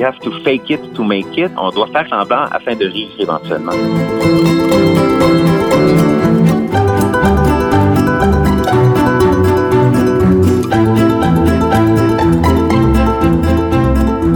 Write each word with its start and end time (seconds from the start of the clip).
We 0.00 0.04
have 0.04 0.18
to 0.20 0.42
fake 0.42 0.70
it 0.70 0.94
to 0.94 1.04
make 1.04 1.36
it. 1.36 1.52
On 1.58 1.70
doit 1.70 1.88
faire 1.88 2.08
semblant 2.08 2.46
afin 2.50 2.74
de 2.74 2.86
réussir 2.86 3.20
éventuellement. 3.20 3.72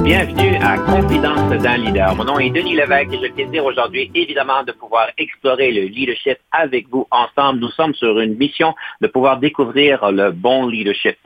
Bienvenue 0.04 0.53
à 0.64 0.78
Confidence 0.78 1.62
d'un 1.62 1.76
leader. 1.76 2.16
Mon 2.16 2.24
nom 2.24 2.38
est 2.38 2.48
Denis 2.48 2.74
Lévesque 2.74 3.12
et 3.12 3.18
j'ai 3.20 3.28
le 3.28 3.34
plaisir 3.34 3.66
aujourd'hui, 3.66 4.10
évidemment, 4.14 4.62
de 4.62 4.72
pouvoir 4.72 5.08
explorer 5.18 5.70
le 5.70 5.82
leadership 5.82 6.38
avec 6.52 6.88
vous 6.88 7.06
ensemble. 7.10 7.60
Nous 7.60 7.68
sommes 7.68 7.92
sur 7.92 8.18
une 8.18 8.36
mission 8.38 8.74
de 9.02 9.06
pouvoir 9.06 9.38
découvrir 9.38 10.10
le 10.10 10.30
bon 10.30 10.66
leadership. 10.66 11.18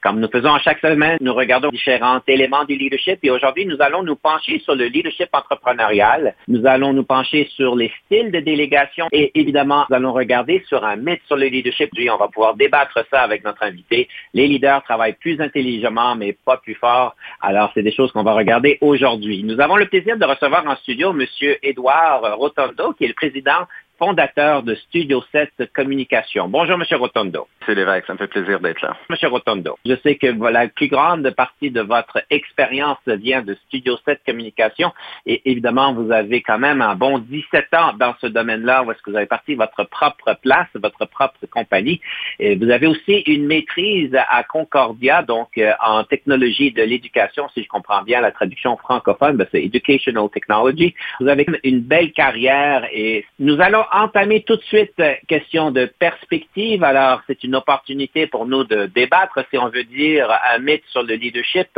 Comme 0.00 0.20
nous 0.20 0.28
faisons 0.28 0.56
chaque 0.58 0.78
semaine, 0.78 1.18
nous 1.20 1.34
regardons 1.34 1.70
différents 1.70 2.20
éléments 2.28 2.64
du 2.64 2.76
leadership 2.76 3.18
et 3.24 3.30
aujourd'hui, 3.30 3.66
nous 3.66 3.80
allons 3.80 4.04
nous 4.04 4.14
pencher 4.14 4.60
sur 4.60 4.76
le 4.76 4.84
leadership 4.84 5.28
entrepreneurial. 5.32 6.36
Nous 6.46 6.64
allons 6.64 6.92
nous 6.92 7.04
pencher 7.04 7.48
sur 7.56 7.74
les 7.74 7.90
styles 8.04 8.30
de 8.30 8.38
délégation 8.38 9.08
et 9.10 9.32
évidemment, 9.34 9.86
nous 9.90 9.96
allons 9.96 10.12
regarder 10.12 10.62
sur 10.68 10.84
un 10.84 10.94
mythe 10.94 11.22
sur 11.26 11.36
le 11.36 11.46
leadership. 11.46 11.90
Puis 11.92 12.08
on 12.10 12.16
va 12.16 12.28
pouvoir 12.28 12.54
débattre 12.54 13.04
ça 13.10 13.22
avec 13.22 13.42
notre 13.42 13.64
invité. 13.64 14.08
Les 14.34 14.46
leaders 14.46 14.84
travaillent 14.84 15.16
plus 15.18 15.40
intelligemment, 15.40 16.14
mais 16.14 16.36
pas 16.44 16.58
plus 16.58 16.74
fort. 16.74 17.16
Alors, 17.40 17.72
c'est 17.74 17.82
des 17.82 17.92
choses 17.92 18.12
qu'on 18.12 18.22
va 18.22 18.34
regarder 18.34 18.78
aujourd'hui. 18.84 19.42
Nous 19.42 19.60
avons 19.60 19.76
le 19.76 19.86
plaisir 19.86 20.18
de 20.18 20.24
recevoir 20.24 20.66
en 20.66 20.76
studio 20.76 21.10
M. 21.10 21.26
Édouard 21.62 22.36
Rotondo, 22.36 22.92
qui 22.92 23.04
est 23.04 23.08
le 23.08 23.14
président 23.14 23.66
fondateur 23.98 24.62
de 24.62 24.74
Studio 24.74 25.22
7 25.32 25.72
Communication. 25.74 26.48
Bonjour, 26.48 26.76
M. 26.76 26.98
Rotondo. 26.98 27.48
C'est 27.66 27.74
l'évêque, 27.74 28.04
ça 28.06 28.12
me 28.12 28.18
fait 28.18 28.26
plaisir 28.26 28.60
d'être 28.60 28.82
là. 28.82 28.96
M. 29.08 29.16
Rotondo, 29.30 29.78
je 29.86 29.94
sais 30.02 30.16
que 30.16 30.26
la 30.26 30.68
plus 30.68 30.88
grande 30.88 31.30
partie 31.30 31.70
de 31.70 31.80
votre 31.80 32.22
expérience 32.28 32.98
vient 33.06 33.42
de 33.42 33.54
Studio 33.66 33.96
7 34.04 34.20
Communication 34.26 34.92
et 35.24 35.50
évidemment, 35.50 35.94
vous 35.94 36.10
avez 36.12 36.42
quand 36.42 36.58
même 36.58 36.82
un 36.82 36.94
bon 36.94 37.18
17 37.18 37.72
ans 37.74 37.92
dans 37.98 38.14
ce 38.20 38.26
domaine-là 38.26 38.82
où 38.82 38.92
est-ce 38.92 39.00
que 39.02 39.10
vous 39.10 39.16
avez 39.16 39.26
parti 39.26 39.54
votre 39.54 39.84
propre 39.84 40.36
place, 40.42 40.68
votre 40.74 41.06
propre 41.06 41.38
compagnie. 41.50 42.00
Et 42.38 42.56
vous 42.56 42.70
avez 42.70 42.86
aussi 42.86 43.22
une 43.26 43.46
maîtrise 43.46 44.14
à 44.14 44.42
Concordia, 44.44 45.22
donc 45.22 45.48
euh, 45.56 45.72
en 45.84 46.04
technologie 46.04 46.72
de 46.72 46.82
l'éducation, 46.82 47.48
si 47.54 47.62
je 47.62 47.68
comprends 47.68 48.02
bien 48.02 48.20
la 48.20 48.32
traduction 48.32 48.76
francophone, 48.76 49.36
ben, 49.36 49.46
c'est 49.52 49.64
Educational 49.64 50.28
Technology. 50.30 50.94
Vous 51.20 51.28
avez 51.28 51.46
une 51.62 51.80
belle 51.80 52.12
carrière 52.12 52.86
et 52.92 53.24
nous 53.38 53.60
allons 53.60 53.84
entamer 53.92 54.42
tout 54.42 54.56
de 54.56 54.62
suite 54.62 54.92
euh, 55.00 55.14
question 55.28 55.70
de 55.70 55.86
perspective. 55.86 56.84
Alors, 56.84 57.22
c'est 57.26 57.42
une 57.44 57.53
opportunité 57.54 58.26
pour 58.26 58.46
nous 58.46 58.64
de 58.64 58.86
débattre, 58.86 59.40
si 59.50 59.58
on 59.58 59.68
veut 59.68 59.84
dire, 59.84 60.28
un 60.52 60.58
mythe 60.58 60.84
sur 60.88 61.02
le 61.02 61.14
leadership. 61.14 61.68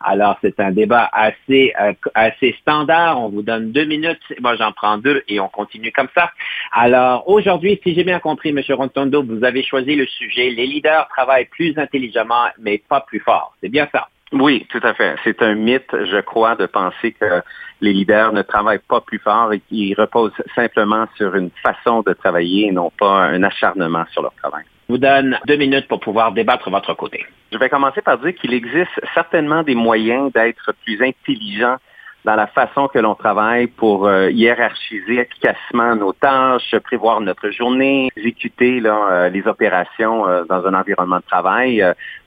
Alors, 0.00 0.36
c'est 0.42 0.58
un 0.60 0.72
débat 0.72 1.08
assez, 1.12 1.72
euh, 1.80 1.92
assez 2.14 2.54
standard. 2.60 3.20
On 3.20 3.28
vous 3.28 3.42
donne 3.42 3.72
deux 3.72 3.84
minutes. 3.84 4.22
Moi, 4.40 4.56
j'en 4.56 4.72
prends 4.72 4.98
deux 4.98 5.22
et 5.28 5.40
on 5.40 5.48
continue 5.48 5.92
comme 5.92 6.08
ça. 6.14 6.30
Alors, 6.72 7.28
aujourd'hui, 7.28 7.80
si 7.82 7.94
j'ai 7.94 8.04
bien 8.04 8.20
compris, 8.20 8.50
M. 8.50 8.60
Rontondo, 8.70 9.22
vous 9.22 9.44
avez 9.44 9.62
choisi 9.62 9.94
le 9.94 10.06
sujet. 10.06 10.50
Les 10.50 10.66
leaders 10.66 11.08
travaillent 11.08 11.46
plus 11.46 11.76
intelligemment, 11.78 12.48
mais 12.58 12.78
pas 12.78 13.00
plus 13.00 13.20
fort. 13.20 13.54
C'est 13.60 13.68
bien 13.68 13.88
ça? 13.92 14.08
Oui, 14.32 14.66
tout 14.70 14.80
à 14.82 14.92
fait. 14.92 15.16
C'est 15.22 15.40
un 15.42 15.54
mythe, 15.54 15.90
je 15.92 16.20
crois, 16.20 16.56
de 16.56 16.66
penser 16.66 17.12
que 17.12 17.42
les 17.80 17.92
leaders 17.92 18.32
ne 18.32 18.42
travaillent 18.42 18.80
pas 18.88 19.00
plus 19.00 19.18
fort 19.18 19.52
et 19.52 19.60
qu'ils 19.60 19.94
reposent 19.94 20.32
simplement 20.54 21.06
sur 21.16 21.34
une 21.36 21.50
façon 21.62 22.02
de 22.02 22.12
travailler 22.12 22.66
et 22.68 22.72
non 22.72 22.90
pas 22.98 23.26
un 23.26 23.42
acharnement 23.42 24.04
sur 24.12 24.22
leur 24.22 24.34
travail. 24.34 24.64
Je 24.88 24.94
vous 24.94 24.98
donne 24.98 25.38
deux 25.46 25.56
minutes 25.56 25.88
pour 25.88 26.00
pouvoir 26.00 26.32
débattre 26.32 26.70
votre 26.70 26.94
côté. 26.94 27.26
Je 27.52 27.58
vais 27.58 27.68
commencer 27.68 28.02
par 28.02 28.18
dire 28.18 28.34
qu'il 28.34 28.54
existe 28.54 29.00
certainement 29.14 29.62
des 29.62 29.74
moyens 29.74 30.32
d'être 30.32 30.72
plus 30.84 31.02
intelligent 31.02 31.76
dans 32.24 32.34
la 32.34 32.48
façon 32.48 32.88
que 32.88 32.98
l'on 32.98 33.14
travaille 33.14 33.68
pour 33.68 34.06
euh, 34.06 34.30
hiérarchiser 34.30 35.20
efficacement 35.20 35.94
nos 35.94 36.12
tâches, 36.12 36.74
prévoir 36.82 37.20
notre 37.20 37.50
journée, 37.50 38.10
exécuter 38.16 38.82
euh, 38.84 39.28
les 39.28 39.46
opérations 39.46 40.26
euh, 40.26 40.44
dans 40.44 40.66
un 40.66 40.74
environnement 40.74 41.18
de 41.18 41.24
travail 41.24 41.84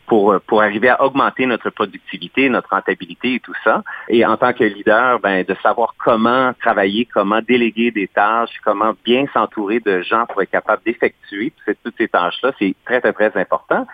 pour, 0.10 0.36
pour 0.48 0.62
arriver 0.62 0.90
à 0.90 1.02
augmenter 1.04 1.46
notre 1.46 1.70
productivité, 1.70 2.50
notre 2.50 2.70
rentabilité 2.72 3.36
et 3.36 3.40
tout 3.40 3.54
ça. 3.64 3.84
Et 4.10 4.26
en 4.26 4.36
tant 4.36 4.52
que 4.54 4.64
leader, 4.64 5.20
ben, 5.20 5.46
de 5.48 5.56
savoir 5.62 5.94
comment 6.04 6.52
travailler, 6.60 7.06
comment 7.06 7.42
déléguer 7.42 7.92
des 7.92 8.08
tâches, 8.08 8.50
comment 8.66 8.94
bien 9.06 9.26
s'entourer 9.34 9.80
de 9.80 10.02
gens 10.02 10.26
pour 10.26 10.42
être 10.42 10.52
capable 10.52 10.82
d'effectuer 10.84 11.54
toutes 11.84 11.96
ces 11.98 12.08
tâches-là, 12.08 12.52
c'est 12.58 12.76
très, 12.86 13.00
très, 13.00 13.14
très 13.14 13.40
important. 13.40 13.86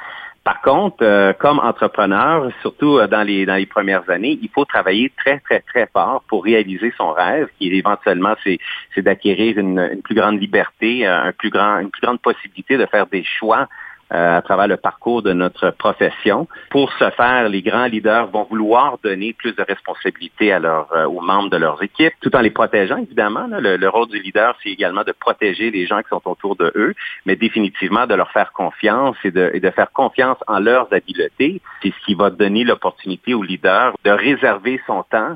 Par 0.45 0.61
contre, 0.61 0.97
euh, 1.01 1.33
comme 1.33 1.57
entrepreneur, 1.57 2.51
surtout 2.61 2.99
euh, 2.99 3.07
dans 3.07 3.23
les 3.23 3.47
dans 3.47 3.55
les 3.55 3.65
premières 3.65 4.07
années, 4.11 4.37
il 4.39 4.49
faut 4.49 4.63
travailler 4.63 5.11
très 5.17 5.39
très 5.39 5.61
très 5.61 5.87
fort 5.87 6.23
pour 6.27 6.43
réaliser 6.43 6.93
son 6.95 7.11
rêve, 7.13 7.47
qui 7.57 7.73
éventuellement 7.73 8.35
c'est 8.43 8.59
c'est 8.93 9.01
d'acquérir 9.01 9.57
une, 9.57 9.79
une, 9.79 10.03
plus 10.03 10.13
grande 10.13 10.39
liberté, 10.39 11.07
un 11.07 11.31
plus 11.31 11.49
grand 11.49 11.79
une 11.79 11.89
plus 11.89 12.01
grande 12.01 12.21
possibilité 12.21 12.77
de 12.77 12.85
faire 12.85 13.07
des 13.07 13.23
choix 13.23 13.61
euh, 13.61 13.65
à 14.09 14.41
travers 14.43 14.67
le 14.67 14.77
parcours 14.77 15.21
de 15.21 15.33
notre 15.33 15.71
profession. 15.71 16.47
Pour 16.69 16.91
ce 16.93 17.09
faire, 17.11 17.49
les 17.49 17.61
grands 17.61 17.87
leaders 17.87 18.27
vont 18.27 18.43
vouloir 18.43 18.97
donner 19.03 19.33
plus 19.33 19.53
de 19.53 19.63
responsabilités 19.63 20.51
à 20.51 20.59
leurs, 20.59 20.91
euh, 20.93 21.05
aux 21.05 21.21
membres 21.21 21.49
de 21.49 21.57
leurs 21.57 21.81
équipes, 21.81 22.13
tout 22.21 22.35
en 22.35 22.41
les 22.41 22.51
protégeant, 22.51 22.97
évidemment. 22.97 23.47
Le, 23.49 23.87
rôle 23.87 24.07
du 24.09 24.19
leader, 24.19 24.55
c'est 24.61 24.69
également 24.69 25.03
de 25.03 25.11
protéger 25.11 25.71
les 25.71 25.87
gens 25.87 26.01
qui 26.01 26.09
sont 26.09 26.21
autour 26.25 26.55
de 26.55 26.71
eux, 26.75 26.93
mais 27.25 27.35
définitivement 27.35 28.05
de 28.05 28.15
leur 28.15 28.31
faire 28.31 28.51
confiance 28.51 29.15
et 29.23 29.31
de, 29.31 29.51
et 29.53 29.59
de 29.59 29.69
faire 29.71 29.91
confiance 29.91 30.37
en 30.47 30.59
leurs 30.59 30.91
habiletés. 30.93 31.61
C'est 31.81 31.89
ce 31.89 32.05
qui 32.05 32.13
va 32.13 32.29
donner 32.29 32.63
l'opportunité 32.63 33.33
au 33.33 33.43
leader 33.43 33.93
de 34.03 34.11
réserver 34.11 34.79
son 34.85 35.03
temps 35.03 35.35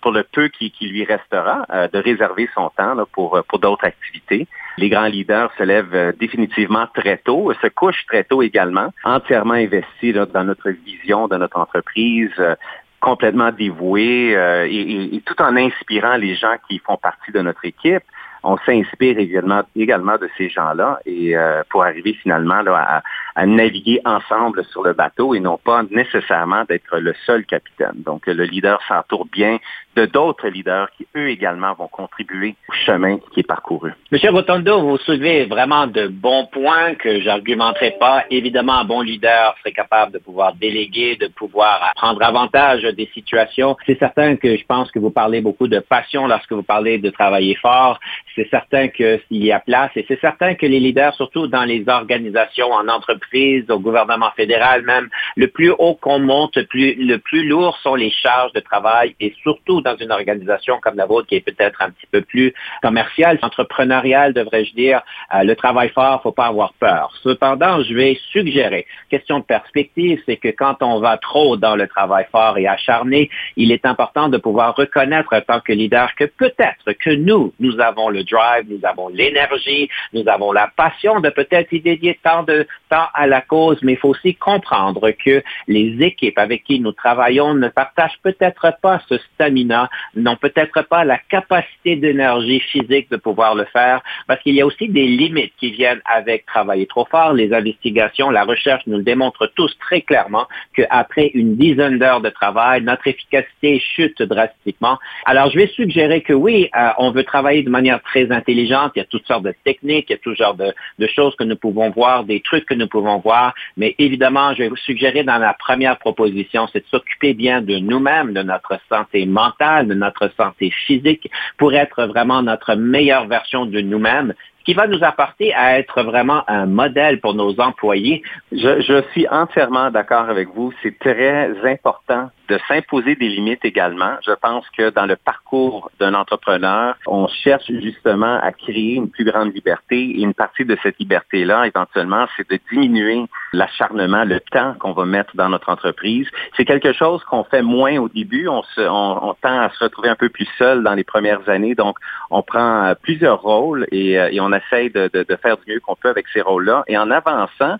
pour 0.00 0.10
le 0.10 0.24
peu 0.24 0.48
qui, 0.48 0.72
lui 0.80 1.04
restera, 1.04 1.64
euh, 1.70 1.86
de 1.86 1.98
réserver 1.98 2.48
son 2.52 2.68
temps 2.76 2.96
pour, 3.12 3.40
pour 3.48 3.60
d'autres 3.60 3.84
activités. 3.84 4.48
Les 4.78 4.88
grands 4.88 5.06
leaders 5.06 5.50
se 5.58 5.62
lèvent 5.62 5.94
euh, 5.94 6.12
définitivement 6.18 6.86
très 6.94 7.18
tôt, 7.18 7.52
se 7.60 7.66
couchent 7.68 8.06
très 8.06 8.24
tôt 8.24 8.42
également, 8.42 8.92
entièrement 9.04 9.54
investis 9.54 10.14
dans 10.14 10.44
notre 10.44 10.70
vision 10.70 11.28
de 11.28 11.36
notre 11.36 11.58
entreprise, 11.58 12.30
euh, 12.38 12.54
complètement 13.00 13.50
dévoués 13.50 14.30
et, 14.70 15.20
tout 15.26 15.42
en 15.42 15.56
inspirant 15.56 16.16
les 16.16 16.36
gens 16.36 16.54
qui 16.68 16.78
font 16.78 16.96
partie 16.96 17.32
de 17.32 17.40
notre 17.40 17.64
équipe 17.64 18.04
on 18.44 18.56
s'inspire 18.58 19.18
également, 19.18 19.62
également 19.76 20.18
de 20.18 20.28
ces 20.36 20.48
gens-là 20.48 20.98
et 21.06 21.34
pour 21.70 21.84
arriver 21.84 22.14
finalement 22.14 22.60
là, 22.62 22.76
à, 22.76 23.02
à 23.34 23.46
naviguer 23.46 24.00
ensemble 24.04 24.64
sur 24.64 24.82
le 24.82 24.92
bateau 24.92 25.34
et 25.34 25.40
non 25.40 25.58
pas 25.58 25.82
nécessairement 25.90 26.64
d'être 26.64 26.98
le 26.98 27.14
seul 27.24 27.44
capitaine. 27.44 27.94
Donc, 27.96 28.26
le 28.26 28.44
leader 28.44 28.80
s'entoure 28.86 29.26
bien 29.26 29.58
de 29.96 30.06
d'autres 30.06 30.48
leaders 30.48 30.88
qui, 30.96 31.06
eux 31.16 31.28
également, 31.28 31.74
vont 31.74 31.88
contribuer 31.88 32.54
au 32.68 32.72
chemin 32.86 33.18
qui 33.32 33.40
est 33.40 33.46
parcouru. 33.46 33.92
Monsieur 34.10 34.30
Rotondo, 34.30 34.80
vous 34.80 34.98
soulevez 34.98 35.44
vraiment 35.44 35.86
de 35.86 36.08
bons 36.08 36.46
points 36.46 36.94
que 36.94 37.20
j'argumenterai 37.20 37.96
pas. 37.98 38.24
Évidemment, 38.30 38.74
un 38.74 38.84
bon 38.84 39.00
leader 39.00 39.54
serait 39.58 39.72
capable 39.72 40.12
de 40.12 40.18
pouvoir 40.18 40.54
déléguer, 40.54 41.16
de 41.16 41.28
pouvoir 41.28 41.92
prendre 41.96 42.22
avantage 42.22 42.82
des 42.82 43.10
situations. 43.12 43.76
C'est 43.86 43.98
certain 43.98 44.36
que 44.36 44.56
je 44.56 44.64
pense 44.64 44.90
que 44.90 44.98
vous 44.98 45.10
parlez 45.10 45.40
beaucoup 45.40 45.68
de 45.68 45.78
passion 45.78 46.26
lorsque 46.26 46.52
vous 46.52 46.62
parlez 46.62 46.98
de 46.98 47.10
travailler 47.10 47.54
fort. 47.56 48.00
C'est 48.34 48.48
certain 48.48 48.88
que 48.88 49.20
s'il 49.28 49.44
y 49.44 49.52
a 49.52 49.60
place 49.60 49.90
et 49.96 50.04
c'est 50.08 50.20
certain 50.20 50.54
que 50.54 50.64
les 50.64 50.80
leaders, 50.80 51.14
surtout 51.14 51.46
dans 51.48 51.64
les 51.64 51.84
organisations, 51.86 52.72
en 52.72 52.88
entreprise, 52.88 53.70
au 53.70 53.78
gouvernement 53.78 54.30
fédéral 54.36 54.82
même, 54.82 55.08
le 55.36 55.48
plus 55.48 55.70
haut 55.70 55.94
qu'on 55.94 56.18
monte, 56.18 56.56
le 56.56 57.16
plus 57.18 57.46
lourd 57.46 57.76
sont 57.82 57.94
les 57.94 58.10
charges 58.10 58.52
de 58.52 58.60
travail 58.60 59.14
et 59.20 59.34
surtout 59.42 59.81
dans 59.82 59.96
une 59.96 60.12
organisation 60.12 60.78
comme 60.80 60.96
la 60.96 61.06
vôtre 61.06 61.28
qui 61.28 61.36
est 61.36 61.40
peut-être 61.40 61.82
un 61.82 61.90
petit 61.90 62.06
peu 62.10 62.22
plus 62.22 62.54
commerciale, 62.82 63.38
entrepreneuriale, 63.42 64.32
devrais-je 64.32 64.74
dire, 64.74 65.02
euh, 65.34 65.44
le 65.44 65.54
travail 65.54 65.90
fort, 65.90 66.22
faut 66.22 66.32
pas 66.32 66.46
avoir 66.46 66.72
peur. 66.74 67.12
Cependant, 67.22 67.82
je 67.82 67.94
vais 67.94 68.18
suggérer, 68.30 68.86
question 69.10 69.40
de 69.40 69.44
perspective, 69.44 70.20
c'est 70.26 70.36
que 70.36 70.48
quand 70.48 70.82
on 70.82 71.00
va 71.00 71.16
trop 71.18 71.56
dans 71.56 71.76
le 71.76 71.86
travail 71.88 72.26
fort 72.30 72.58
et 72.58 72.66
acharné, 72.66 73.30
il 73.56 73.72
est 73.72 73.86
important 73.86 74.28
de 74.28 74.38
pouvoir 74.38 74.74
reconnaître 74.76 75.34
en 75.34 75.40
tant 75.40 75.60
que 75.60 75.72
leader 75.72 76.14
que 76.14 76.24
peut-être 76.24 76.92
que 76.92 77.10
nous, 77.10 77.52
nous 77.60 77.80
avons 77.80 78.08
le 78.08 78.24
drive, 78.24 78.66
nous 78.68 78.80
avons 78.84 79.08
l'énergie, 79.08 79.88
nous 80.12 80.26
avons 80.28 80.52
la 80.52 80.70
passion 80.76 81.20
de 81.20 81.30
peut-être 81.30 81.72
y 81.72 81.80
dédier 81.80 82.18
tant 82.22 82.42
de 82.42 82.66
temps 82.88 83.08
à 83.14 83.26
la 83.26 83.40
cause, 83.40 83.78
mais 83.82 83.92
il 83.92 83.98
faut 83.98 84.10
aussi 84.10 84.34
comprendre 84.34 85.10
que 85.24 85.42
les 85.68 86.02
équipes 86.02 86.38
avec 86.38 86.64
qui 86.64 86.80
nous 86.80 86.92
travaillons 86.92 87.54
ne 87.54 87.68
partagent 87.68 88.18
peut-être 88.22 88.72
pas 88.80 89.00
ce 89.08 89.18
stamina 89.18 89.71
n'ont 90.14 90.36
peut-être 90.36 90.82
pas 90.82 91.04
la 91.04 91.18
capacité 91.18 91.96
d'énergie 91.96 92.60
physique 92.60 93.10
de 93.10 93.16
pouvoir 93.16 93.54
le 93.54 93.64
faire 93.66 94.02
parce 94.26 94.40
qu'il 94.42 94.54
y 94.54 94.60
a 94.60 94.66
aussi 94.66 94.88
des 94.88 95.06
limites 95.06 95.52
qui 95.58 95.70
viennent 95.70 96.00
avec 96.04 96.46
travailler 96.46 96.86
trop 96.86 97.04
fort. 97.04 97.32
Les 97.32 97.52
investigations, 97.52 98.30
la 98.30 98.44
recherche 98.44 98.82
nous 98.86 98.98
le 98.98 99.02
démontrent 99.02 99.46
tous 99.54 99.72
très 99.78 100.00
clairement 100.00 100.46
qu'après 100.74 101.26
une 101.34 101.56
dizaine 101.56 101.98
d'heures 101.98 102.20
de 102.20 102.30
travail, 102.30 102.82
notre 102.82 103.06
efficacité 103.06 103.80
chute 103.80 104.22
drastiquement. 104.22 104.98
Alors, 105.26 105.50
je 105.50 105.58
vais 105.58 105.66
suggérer 105.68 106.22
que 106.22 106.32
oui, 106.32 106.68
euh, 106.76 106.90
on 106.98 107.10
veut 107.10 107.24
travailler 107.24 107.62
de 107.62 107.70
manière 107.70 108.02
très 108.02 108.30
intelligente. 108.30 108.92
Il 108.96 109.00
y 109.00 109.02
a 109.02 109.06
toutes 109.06 109.26
sortes 109.26 109.44
de 109.44 109.54
techniques, 109.64 110.06
il 110.08 110.12
y 110.12 110.16
a 110.16 110.18
tout 110.18 110.34
genre 110.34 110.54
de, 110.54 110.72
de 110.98 111.06
choses 111.06 111.34
que 111.36 111.44
nous 111.44 111.56
pouvons 111.56 111.90
voir, 111.90 112.24
des 112.24 112.40
trucs 112.40 112.66
que 112.66 112.74
nous 112.74 112.88
pouvons 112.88 113.18
voir. 113.18 113.54
Mais 113.76 113.94
évidemment, 113.98 114.54
je 114.54 114.62
vais 114.64 114.68
vous 114.68 114.76
suggérer 114.76 115.24
dans 115.24 115.38
la 115.38 115.54
première 115.54 115.98
proposition, 115.98 116.68
c'est 116.72 116.80
de 116.80 116.88
s'occuper 116.90 117.34
bien 117.34 117.60
de 117.60 117.78
nous-mêmes, 117.78 118.32
de 118.32 118.42
notre 118.42 118.78
santé 118.88 119.26
mentale, 119.26 119.61
notre 119.94 120.30
santé 120.36 120.70
physique, 120.86 121.30
pour 121.58 121.74
être 121.74 122.04
vraiment 122.06 122.42
notre 122.42 122.74
meilleure 122.74 123.26
version 123.26 123.66
de 123.66 123.80
nous-mêmes 123.80 124.34
ce 124.62 124.64
qui 124.64 124.74
va 124.74 124.86
nous 124.86 125.02
apporter 125.02 125.52
à 125.54 125.80
être 125.80 126.04
vraiment 126.04 126.44
un 126.48 126.66
modèle 126.66 127.20
pour 127.20 127.34
nos 127.34 127.58
employés. 127.58 128.22
Je 128.52 129.02
suis 129.10 129.26
entièrement 129.28 129.90
d'accord 129.90 130.30
avec 130.30 130.48
vous. 130.54 130.72
C'est 130.84 130.96
très 131.00 131.50
important 131.68 132.30
de 132.48 132.58
s'imposer 132.68 133.14
des 133.14 133.28
limites 133.28 133.64
également. 133.64 134.16
Je 134.26 134.32
pense 134.32 134.64
que 134.76 134.90
dans 134.90 135.06
le 135.06 135.16
parcours 135.16 135.90
d'un 135.98 136.14
entrepreneur, 136.14 136.96
on 137.06 137.26
cherche 137.28 137.66
justement 137.66 138.38
à 138.42 138.52
créer 138.52 138.94
une 138.94 139.10
plus 139.10 139.24
grande 139.24 139.54
liberté 139.54 139.96
et 139.96 140.22
une 140.22 140.34
partie 140.34 140.64
de 140.64 140.76
cette 140.82 140.98
liberté-là, 140.98 141.66
éventuellement, 141.66 142.26
c'est 142.36 142.48
de 142.48 142.58
diminuer 142.70 143.24
l'acharnement, 143.52 144.24
le 144.24 144.40
temps 144.40 144.74
qu'on 144.78 144.92
va 144.92 145.04
mettre 145.04 145.36
dans 145.36 145.48
notre 145.48 145.68
entreprise. 145.68 146.26
C'est 146.56 146.64
quelque 146.64 146.92
chose 146.92 147.22
qu'on 147.24 147.44
fait 147.44 147.62
moins 147.62 147.98
au 147.98 148.08
début. 148.08 148.48
On, 148.48 148.62
se, 148.62 148.80
on, 148.80 149.34
tend 149.40 149.60
à 149.60 149.70
se 149.70 149.84
retrouver 149.84 150.08
un 150.08 150.16
peu 150.16 150.28
plus 150.28 150.48
seul 150.58 150.82
dans 150.82 150.94
les 150.94 151.04
premières 151.04 151.48
années. 151.48 151.74
Donc, 151.74 151.96
on 152.30 152.42
prend 152.42 152.84
euh, 152.84 152.94
plusieurs 153.00 153.40
rôles 153.40 153.86
et, 153.92 154.18
euh, 154.18 154.30
et 154.30 154.40
on 154.40 154.52
essaye 154.52 154.90
de, 154.90 155.10
de, 155.12 155.24
de 155.28 155.36
faire 155.36 155.56
du 155.58 155.72
mieux 155.72 155.80
qu'on 155.80 155.96
peut 155.96 156.08
avec 156.08 156.26
ces 156.32 156.40
rôles-là. 156.40 156.84
Et 156.88 156.96
en 156.96 157.10
avançant, 157.10 157.76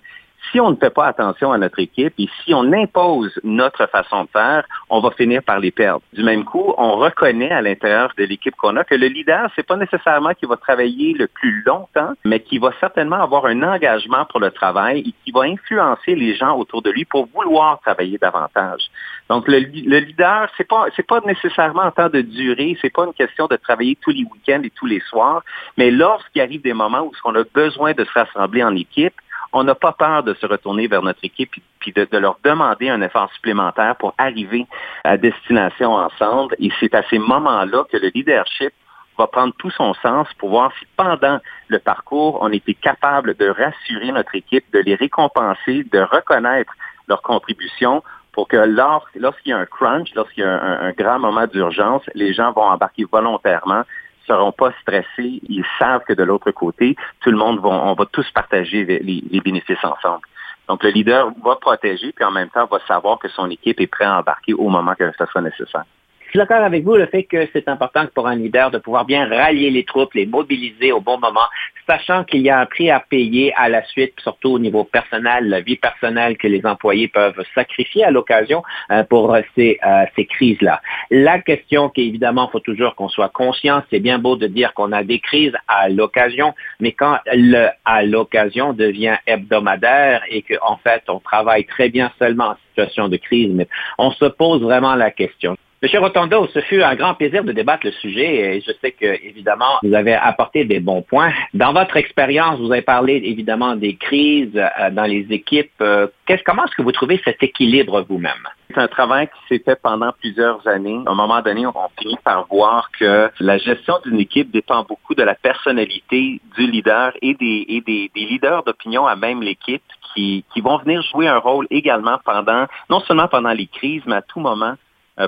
si 0.51 0.61
on 0.61 0.71
ne 0.71 0.77
fait 0.77 0.93
pas 0.93 1.07
attention 1.07 1.53
à 1.53 1.59
notre 1.59 1.79
équipe 1.79 2.15
et 2.19 2.29
si 2.43 2.53
on 2.55 2.73
impose 2.73 3.39
notre 3.45 3.87
façon 3.87 4.25
de 4.25 4.29
faire, 4.31 4.65
on 4.91 5.01
va 5.01 5.11
finir 5.13 5.43
par 5.43 5.61
les 5.61 5.71
perdre. 5.71 6.03
Du 6.13 6.23
même 6.23 6.45
coup, 6.45 6.75
on 6.77 6.97
reconnaît 6.97 7.51
à 7.51 7.63
l'intérieur 7.63 8.13
de 8.19 8.25
l'équipe 8.25 8.55
qu'on 8.57 8.77
a 8.77 8.85
que 8.85 8.95
le 8.95 9.07
leader, 9.07 9.51
c'est 9.55 9.67
pas 9.67 9.77
nécessairement 9.77 10.35
qu'il 10.35 10.49
va 10.49 10.57
travailler 10.57 11.15
le 11.15 11.27
plus 11.29 11.63
longtemps, 11.65 12.13
mais 12.25 12.41
qu'il 12.41 12.61
va 12.61 12.73
certainement 12.81 13.23
avoir 13.23 13.47
un 13.47 13.63
engagement 13.63 14.25
pour 14.27 14.41
le 14.41 14.51
travail 14.51 15.01
et 15.01 15.15
qui 15.25 15.31
va 15.33 15.43
influencer 15.43 16.15
les 16.15 16.35
gens 16.35 16.57
autour 16.59 16.83
de 16.83 16.91
lui 16.91 17.05
pour 17.05 17.29
vouloir 17.33 17.81
travailler 17.81 18.19
davantage. 18.19 18.83
Donc 19.29 19.49
le, 19.49 19.61
le 19.61 19.99
leader, 19.99 20.49
c'est 20.57 20.69
pas 20.69 20.87
c'est 20.97 21.07
pas 21.07 21.21
nécessairement 21.25 21.83
en 21.83 21.91
temps 21.91 22.09
de 22.09 22.21
durée, 22.21 22.77
c'est 22.83 22.93
pas 22.93 23.05
une 23.05 23.15
question 23.15 23.47
de 23.47 23.57
travailler 23.57 23.97
tous 24.01 24.11
les 24.11 24.25
week-ends 24.25 24.63
et 24.63 24.71
tous 24.71 24.87
les 24.87 25.01
soirs, 25.01 25.43
mais 25.77 25.91
lorsqu'il 25.91 26.43
arrive 26.43 26.63
des 26.63 26.75
moments 26.75 27.03
où 27.03 27.13
on 27.25 27.35
a 27.35 27.45
besoin 27.55 27.93
de 27.93 28.05
se 28.05 28.13
rassembler 28.13 28.63
en 28.63 28.75
équipe, 28.75 29.15
on 29.53 29.65
n'a 29.65 29.75
pas 29.75 29.93
peur 29.93 30.23
de 30.23 30.35
se 30.35 30.47
retourner 30.47 30.87
vers 30.87 31.03
notre 31.03 31.25
équipe 31.25 31.53
puis 31.79 31.93
de, 31.93 32.07
leur 32.17 32.39
demander 32.43 32.89
un 32.89 33.03
effort 33.03 33.31
supplémentaire 33.35 33.97
pour 33.97 34.15
arriver 34.19 34.67
à 35.05 35.17
destination 35.17 35.93
ensemble. 35.93 36.55
Et 36.59 36.71
c'est 36.81 36.95
à 36.95 37.03
ces 37.11 37.19
moments-là 37.19 37.85
que 37.91 37.97
le 37.97 38.11
leadership 38.15 38.73
va 39.19 39.27
prendre 39.27 39.55
tout 39.59 39.71
son 39.71 39.93
sens 39.95 40.27
pour 40.39 40.51
voir 40.51 40.73
si 40.79 40.87
pendant 40.97 41.39
le 41.69 41.79
parcours, 41.79 42.39
on 42.41 42.51
était 42.51 42.75
capable 42.75 43.35
de 43.35 43.49
rassurer 43.49 44.11
notre 44.11 44.35
équipe, 44.35 44.65
de 44.73 44.79
les 44.79 44.95
récompenser, 44.95 45.85
de 45.93 46.01
reconnaître 46.01 46.73
leur 47.09 47.21
contribution 47.21 48.03
pour 48.33 48.49
que 48.49 48.57
lorsqu'il 48.57 49.51
y 49.51 49.53
a 49.53 49.59
un 49.59 49.67
crunch, 49.67 50.15
lorsqu'il 50.15 50.43
y 50.43 50.47
a 50.47 50.63
un 50.63 50.93
grand 50.93 51.19
moment 51.19 51.47
d'urgence, 51.47 52.03
les 52.15 52.33
gens 52.33 52.53
vont 52.53 52.63
embarquer 52.63 53.05
volontairement 53.05 53.83
seront 54.27 54.53
pas 54.53 54.73
stressés. 54.83 55.41
Ils 55.49 55.65
savent 55.79 56.03
que 56.07 56.13
de 56.13 56.23
l'autre 56.23 56.51
côté, 56.51 56.97
tout 57.21 57.31
le 57.31 57.37
monde 57.37 57.61
va, 57.61 57.69
on 57.69 57.95
va 57.95 58.07
tous 58.07 58.31
partager 58.33 58.85
les, 58.85 59.41
bénéfices 59.41 59.85
ensemble. 59.85 60.27
Donc, 60.69 60.85
le 60.85 60.91
leader 60.91 61.31
va 61.45 61.57
protéger, 61.57 62.13
puis 62.13 62.25
en 62.25 62.31
même 62.31 62.49
temps, 62.49 62.67
va 62.67 62.79
savoir 62.87 63.19
que 63.19 63.29
son 63.29 63.51
équipe 63.51 63.81
est 63.81 63.87
prête 63.87 64.09
à 64.09 64.19
embarquer 64.19 64.55
au 64.55 64.69
moment 64.69 64.95
que 64.95 65.11
ce 65.19 65.27
soit 65.27 65.41
nécessaire. 65.41 65.85
Suis 66.33 66.39
d'accord 66.39 66.65
avec 66.65 66.83
vous, 66.83 66.97
le 66.97 67.05
fait 67.05 67.25
que 67.25 67.47
c'est 67.53 67.69
important 67.69 68.07
pour 68.15 68.27
un 68.27 68.37
leader 68.37 68.71
de 68.71 68.79
pouvoir 68.79 69.05
bien 69.05 69.29
rallier 69.29 69.69
les 69.69 69.85
troupes, 69.85 70.15
les 70.15 70.25
mobiliser 70.25 70.91
au 70.91 70.99
bon 70.99 71.19
moment, 71.19 71.45
sachant 71.87 72.25
qu'il 72.25 72.41
y 72.41 72.49
a 72.49 72.59
un 72.59 72.65
prix 72.65 72.91
à 72.91 73.01
payer 73.01 73.53
à 73.55 73.69
la 73.69 73.85
suite, 73.85 74.15
surtout 74.19 74.53
au 74.53 74.59
niveau 74.59 74.85
personnel, 74.85 75.51
la 75.51 75.61
vie 75.61 75.77
personnelle 75.77 76.39
que 76.39 76.49
les 76.49 76.65
employés 76.65 77.09
peuvent 77.09 77.39
sacrifier 77.55 78.05
à 78.05 78.11
l'occasion 78.11 78.63
euh, 78.91 79.05
pour 79.05 79.37
ces, 79.55 79.79
euh, 79.87 80.07
ces 80.17 80.25
crises-là. 80.25 80.81
La 81.11 81.39
question 81.39 81.91
qu'évidemment, 81.91 82.49
il 82.49 82.53
faut 82.53 82.61
toujours 82.61 82.95
qu'on 82.95 83.11
soit 83.11 83.29
conscient, 83.29 83.83
c'est 83.91 84.01
bien 84.01 84.19
beau 84.19 84.37
de 84.37 84.47
dire 84.47 84.73
qu'on 84.73 84.93
a 84.93 85.03
des 85.03 85.19
crises 85.19 85.53
à 85.69 85.91
l'occasion, 85.91 86.55
mais 86.81 86.93
quand 86.93 87.19
le 87.27 87.69
à 87.85 88.05
l'occasion 88.05 88.73
devient 88.73 89.19
hebdomadaire 89.27 90.23
et 90.31 90.41
qu'en 90.41 90.73
en 90.73 90.77
fait, 90.79 91.03
on 91.09 91.19
travaille 91.19 91.67
très 91.67 91.91
bien 91.91 92.11
seulement 92.19 92.53
en 92.53 92.57
situation 92.71 93.11
de 93.11 93.19
crise, 93.19 93.51
mais 93.53 93.69
on 93.99 94.13
se 94.13 94.25
pose 94.25 94.63
vraiment 94.63 94.95
la 94.95 95.11
question. 95.11 95.59
Monsieur 95.83 95.99
Rotondo, 95.99 96.47
ce 96.55 96.61
fut 96.61 96.81
un 96.81 96.95
grand 96.95 97.15
plaisir 97.15 97.43
de 97.43 97.51
débattre 97.51 97.87
le 97.87 97.91
sujet 97.91 98.57
et 98.57 98.61
je 98.61 98.71
sais 98.81 98.93
que, 98.93 99.05
évidemment, 99.27 99.81
vous 99.83 99.95
avez 99.95 100.15
apporté 100.15 100.65
des 100.65 100.79
bons 100.79 101.03
points. 101.03 101.33
Dans 101.55 101.73
votre 101.73 101.97
expérience, 101.97 102.61
vous 102.61 102.71
avez 102.71 102.83
parlé, 102.83 103.21
évidemment, 103.25 103.75
des 103.75 103.97
crises 103.97 104.55
euh, 104.55 104.91
dans 104.93 105.07
les 105.07 105.27
équipes. 105.31 105.73
Euh, 105.81 106.07
comment 106.47 106.67
est-ce 106.67 106.77
que 106.77 106.83
vous 106.83 106.93
trouvez 106.93 107.21
cet 107.25 107.43
équilibre 107.43 108.07
vous-même? 108.09 108.47
C'est 108.69 108.79
un 108.79 108.87
travail 108.87 109.27
qui 109.27 109.49
s'est 109.49 109.63
fait 109.65 109.75
pendant 109.75 110.13
plusieurs 110.13 110.65
années. 110.69 111.01
À 111.05 111.11
un 111.11 111.15
moment 111.17 111.43
donné, 111.43 111.67
on 111.67 111.75
finit 112.01 112.17
par 112.23 112.47
voir 112.47 112.89
que 112.97 113.29
la 113.41 113.59
gestion 113.59 113.95
d'une 114.05 114.21
équipe 114.21 114.53
dépend 114.53 114.85
beaucoup 114.85 115.17
de 115.17 115.25
la 115.25 115.35
personnalité 115.35 116.41
du 116.57 116.67
leader 116.69 117.13
et 117.23 117.35
des, 117.35 118.11
leaders 118.15 118.63
d'opinion 118.63 119.05
à 119.05 119.17
même 119.17 119.43
l'équipe 119.43 119.83
qui, 120.15 120.45
vont 120.59 120.79
venir 120.79 121.03
jouer 121.11 121.27
un 121.27 121.39
rôle 121.39 121.67
également 121.71 122.19
pendant, 122.25 122.67
non 122.89 123.01
seulement 123.01 123.27
pendant 123.27 123.53
les 123.53 123.67
crises, 123.67 124.03
mais 124.07 124.17
à 124.17 124.23
tout 124.23 124.39
moment 124.39 124.77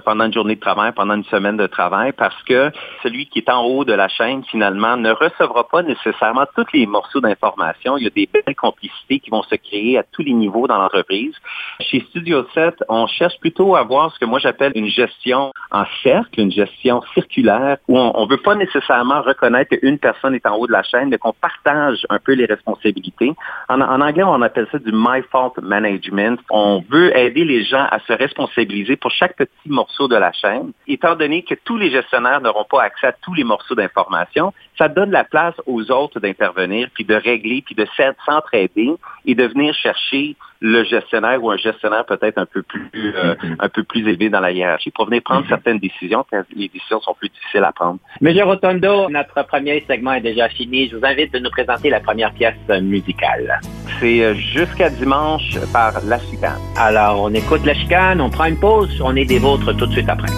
pendant 0.04 0.24
une 0.24 0.32
journée 0.32 0.54
de 0.54 0.60
travail, 0.60 0.92
pendant 0.92 1.14
une 1.14 1.24
semaine 1.24 1.56
de 1.56 1.66
travail, 1.66 2.12
parce 2.12 2.40
que 2.44 2.70
celui 3.02 3.26
qui 3.26 3.40
est 3.40 3.50
en 3.50 3.62
haut 3.64 3.84
de 3.84 3.92
la 3.92 4.08
chaîne, 4.08 4.42
finalement, 4.44 4.96
ne 4.96 5.10
recevra 5.10 5.68
pas 5.68 5.82
nécessairement 5.82 6.46
tous 6.56 6.66
les 6.72 6.86
morceaux 6.86 7.20
d'information. 7.20 7.96
Il 7.96 8.04
y 8.04 8.06
a 8.06 8.10
des 8.10 8.28
belles 8.32 8.54
complicités 8.56 9.20
qui 9.20 9.30
vont 9.30 9.42
se 9.42 9.54
créer 9.56 9.98
à 9.98 10.02
tous 10.02 10.22
les 10.22 10.32
niveaux 10.32 10.66
dans 10.66 10.78
l'entreprise. 10.78 11.34
Chez 11.80 12.00
Studio 12.10 12.46
7, 12.54 12.84
on 12.88 13.06
cherche 13.06 13.38
plutôt 13.40 13.76
à 13.76 13.80
avoir 13.80 14.12
ce 14.12 14.18
que 14.18 14.24
moi 14.24 14.38
j'appelle 14.38 14.72
une 14.74 14.88
gestion 14.88 15.52
en 15.70 15.84
cercle, 16.02 16.40
une 16.40 16.52
gestion 16.52 17.02
circulaire, 17.12 17.76
où 17.88 17.98
on 17.98 18.24
ne 18.24 18.30
veut 18.30 18.42
pas 18.42 18.54
nécessairement 18.54 19.22
reconnaître 19.22 19.76
qu'une 19.76 19.98
personne 19.98 20.34
est 20.34 20.46
en 20.46 20.56
haut 20.56 20.66
de 20.66 20.72
la 20.72 20.82
chaîne, 20.82 21.08
mais 21.10 21.18
qu'on 21.18 21.32
partage 21.32 22.06
un 22.10 22.18
peu 22.18 22.32
les 22.32 22.46
responsabilités. 22.46 23.32
En, 23.68 23.80
en 23.80 24.00
anglais, 24.00 24.22
on 24.22 24.40
appelle 24.42 24.68
ça 24.72 24.78
du 24.78 24.92
My 24.92 25.22
Fault 25.30 25.54
Management. 25.60 26.40
On 26.50 26.82
veut 26.88 27.16
aider 27.16 27.44
les 27.44 27.64
gens 27.64 27.86
à 27.90 27.98
se 28.00 28.12
responsabiliser 28.12 28.96
pour 28.96 29.10
chaque 29.10 29.36
petit 29.36 29.68
morceaux 29.74 30.08
de 30.08 30.16
la 30.16 30.32
chaîne, 30.32 30.72
étant 30.88 31.14
donné 31.16 31.42
que 31.42 31.54
tous 31.64 31.76
les 31.76 31.90
gestionnaires 31.90 32.40
n'auront 32.40 32.64
pas 32.64 32.82
accès 32.82 33.08
à 33.08 33.12
tous 33.12 33.34
les 33.34 33.44
morceaux 33.44 33.74
d'information, 33.74 34.52
ça 34.78 34.88
donne 34.88 35.10
la 35.10 35.24
place 35.24 35.54
aux 35.66 35.90
autres 35.90 36.20
d'intervenir, 36.20 36.88
puis 36.94 37.04
de 37.04 37.14
régler, 37.14 37.62
puis 37.64 37.74
de 37.74 37.86
s'entraider 38.26 38.94
et 39.26 39.34
de 39.34 39.44
venir 39.44 39.74
chercher 39.74 40.36
le 40.60 40.82
gestionnaire 40.84 41.44
ou 41.44 41.50
un 41.50 41.58
gestionnaire 41.58 42.06
peut-être 42.06 42.38
un 42.38 42.46
peu 42.46 42.62
plus 42.62 42.90
euh, 42.94 43.34
mm-hmm. 43.34 43.56
un 43.58 43.68
peu 43.68 43.84
plus 43.84 44.00
élevé 44.08 44.30
dans 44.30 44.40
la 44.40 44.50
hiérarchie 44.50 44.90
pour 44.90 45.04
venir 45.06 45.22
prendre 45.22 45.44
mm-hmm. 45.44 45.48
certaines 45.48 45.78
décisions 45.78 46.24
quand 46.30 46.42
les 46.56 46.68
décisions 46.68 47.00
sont 47.02 47.14
plus 47.14 47.28
difficiles 47.28 47.64
à 47.64 47.72
prendre. 47.72 47.98
Monsieur 48.22 48.44
Rotondo, 48.44 49.10
notre 49.10 49.42
premier 49.46 49.84
segment 49.86 50.12
est 50.12 50.22
déjà 50.22 50.48
fini. 50.48 50.88
Je 50.88 50.96
vous 50.96 51.04
invite 51.04 51.34
de 51.34 51.38
nous 51.38 51.50
présenter 51.50 51.90
la 51.90 52.00
première 52.00 52.32
pièce 52.32 52.56
musicale. 52.80 53.60
C'est 54.00 54.24
euh, 54.24 54.34
jusqu'à 54.34 54.88
dimanche 54.88 55.58
par 55.72 55.92
La 56.06 56.18
Chicane. 56.18 56.58
Alors, 56.76 57.20
on 57.22 57.34
écoute 57.34 57.64
La 57.66 57.74
Chicane, 57.74 58.20
on 58.22 58.30
prend 58.30 58.46
une 58.46 58.58
pause, 58.58 59.00
on 59.04 59.14
est 59.16 59.26
des 59.26 59.38
vôtres 59.38 59.63
tout 59.72 59.86
de 59.86 59.92
suite 59.92 60.08
après. 60.08 60.28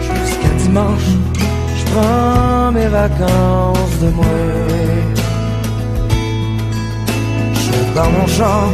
Jusqu'à 0.00 0.48
dimanche, 0.58 1.08
je 1.78 1.84
prends 1.92 2.72
mes 2.72 2.86
vacances 2.86 3.98
de 4.02 4.10
moi 4.10 4.24
dans 7.94 8.10
mon 8.10 8.26
champ, 8.26 8.68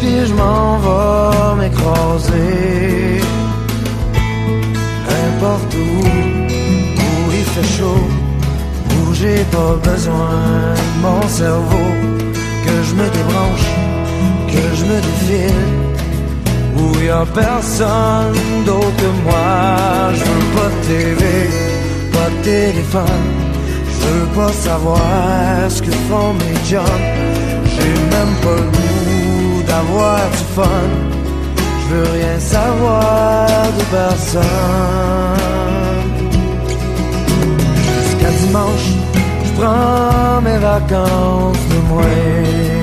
puis 0.00 0.26
je 0.26 0.34
m'en 0.34 0.78
vais 0.78 1.62
m'écraser. 1.62 3.20
N'importe 5.08 5.74
où, 5.74 6.00
où 7.02 7.32
il 7.32 7.44
fait 7.54 7.70
chaud, 7.78 8.04
où 8.94 9.14
j'ai 9.14 9.42
pas 9.56 9.74
besoin 9.90 10.30
de 10.76 11.02
mon 11.02 11.22
cerveau, 11.28 11.88
que 12.64 12.74
je 12.88 12.94
me 12.94 13.06
débranche, 13.16 13.66
que 14.52 14.64
je 14.78 14.84
me 14.84 14.98
défile, 15.06 15.72
où 16.78 17.04
y 17.04 17.10
a 17.10 17.24
personne 17.26 18.64
d'autre 18.64 18.96
que 18.96 19.10
moi. 19.24 20.12
Je 20.14 20.24
veux 20.30 20.48
pas 20.56 20.70
de 20.74 20.80
TV, 20.88 21.22
pas 22.12 22.30
de 22.30 22.44
téléphone, 22.44 23.26
je 23.92 24.06
veux 24.06 24.30
pas 24.34 24.52
savoir 24.52 25.00
ce 25.68 25.82
que 25.82 25.92
font 26.08 26.32
mes 26.34 26.70
jobs 26.70 27.36
j'ai 27.76 27.94
même 28.16 28.34
pas 28.42 28.60
le 28.64 28.70
goût 28.76 29.62
d'avoir 29.66 30.20
du 30.30 30.44
fun. 30.54 30.88
Je 31.80 31.94
veux 31.94 32.10
rien 32.18 32.38
savoir 32.38 33.46
de 33.78 33.84
personne. 33.98 34.42
Jusqu'à 38.02 38.30
dimanche, 38.42 38.88
je 39.44 39.52
prends 39.60 40.40
mes 40.42 40.58
vacances 40.58 41.64
de 41.72 41.78
moi. 41.88 42.75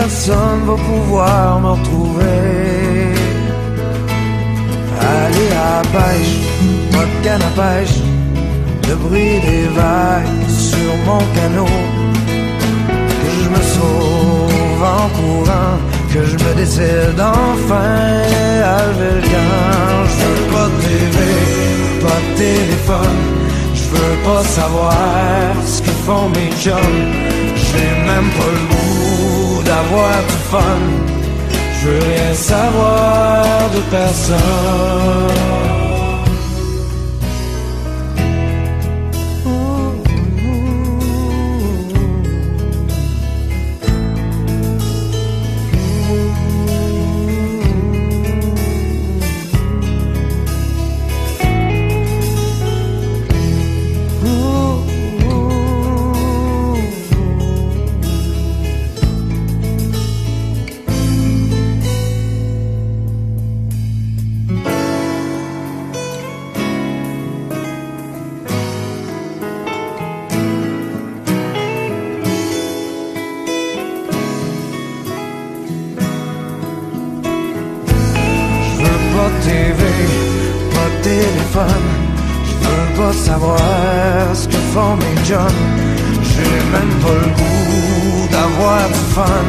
Personne 0.00 0.62
va 0.66 0.76
pouvoir 0.90 1.60
me 1.60 1.70
retrouver. 1.78 2.40
Aller 5.16 5.50
à 5.70 5.76
pêche, 5.94 6.36
pas 6.92 7.06
de 7.12 7.20
le 8.88 8.94
bruit 9.04 9.36
des 9.48 9.66
vagues 9.78 10.48
sur 10.68 10.92
mon 11.06 11.22
canot. 11.34 11.78
Que 13.20 13.30
je 13.40 13.48
me 13.54 13.62
sauve 13.74 14.82
en 14.98 15.06
courant, 15.18 15.76
que 16.12 16.20
je 16.30 16.36
me 16.44 16.50
décide 16.60 17.20
enfin 17.20 17.92
à 18.74 18.78
lever. 18.86 19.20
Je 20.12 20.26
veux 20.26 20.46
pas 20.54 20.68
de 20.72 20.76
TV, 20.84 21.16
pas 22.04 22.20
de 22.24 22.30
téléphone, 22.44 23.20
je 23.78 23.84
veux 23.94 24.16
pas 24.28 24.42
savoir 24.58 25.52
ce 25.72 25.82
que 25.82 25.94
font 26.06 26.28
mes 26.36 26.52
jobs. 26.64 27.00
J'ai 27.66 27.92
même 28.10 28.30
pas 28.38 28.50
le 28.56 28.64
goût 28.70 29.19
d'avoir 29.80 30.16
du 30.28 30.38
fun. 30.50 30.82
Je 31.80 31.88
veux 31.88 31.98
rien 31.98 32.34
savoir 32.34 33.70
de 33.74 33.80
personne. 33.90 35.79
Savoir 83.12 83.58
ce 84.34 84.46
que 84.46 84.60
font 84.72 84.96
mes 84.96 85.24
jeunes. 85.24 85.62
J'ai 86.22 86.56
même 86.74 86.94
pas 87.02 87.16
le 87.22 87.30
goût 87.38 88.28
d'avoir 88.30 88.88
du 88.88 89.04
fun. 89.14 89.46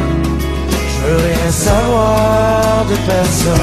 Je 0.70 0.98
veux 1.06 1.18
rien 1.18 1.52
savoir 1.52 2.86
de 2.90 2.96
personne. 3.12 3.56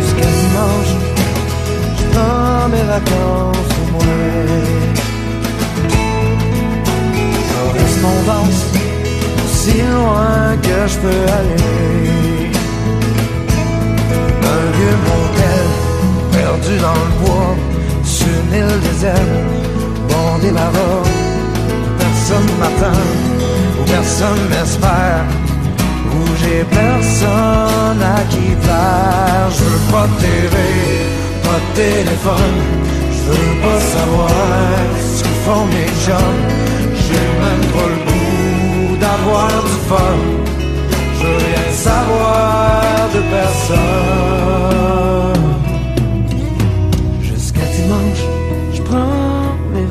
Jusqu'à 0.00 0.30
dimanche, 0.40 0.92
je 1.98 2.04
prends 2.12 2.68
mes 2.68 2.86
vacances 2.94 3.72
au 3.80 3.92
moins. 3.92 4.20
Je 7.74 7.86
si 9.46 9.76
loin 9.82 10.56
que 10.62 10.78
je 10.92 10.96
peux 10.98 11.22
aller. 11.38 12.50
Un 14.52 14.96
motel 15.06 15.29
dans 16.78 16.94
le 16.94 17.14
bois, 17.24 17.56
sur 18.04 18.26
une 18.28 18.54
île 18.54 18.80
déserte, 18.80 19.18
bondé 20.08 20.50
là-bas. 20.50 21.02
Personne 21.98 22.50
m'attend, 22.60 23.02
où 23.78 23.84
personne 23.84 24.42
m'espère, 24.50 25.24
où 26.12 26.20
j'ai 26.40 26.64
personne 26.64 28.00
à 28.16 28.20
qui 28.30 28.46
faire. 28.66 29.46
Je 29.56 29.64
veux 29.64 29.84
pas 29.92 30.06
de 30.06 30.16
TV, 30.20 30.56
pas 31.42 31.60
de 31.64 31.70
téléphone, 31.74 32.58
je 33.14 33.22
veux 33.32 33.56
pas 33.64 33.80
savoir 33.94 34.30
ce 35.14 35.22
que 35.22 35.34
font 35.44 35.66
mes 35.66 35.92
gens. 36.06 36.34
J'ai 37.02 37.28
même 37.44 37.66
pas 37.74 37.88
le 37.94 37.98
goût 38.06 38.96
d'avoir 38.96 39.48
du 39.48 39.78
fun. 39.88 40.18
Je 41.18 41.26
veux 41.26 41.36
rien 41.36 41.68
savoir 41.72 43.08
de 43.14 43.20
personne. 43.36 45.29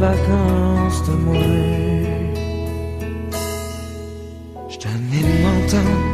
Vacances 0.10 1.02
de 1.08 1.16
moi. 1.26 1.36
Je 4.72 4.78
t'amener 4.84 5.22
de 5.30 5.36
m'entendre, 5.44 6.08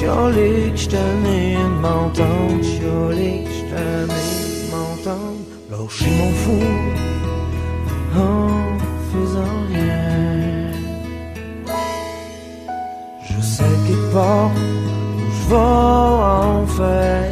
joli, 0.00 0.52
je 0.76 0.86
t'amener 0.92 1.54
de 1.54 1.76
m'entendre, 1.84 2.62
joli, 2.80 3.32
je 3.56 3.62
t'amener 3.70 4.40
de 4.58 4.64
m'entendre. 4.72 5.52
Lâcher 5.70 6.12
mon 6.20 6.32
fou 6.42 6.60
en 8.16 8.78
faisant 9.10 9.58
rien. 9.72 10.72
Je 13.28 13.38
sais 13.54 13.74
quelque 13.86 14.12
part 14.14 14.50
où 14.54 15.24
je 15.36 15.42
vais 15.50 15.80
en 16.46 16.66
faire 16.78 17.31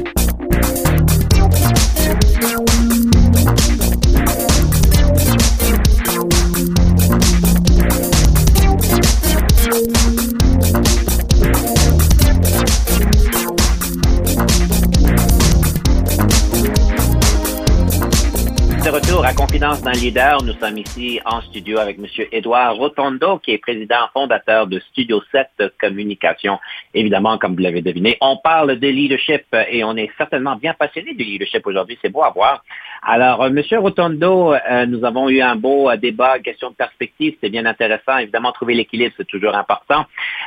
Leader. 19.93 20.43
Nous 20.43 20.53
sommes 20.53 20.77
ici 20.77 21.19
en 21.25 21.41
studio 21.41 21.79
avec 21.79 21.97
M. 21.97 22.05
Edouard 22.31 22.75
Rotondo, 22.75 23.39
qui 23.39 23.51
est 23.51 23.57
président 23.57 24.07
fondateur 24.13 24.67
de 24.67 24.79
Studio 24.79 25.21
7 25.31 25.73
Communication. 25.79 26.59
Évidemment, 26.93 27.37
comme 27.37 27.53
vous 27.55 27.61
l'avez 27.61 27.81
deviné, 27.81 28.17
on 28.21 28.37
parle 28.37 28.79
de 28.79 28.87
leadership 28.87 29.45
et 29.69 29.83
on 29.83 29.95
est 29.97 30.09
certainement 30.17 30.55
bien 30.55 30.73
passionné 30.73 31.13
du 31.13 31.23
leadership 31.23 31.65
aujourd'hui. 31.65 31.97
C'est 32.01 32.09
beau 32.09 32.23
à 32.23 32.29
voir. 32.29 32.63
Alors, 33.03 33.41
euh, 33.41 33.47
M. 33.47 33.79
Rotondo, 33.79 34.53
euh, 34.53 34.85
nous 34.85 35.03
avons 35.03 35.27
eu 35.27 35.41
un 35.41 35.55
beau 35.55 35.89
euh, 35.89 35.97
débat, 35.97 36.37
question 36.37 36.69
de 36.69 36.75
perspective, 36.75 37.35
c'est 37.41 37.49
bien 37.49 37.65
intéressant. 37.65 38.19
Évidemment, 38.19 38.51
trouver 38.51 38.75
l'équilibre, 38.75 39.11
c'est 39.17 39.27
toujours 39.27 39.55
important. 39.55 40.05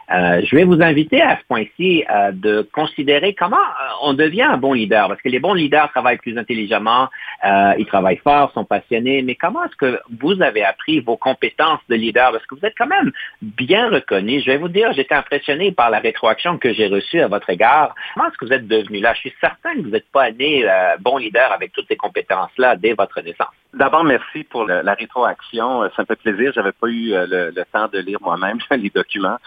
Je 0.09 0.55
vais 0.55 0.65
vous 0.65 0.81
inviter 0.83 1.21
à 1.23 1.39
ce 1.39 1.45
point-ci 1.49 2.05
de 2.33 2.69
considérer 2.73 3.35
comment 3.35 3.57
on 4.03 4.13
devient 4.13 4.43
un 4.43 4.59
bon 4.59 4.75
leader, 4.75 5.09
parce 5.09 5.21
que 5.23 5.31
les 5.31 5.41
bons 5.41 5.55
leaders 5.55 5.91
travaillent 5.91 6.19
plus 6.19 6.37
intelligemment, 6.37 7.09
ils 7.43 7.87
travaillent 7.87 8.21
fort, 8.23 8.53
sont 8.53 8.67
passionnés, 8.67 9.23
mais 9.23 9.35
comment 9.35 9.65
est-ce 9.65 9.77
que 9.77 10.01
vous 10.21 10.43
avez 10.43 10.63
appris 10.63 11.01
vos 11.01 11.17
compétences 11.17 11.81
de 11.89 11.95
leader? 11.95 12.33
Parce 12.33 12.45
que 12.47 12.55
vous 12.55 12.67
êtes 12.67 12.75
quand 12.77 12.87
même 12.87 13.13
bien 13.41 13.89
reconnu. 13.89 14.41
Je 14.41 14.47
vais 14.47 14.59
vous 14.59 14.69
dire, 14.69 14.93
j'étais 14.93 15.15
impressionné 15.15 15.73
par 15.73 15.89
la 15.89 16.01
rétroaction 16.01 16.59
que 16.59 16.75
j'ai 16.75 16.89
reçue 16.89 17.21
à 17.21 17.29
votre 17.29 17.49
égard. 17.49 17.95
Comment 18.13 18.29
est-ce 18.29 18.37
que 18.37 18.45
vous 18.45 18.53
êtes 18.53 18.69
devenu 18.69 19.01
là? 19.01 19.15
Je 19.15 19.21
suis 19.21 19.35
certain 19.41 19.75
que 19.75 19.81
vous 19.81 19.91
n'êtes 19.91 20.11
pas 20.13 20.31
né 20.33 20.67
bon 21.01 21.17
leader 21.17 21.51
avec 21.51 21.73
toutes 21.73 21.89
ces 21.89 21.97
compétences-là 22.45 22.77
dès 22.77 22.95
votre 22.95 23.21
naissance. 23.21 23.55
D'abord, 23.75 24.05
merci 24.05 24.45
pour 24.45 24.67
la 24.67 24.95
rétroaction. 24.95 25.83
Ça 25.97 26.03
me 26.03 26.07
fait 26.07 26.17
plaisir. 26.17 26.53
J'avais 26.55 26.73
pas 26.73 26.89
eu 26.89 27.11
le, 27.11 27.51
le 27.51 27.65
temps 27.73 27.89
de 27.89 27.99
lire 27.99 28.19
moi-même 28.21 28.59
les 28.71 28.91
documents. 28.91 29.39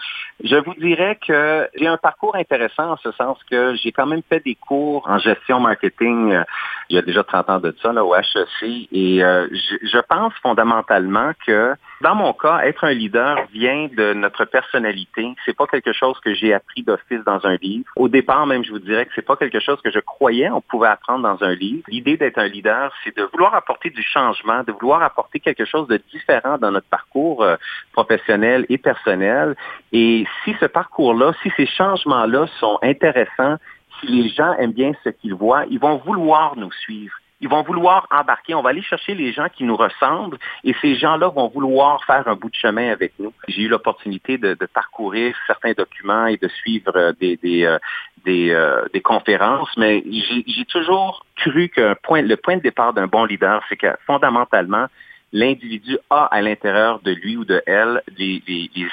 Je 0.42 0.56
vous 0.56 0.74
dirais 0.74 1.18
que 1.26 1.68
j'ai 1.74 1.88
un 1.88 1.96
parcours 1.96 2.36
intéressant 2.36 2.92
en 2.92 2.96
ce 2.98 3.10
sens 3.12 3.38
que 3.50 3.74
j'ai 3.74 3.90
quand 3.90 4.06
même 4.06 4.22
fait 4.28 4.38
des 4.44 4.54
cours 4.54 5.04
en 5.08 5.18
gestion 5.18 5.58
marketing 5.58 6.32
euh, 6.32 6.44
il 6.90 6.96
y 6.96 6.98
a 6.98 7.02
déjà 7.02 7.22
30 7.22 7.50
ans 7.50 7.58
de 7.58 7.74
ça 7.82 7.92
là, 7.92 8.04
au 8.04 8.14
HEC 8.14 8.88
et 8.92 9.22
euh, 9.22 9.46
je, 9.50 9.98
pense 10.08 10.32
fondamentalement 10.42 11.32
que 11.46 11.74
dans 12.00 12.14
mon 12.14 12.32
cas, 12.32 12.60
être 12.60 12.84
un 12.84 12.92
leader 12.92 13.36
vient 13.52 13.88
de 13.94 14.14
notre 14.14 14.44
personnalité. 14.46 15.34
C'est 15.44 15.56
pas 15.56 15.66
quelque 15.66 15.92
chose 15.92 16.18
que 16.20 16.32
j'ai 16.32 16.54
appris 16.54 16.82
d'office 16.82 17.22
dans 17.26 17.44
un 17.44 17.56
livre. 17.56 17.90
Au 17.96 18.08
départ 18.08 18.46
même, 18.46 18.64
je 18.64 18.70
vous 18.70 18.78
dirais 18.78 19.04
que 19.04 19.12
c'est 19.14 19.26
pas 19.26 19.36
quelque 19.36 19.60
chose 19.60 19.80
que 19.82 19.90
je 19.90 19.98
croyais 19.98 20.48
on 20.50 20.60
pouvait 20.60 20.88
apprendre 20.88 21.22
dans 21.24 21.44
un 21.44 21.54
livre. 21.54 21.82
L'idée 21.88 22.16
d'être 22.16 22.38
un 22.38 22.46
leader, 22.46 22.92
c'est 23.04 23.14
de 23.16 23.24
vouloir 23.32 23.54
apporter 23.54 23.90
du 23.90 24.02
changement, 24.02 24.17
de 24.66 24.72
vouloir 24.72 25.02
apporter 25.02 25.40
quelque 25.40 25.64
chose 25.64 25.88
de 25.88 26.00
différent 26.12 26.58
dans 26.58 26.70
notre 26.70 26.88
parcours 26.88 27.42
euh, 27.42 27.56
professionnel 27.92 28.66
et 28.68 28.78
personnel. 28.78 29.56
Et 29.92 30.26
si 30.44 30.54
ce 30.60 30.66
parcours-là, 30.66 31.32
si 31.42 31.50
ces 31.56 31.66
changements-là 31.66 32.46
sont 32.58 32.78
intéressants, 32.82 33.56
si 34.00 34.06
les 34.06 34.28
gens 34.28 34.52
aiment 34.54 34.72
bien 34.72 34.92
ce 35.04 35.10
qu'ils 35.10 35.34
voient, 35.34 35.64
ils 35.70 35.78
vont 35.78 35.96
vouloir 35.96 36.56
nous 36.56 36.72
suivre. 36.72 37.14
Ils 37.40 37.48
vont 37.48 37.62
vouloir 37.62 38.06
embarquer. 38.10 38.54
On 38.54 38.62
va 38.62 38.70
aller 38.70 38.82
chercher 38.82 39.14
les 39.14 39.32
gens 39.32 39.48
qui 39.48 39.64
nous 39.64 39.76
ressemblent 39.76 40.38
et 40.64 40.74
ces 40.80 40.96
gens-là 40.96 41.28
vont 41.28 41.48
vouloir 41.48 42.04
faire 42.04 42.26
un 42.26 42.34
bout 42.34 42.50
de 42.50 42.56
chemin 42.56 42.90
avec 42.90 43.12
nous. 43.18 43.32
J'ai 43.46 43.62
eu 43.62 43.68
l'opportunité 43.68 44.38
de, 44.38 44.54
parcourir 44.72 45.34
certains 45.46 45.72
documents 45.72 46.26
et 46.26 46.36
de 46.36 46.48
suivre 46.48 46.92
euh, 46.96 47.12
des, 47.18 47.36
des, 47.36 47.64
euh, 47.64 47.78
euh, 48.26 48.84
des, 48.92 49.00
conférences, 49.00 49.70
mais 49.76 50.04
j'ai 50.06 50.64
toujours 50.66 51.24
cru 51.36 51.68
que 51.68 51.94
point, 52.02 52.22
le 52.22 52.36
point 52.36 52.56
de 52.56 52.62
départ 52.62 52.92
d'un 52.92 53.06
bon 53.06 53.24
leader, 53.24 53.62
c'est 53.68 53.76
que 53.76 53.94
fondamentalement, 54.06 54.86
l'individu 55.32 55.98
a 56.10 56.24
à 56.26 56.40
l'intérieur 56.40 57.00
de 57.00 57.12
lui 57.12 57.36
ou 57.36 57.44
de 57.44 57.62
elle 57.66 58.02
les, 58.16 58.42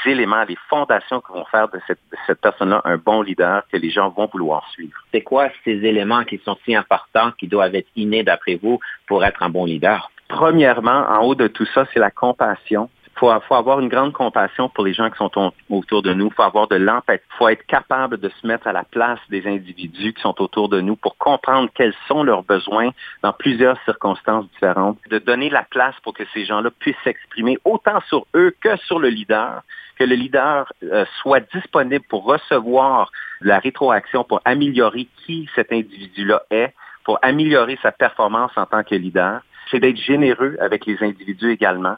éléments, 0.06 0.44
les 0.44 0.58
fondations 0.70 1.22
qui 1.22 1.32
vont 1.32 1.46
faire 1.46 1.70
de 1.70 1.80
cette, 1.88 2.00
cette 2.28 2.42
personne-là 2.42 2.82
un 2.84 2.98
bon 2.98 3.22
leader 3.22 3.64
que 3.72 3.78
les 3.78 3.90
gens 3.90 4.10
vont 4.10 4.28
vouloir 4.32 4.70
suivre. 4.72 4.98
C'est 5.14 5.22
quoi 5.22 5.50
ces 5.64 5.86
éléments 5.86 6.24
qui 6.24 6.40
sont 6.44 6.58
si 6.66 6.76
importants, 6.76 7.32
qui 7.38 7.48
doivent 7.48 7.76
être 7.76 7.90
innés 7.96 8.24
d'après 8.24 8.56
vous 8.56 8.80
pour 9.08 9.24
être 9.24 9.44
un 9.44 9.50
bon 9.50 9.66
leader? 9.66 10.12
Premièrement, 10.28 11.06
en 11.08 11.24
haut 11.24 11.36
de 11.36 11.48
tout 11.48 11.68
ça, 11.74 11.86
c'est 11.94 12.00
la 12.00 12.12
compassion 12.12 12.90
faut, 13.16 13.32
faut 13.48 13.56
avoir 13.56 13.80
une 13.80 13.90
grande 13.90 14.14
compassion 14.14 14.70
pour 14.70 14.86
les 14.86 14.94
gens 14.94 15.10
qui 15.10 15.18
sont 15.18 15.54
autour 15.70 16.02
de 16.02 16.14
nous. 16.14 16.30
faut 16.32 16.44
avoir 16.44 16.68
de 16.68 16.76
l'empathie. 16.76 17.24
faut 17.38 17.50
être 17.50 17.66
capable 17.66 18.18
de 18.18 18.30
se 18.30 18.48
mettre 18.48 18.68
à 18.68 18.74
la 18.74 18.84
place 18.84 19.20
des 19.30 19.48
individus 19.48 20.14
qui 20.14 20.22
sont 20.22 20.42
autour 20.42 20.70
de 20.70 20.82
nous 20.82 20.96
pour 20.96 21.18
comprendre 21.18 21.70
quels 21.74 21.94
sont 22.08 22.24
leurs 22.24 22.44
besoins 22.44 22.90
dans 23.24 23.34
plusieurs 23.34 23.82
circonstances 23.86 24.50
différentes. 24.52 24.98
De 25.10 25.20
donner 25.20 25.50
la 25.50 25.64
place 25.64 25.96
pour 26.04 26.14
que 26.14 26.24
ces 26.34 26.46
gens-là 26.46 26.70
puissent 26.80 26.96
s'exprimer 27.04 27.58
autant 27.64 28.02
sur 28.08 28.26
eux 28.36 28.54
que 28.62 28.76
sur 28.78 29.00
le 29.00 29.10
leader 29.10 29.62
que 29.98 30.04
le 30.04 30.16
leader 30.16 30.72
euh, 30.84 31.06
soit 31.22 31.40
disponible 31.54 32.04
pour 32.10 32.26
recevoir 32.26 33.12
la 33.42 33.60
rétroaction, 33.60 34.24
pour 34.24 34.42
améliorer 34.46 35.08
qui 35.26 35.50
cet 35.56 35.72
individu-là 35.72 36.44
est, 36.52 36.74
pour 37.04 37.20
améliorer 37.22 37.78
sa 37.82 37.92
performance 37.92 38.52
en 38.58 38.66
tant 38.66 38.84
que 38.84 38.96
leader. 38.96 39.42
C'est 39.72 39.80
d'être 39.80 39.98
généreux 39.98 40.58
avec 40.60 40.86
les 40.86 41.02
individus 41.02 41.52
également 41.52 41.96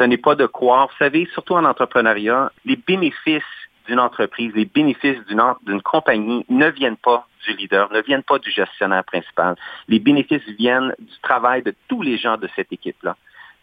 ce 0.00 0.04
n'est 0.04 0.16
pas 0.16 0.34
de 0.34 0.46
croire. 0.46 0.86
Vous 0.88 0.96
savez, 0.98 1.28
surtout 1.34 1.54
en 1.54 1.64
entrepreneuriat, 1.64 2.50
les 2.64 2.76
bénéfices 2.76 3.42
d'une 3.86 4.00
entreprise, 4.00 4.52
les 4.54 4.64
bénéfices 4.64 5.18
d'une 5.28 5.82
compagnie 5.82 6.44
ne 6.48 6.68
viennent 6.70 6.96
pas 6.96 7.26
du 7.44 7.54
leader, 7.54 7.92
ne 7.92 8.00
viennent 8.00 8.22
pas 8.22 8.38
du 8.38 8.50
gestionnaire 8.50 9.04
principal. 9.04 9.56
Les 9.88 9.98
bénéfices 9.98 10.46
viennent 10.58 10.94
du 10.98 11.18
travail 11.22 11.62
de 11.62 11.74
tous 11.88 12.00
les 12.00 12.16
gens 12.16 12.36
de 12.38 12.48
cette 12.56 12.72
équipe-là. 12.72 13.16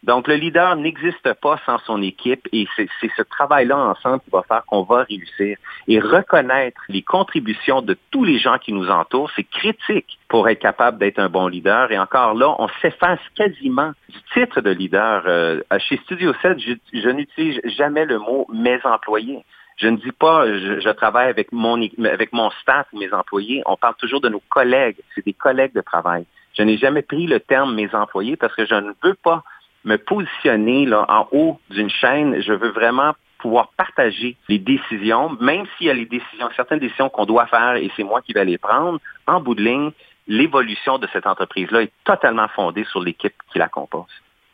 Donc, 0.03 0.27
le 0.27 0.35
leader 0.35 0.75
n'existe 0.75 1.33
pas 1.41 1.59
sans 1.65 1.79
son 1.79 2.01
équipe 2.01 2.47
et 2.53 2.67
c'est 2.75 2.87
ce 3.15 3.21
travail-là 3.23 3.77
ensemble 3.77 4.19
qui 4.21 4.29
va 4.29 4.43
faire 4.43 4.63
qu'on 4.65 4.83
va 4.83 5.03
réussir. 5.03 5.57
Et 5.87 5.99
reconnaître 5.99 6.79
les 6.87 7.01
contributions 7.01 7.81
de 7.81 7.97
tous 8.11 8.23
les 8.23 8.37
gens 8.37 8.57
qui 8.57 8.73
nous 8.73 8.89
entourent, 8.89 9.31
c'est 9.35 9.43
critique 9.43 10.19
pour 10.29 10.47
être 10.49 10.59
capable 10.59 10.99
d'être 10.99 11.19
un 11.19 11.29
bon 11.29 11.47
leader. 11.47 11.91
Et 11.91 11.97
encore 11.97 12.35
là, 12.35 12.55
on 12.59 12.67
s'efface 12.81 13.19
quasiment 13.35 13.91
du 14.09 14.19
titre 14.33 14.61
de 14.61 14.69
leader. 14.69 15.23
Euh, 15.25 15.61
chez 15.79 15.97
Studio 15.97 16.33
7, 16.41 16.59
je, 16.59 16.73
je 16.93 17.09
n'utilise 17.09 17.59
jamais 17.65 18.05
le 18.05 18.19
mot 18.19 18.47
mes 18.53 18.79
employés. 18.83 19.43
Je 19.77 19.87
ne 19.87 19.97
dis 19.97 20.11
pas 20.11 20.47
je, 20.47 20.79
je, 20.79 20.89
travaille 20.89 21.29
avec 21.29 21.51
mon 21.51 21.79
avec 22.03 22.33
mon 22.33 22.49
staff 22.61 22.87
ou 22.93 22.99
mes 22.99 23.13
employés. 23.13 23.61
On 23.65 23.77
parle 23.77 23.95
toujours 23.95 24.21
de 24.21 24.29
nos 24.29 24.41
collègues. 24.49 24.97
C'est 25.13 25.25
des 25.25 25.33
collègues 25.33 25.73
de 25.73 25.81
travail. 25.81 26.25
Je 26.57 26.63
n'ai 26.63 26.77
jamais 26.77 27.03
pris 27.03 27.27
le 27.27 27.39
terme 27.39 27.75
mes 27.75 27.93
employés 27.93 28.35
parce 28.35 28.55
que 28.55 28.65
je 28.65 28.73
ne 28.73 28.91
veux 29.03 29.13
pas 29.13 29.43
me 29.85 29.97
positionner 29.97 30.85
là, 30.85 31.05
en 31.09 31.27
haut 31.31 31.59
d'une 31.69 31.89
chaîne. 31.89 32.41
Je 32.41 32.53
veux 32.53 32.69
vraiment 32.69 33.13
pouvoir 33.39 33.71
partager 33.77 34.35
les 34.49 34.59
décisions, 34.59 35.29
même 35.39 35.65
s'il 35.77 35.87
y 35.87 35.89
a 35.89 35.93
les 35.93 36.05
décisions, 36.05 36.49
certaines 36.55 36.79
décisions 36.79 37.09
qu'on 37.09 37.25
doit 37.25 37.45
faire 37.47 37.75
et 37.75 37.89
c'est 37.95 38.03
moi 38.03 38.21
qui 38.21 38.33
vais 38.33 38.45
les 38.45 38.57
prendre. 38.57 38.99
En 39.27 39.39
bout 39.39 39.55
de 39.55 39.61
ligne, 39.61 39.91
l'évolution 40.27 40.97
de 40.97 41.07
cette 41.13 41.27
entreprise-là 41.27 41.83
est 41.83 41.91
totalement 42.03 42.47
fondée 42.49 42.83
sur 42.85 43.01
l'équipe 43.01 43.35
qui 43.51 43.59
la 43.59 43.69
compose. 43.69 44.05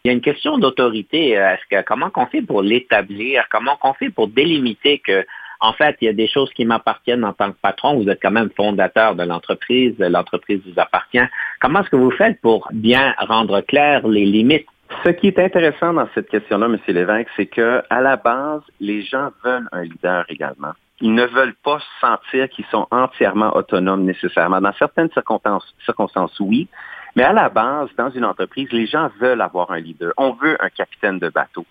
Il 0.04 0.10
y 0.10 0.12
a 0.12 0.14
une 0.14 0.22
question 0.22 0.58
d'autorité. 0.58 1.30
Est-ce 1.30 1.64
que 1.70 1.82
comment 1.86 2.10
qu'on 2.10 2.26
fait 2.26 2.42
pour 2.42 2.62
l'établir? 2.62 3.46
Comment 3.50 3.78
qu'on 3.78 3.94
fait 3.94 4.10
pour 4.10 4.28
délimiter 4.28 5.00
que 5.00 5.26
en 5.62 5.72
fait, 5.72 5.96
il 6.02 6.06
y 6.06 6.10
a 6.10 6.14
des 6.14 6.28
choses 6.28 6.52
qui 6.52 6.66
m'appartiennent 6.66 7.24
en 7.24 7.32
tant 7.32 7.54
que 7.54 7.58
patron? 7.62 7.96
Vous 7.96 8.10
êtes 8.10 8.22
quand 8.22 8.32
même 8.32 8.50
fondateur 8.50 9.16
de 9.16 9.24
l'entreprise. 9.24 9.96
L'entreprise 9.98 10.60
vous 10.66 10.78
appartient. 10.78 11.24
Comment 11.62 11.80
est-ce 11.80 11.90
que 11.90 11.96
vous 11.96 12.12
faites 12.12 12.42
pour 12.42 12.68
bien 12.74 13.16
rendre 13.18 13.62
clair 13.62 14.06
les 14.06 14.26
limites 14.26 14.68
ce 15.04 15.10
qui 15.10 15.28
est 15.28 15.40
intéressant 15.40 15.94
dans 15.94 16.08
cette 16.14 16.30
question-là, 16.30 16.68
M. 16.68 16.78
Lévesque, 16.88 17.30
c'est 17.36 17.46
que 17.46 17.82
à 17.90 18.02
la 18.02 18.16
base, 18.16 18.62
les 18.80 19.02
gens 19.02 19.32
veulent 19.44 19.68
un 19.72 19.84
leader 19.84 20.26
également. 20.30 20.74
Ils 21.02 21.14
ne 21.14 21.26
veulent 21.26 21.56
pas 21.64 21.80
sentir 22.00 22.48
qu'ils 22.50 22.66
sont 22.66 22.88
entièrement 22.92 23.56
autonomes 23.56 24.04
nécessairement. 24.04 24.62
Dans 24.62 24.74
certaines 24.74 25.12
circonstances, 25.12 25.76
circonstances, 25.84 26.40
oui, 26.40 26.68
mais 27.16 27.24
à 27.24 27.34
la 27.34 27.50
base, 27.50 27.90
dans 27.98 28.10
une 28.10 28.26
entreprise, 28.26 28.72
les 28.72 28.88
gens 28.88 29.10
veulent 29.20 29.42
avoir 29.42 29.72
un 29.72 29.80
leader. 29.80 30.14
On 30.18 30.32
veut 30.32 30.58
un 30.64 30.70
capitaine 30.70 31.20
de 31.20 31.30
bateau. 31.30 31.66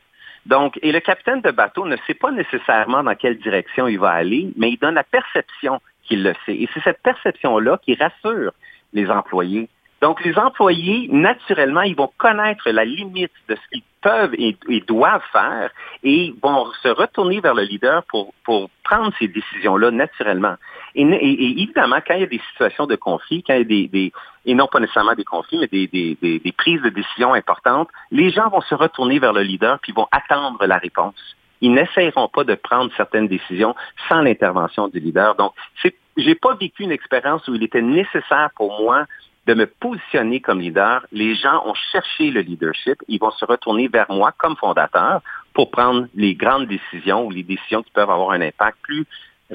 Donc, 0.46 0.79
et 0.83 0.92
le 0.92 1.01
capitaine 1.01 1.40
de 1.40 1.51
bateau 1.51 1.87
ne 1.87 1.96
sait 2.07 2.14
pas 2.14 2.33
nécessairement 2.33 3.03
dans 3.03 3.14
quelle 3.14 3.38
direction 3.38 3.87
il 3.87 3.98
va 3.98 4.11
aller, 4.11 4.53
mais 4.57 4.70
il 4.70 4.77
donne 4.77 4.94
la 4.94 5.05
perception 5.05 5.81
qu'il 6.03 6.22
le 6.22 6.35
sait. 6.44 6.55
Et 6.55 6.68
c'est 6.75 6.83
cette 6.83 7.03
perception-là 7.03 7.79
qui 7.83 7.94
rassure 7.94 8.53
les 8.92 9.09
employés. 9.09 9.68
Donc, 10.03 10.25
les 10.25 10.37
employés, 10.37 11.09
naturellement, 11.12 11.83
ils 11.83 11.95
vont 11.95 12.11
connaître 12.19 12.69
la 12.69 12.85
limite 12.85 13.31
de 13.49 13.55
ce 13.55 13.69
qu'ils 13.71 13.83
peuvent 14.01 14.35
et, 14.35 14.57
doivent 14.85 15.23
faire 15.33 15.71
et 16.03 16.35
vont 16.43 16.67
se 16.83 16.88
retourner 16.88 17.38
vers 17.38 17.55
le 17.55 17.62
leader 17.62 18.03
pour, 18.09 18.35
pour 18.45 18.69
prendre 18.83 19.12
ces 19.21 19.29
décisions-là 19.29 19.93
naturellement. 19.93 20.57
Et, 20.97 21.03
évidemment, 21.03 22.01
quand 22.05 22.15
il 22.15 22.21
y 22.21 22.25
a 22.25 22.27
des 22.27 22.43
situations 22.51 22.87
de 22.87 22.97
conflit, 22.97 23.45
quand 23.47 23.55
il 23.55 23.59
y 23.59 23.61
a 23.61 23.65
des, 23.65 23.87
des 23.87 24.12
et 24.45 24.55
non 24.55 24.67
pas 24.67 24.81
nécessairement 24.81 25.15
des 25.15 25.23
conflits, 25.23 25.59
mais 25.59 25.69
des, 25.69 25.87
des, 25.87 26.17
des, 26.41 26.53
prises 26.53 26.83
de 26.83 26.88
décision 26.88 27.33
importantes, 27.33 27.88
les 28.11 28.33
gens 28.33 28.49
vont 28.49 28.61
se 28.62 28.75
retourner 28.75 29.21
vers 29.21 29.33
le 29.33 29.43
leader 29.43 29.79
puis 29.81 29.93
vont 29.93 30.09
attendre 30.11 30.67
la 30.67 30.79
réponse. 30.79 31.15
Ils 31.61 31.73
n'essayeront 31.73 32.27
pas 32.27 32.43
de 32.43 32.57
prendre 32.57 32.91
certaines 32.97 33.29
décisions 33.29 33.77
sans 34.09 34.21
l'intervention 34.21 34.88
du 34.88 34.99
leader. 34.99 35.37
Donc, 35.37 35.53
c'est, 35.81 35.95
j'ai 36.17 36.35
pas 36.35 36.57
vécu 36.57 36.83
une 36.83 36.91
expérience 36.91 37.47
où 37.47 37.55
il 37.55 37.62
était 37.62 37.83
nécessaire 37.83 38.51
pour 38.57 38.83
moi 38.83 39.07
de 39.46 39.55
me 39.55 39.66
positionner 39.66 40.40
comme 40.40 40.61
leader. 40.61 41.05
Les 41.12 41.35
gens 41.35 41.66
ont 41.66 41.74
cherché 41.92 42.31
le 42.31 42.40
leadership. 42.40 42.98
Ils 43.09 43.18
vont 43.18 43.31
se 43.33 43.44
retourner 43.44 43.88
vers 43.88 44.11
moi 44.11 44.33
comme 44.37 44.57
fondateur 44.57 45.20
pour 45.55 45.70
prendre 45.70 46.07
les 46.14 46.35
grandes 46.35 46.66
décisions 46.66 47.26
ou 47.26 47.31
les 47.31 47.42
décisions 47.42 47.83
qui 47.83 47.90
peuvent 47.90 48.11
avoir 48.11 48.31
un 48.31 48.40
impact 48.40 48.78
plus 48.83 49.07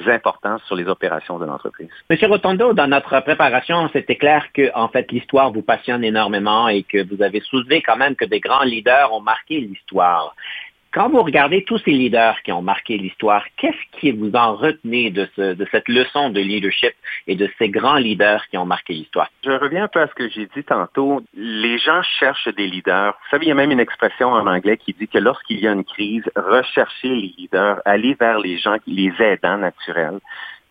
important 0.06 0.58
sur 0.66 0.76
les 0.76 0.86
opérations 0.86 1.38
de 1.38 1.44
l'entreprise. 1.44 1.88
Monsieur 2.08 2.28
Rotondo, 2.28 2.72
dans 2.72 2.86
notre 2.86 3.18
préparation, 3.20 3.88
c'était 3.92 4.16
clair 4.16 4.46
que, 4.52 4.70
en 4.74 4.88
fait, 4.88 5.10
l'histoire 5.10 5.50
vous 5.52 5.62
passionne 5.62 6.04
énormément 6.04 6.68
et 6.68 6.84
que 6.84 7.02
vous 7.02 7.22
avez 7.22 7.40
soulevé 7.40 7.82
quand 7.82 7.96
même 7.96 8.14
que 8.14 8.24
des 8.24 8.40
grands 8.40 8.62
leaders 8.62 9.12
ont 9.12 9.20
marqué 9.20 9.60
l'histoire. 9.60 10.34
Quand 10.92 11.10
vous 11.10 11.22
regardez 11.22 11.64
tous 11.64 11.78
ces 11.84 11.90
leaders 11.90 12.40
qui 12.42 12.50
ont 12.50 12.62
marqué 12.62 12.96
l'histoire, 12.96 13.44
qu'est-ce 13.58 14.00
qui 14.00 14.10
vous 14.10 14.30
en 14.32 14.56
retenez 14.56 15.10
de, 15.10 15.28
cette 15.70 15.86
leçon 15.86 16.30
de 16.30 16.40
leadership 16.40 16.94
et 17.26 17.36
de 17.36 17.48
ces 17.58 17.68
grands 17.68 17.98
leaders 17.98 18.46
qui 18.48 18.56
ont 18.56 18.64
marqué 18.64 18.94
l'histoire? 18.94 19.28
Je 19.44 19.50
reviens 19.50 19.84
un 19.84 19.88
peu 19.88 20.00
à 20.00 20.08
ce 20.08 20.14
que 20.14 20.30
j'ai 20.30 20.46
dit 20.56 20.64
tantôt. 20.64 21.22
Les 21.34 21.78
gens 21.78 22.02
cherchent 22.18 22.48
des 22.56 22.66
leaders. 22.66 23.12
Vous 23.12 23.30
savez, 23.30 23.46
il 23.46 23.48
y 23.48 23.52
a 23.52 23.54
même 23.54 23.70
une 23.70 23.80
expression 23.80 24.28
en 24.32 24.46
anglais 24.46 24.78
qui 24.78 24.94
dit 24.94 25.08
que 25.08 25.18
lorsqu'il 25.18 25.60
y 25.60 25.68
a 25.68 25.72
une 25.72 25.84
crise, 25.84 26.24
rechercher 26.34 27.08
les 27.08 27.34
leaders, 27.36 27.82
aller 27.84 28.16
vers 28.18 28.38
les 28.38 28.56
gens, 28.58 28.76
les 28.86 29.12
aidants 29.20 29.58
naturels. 29.58 30.20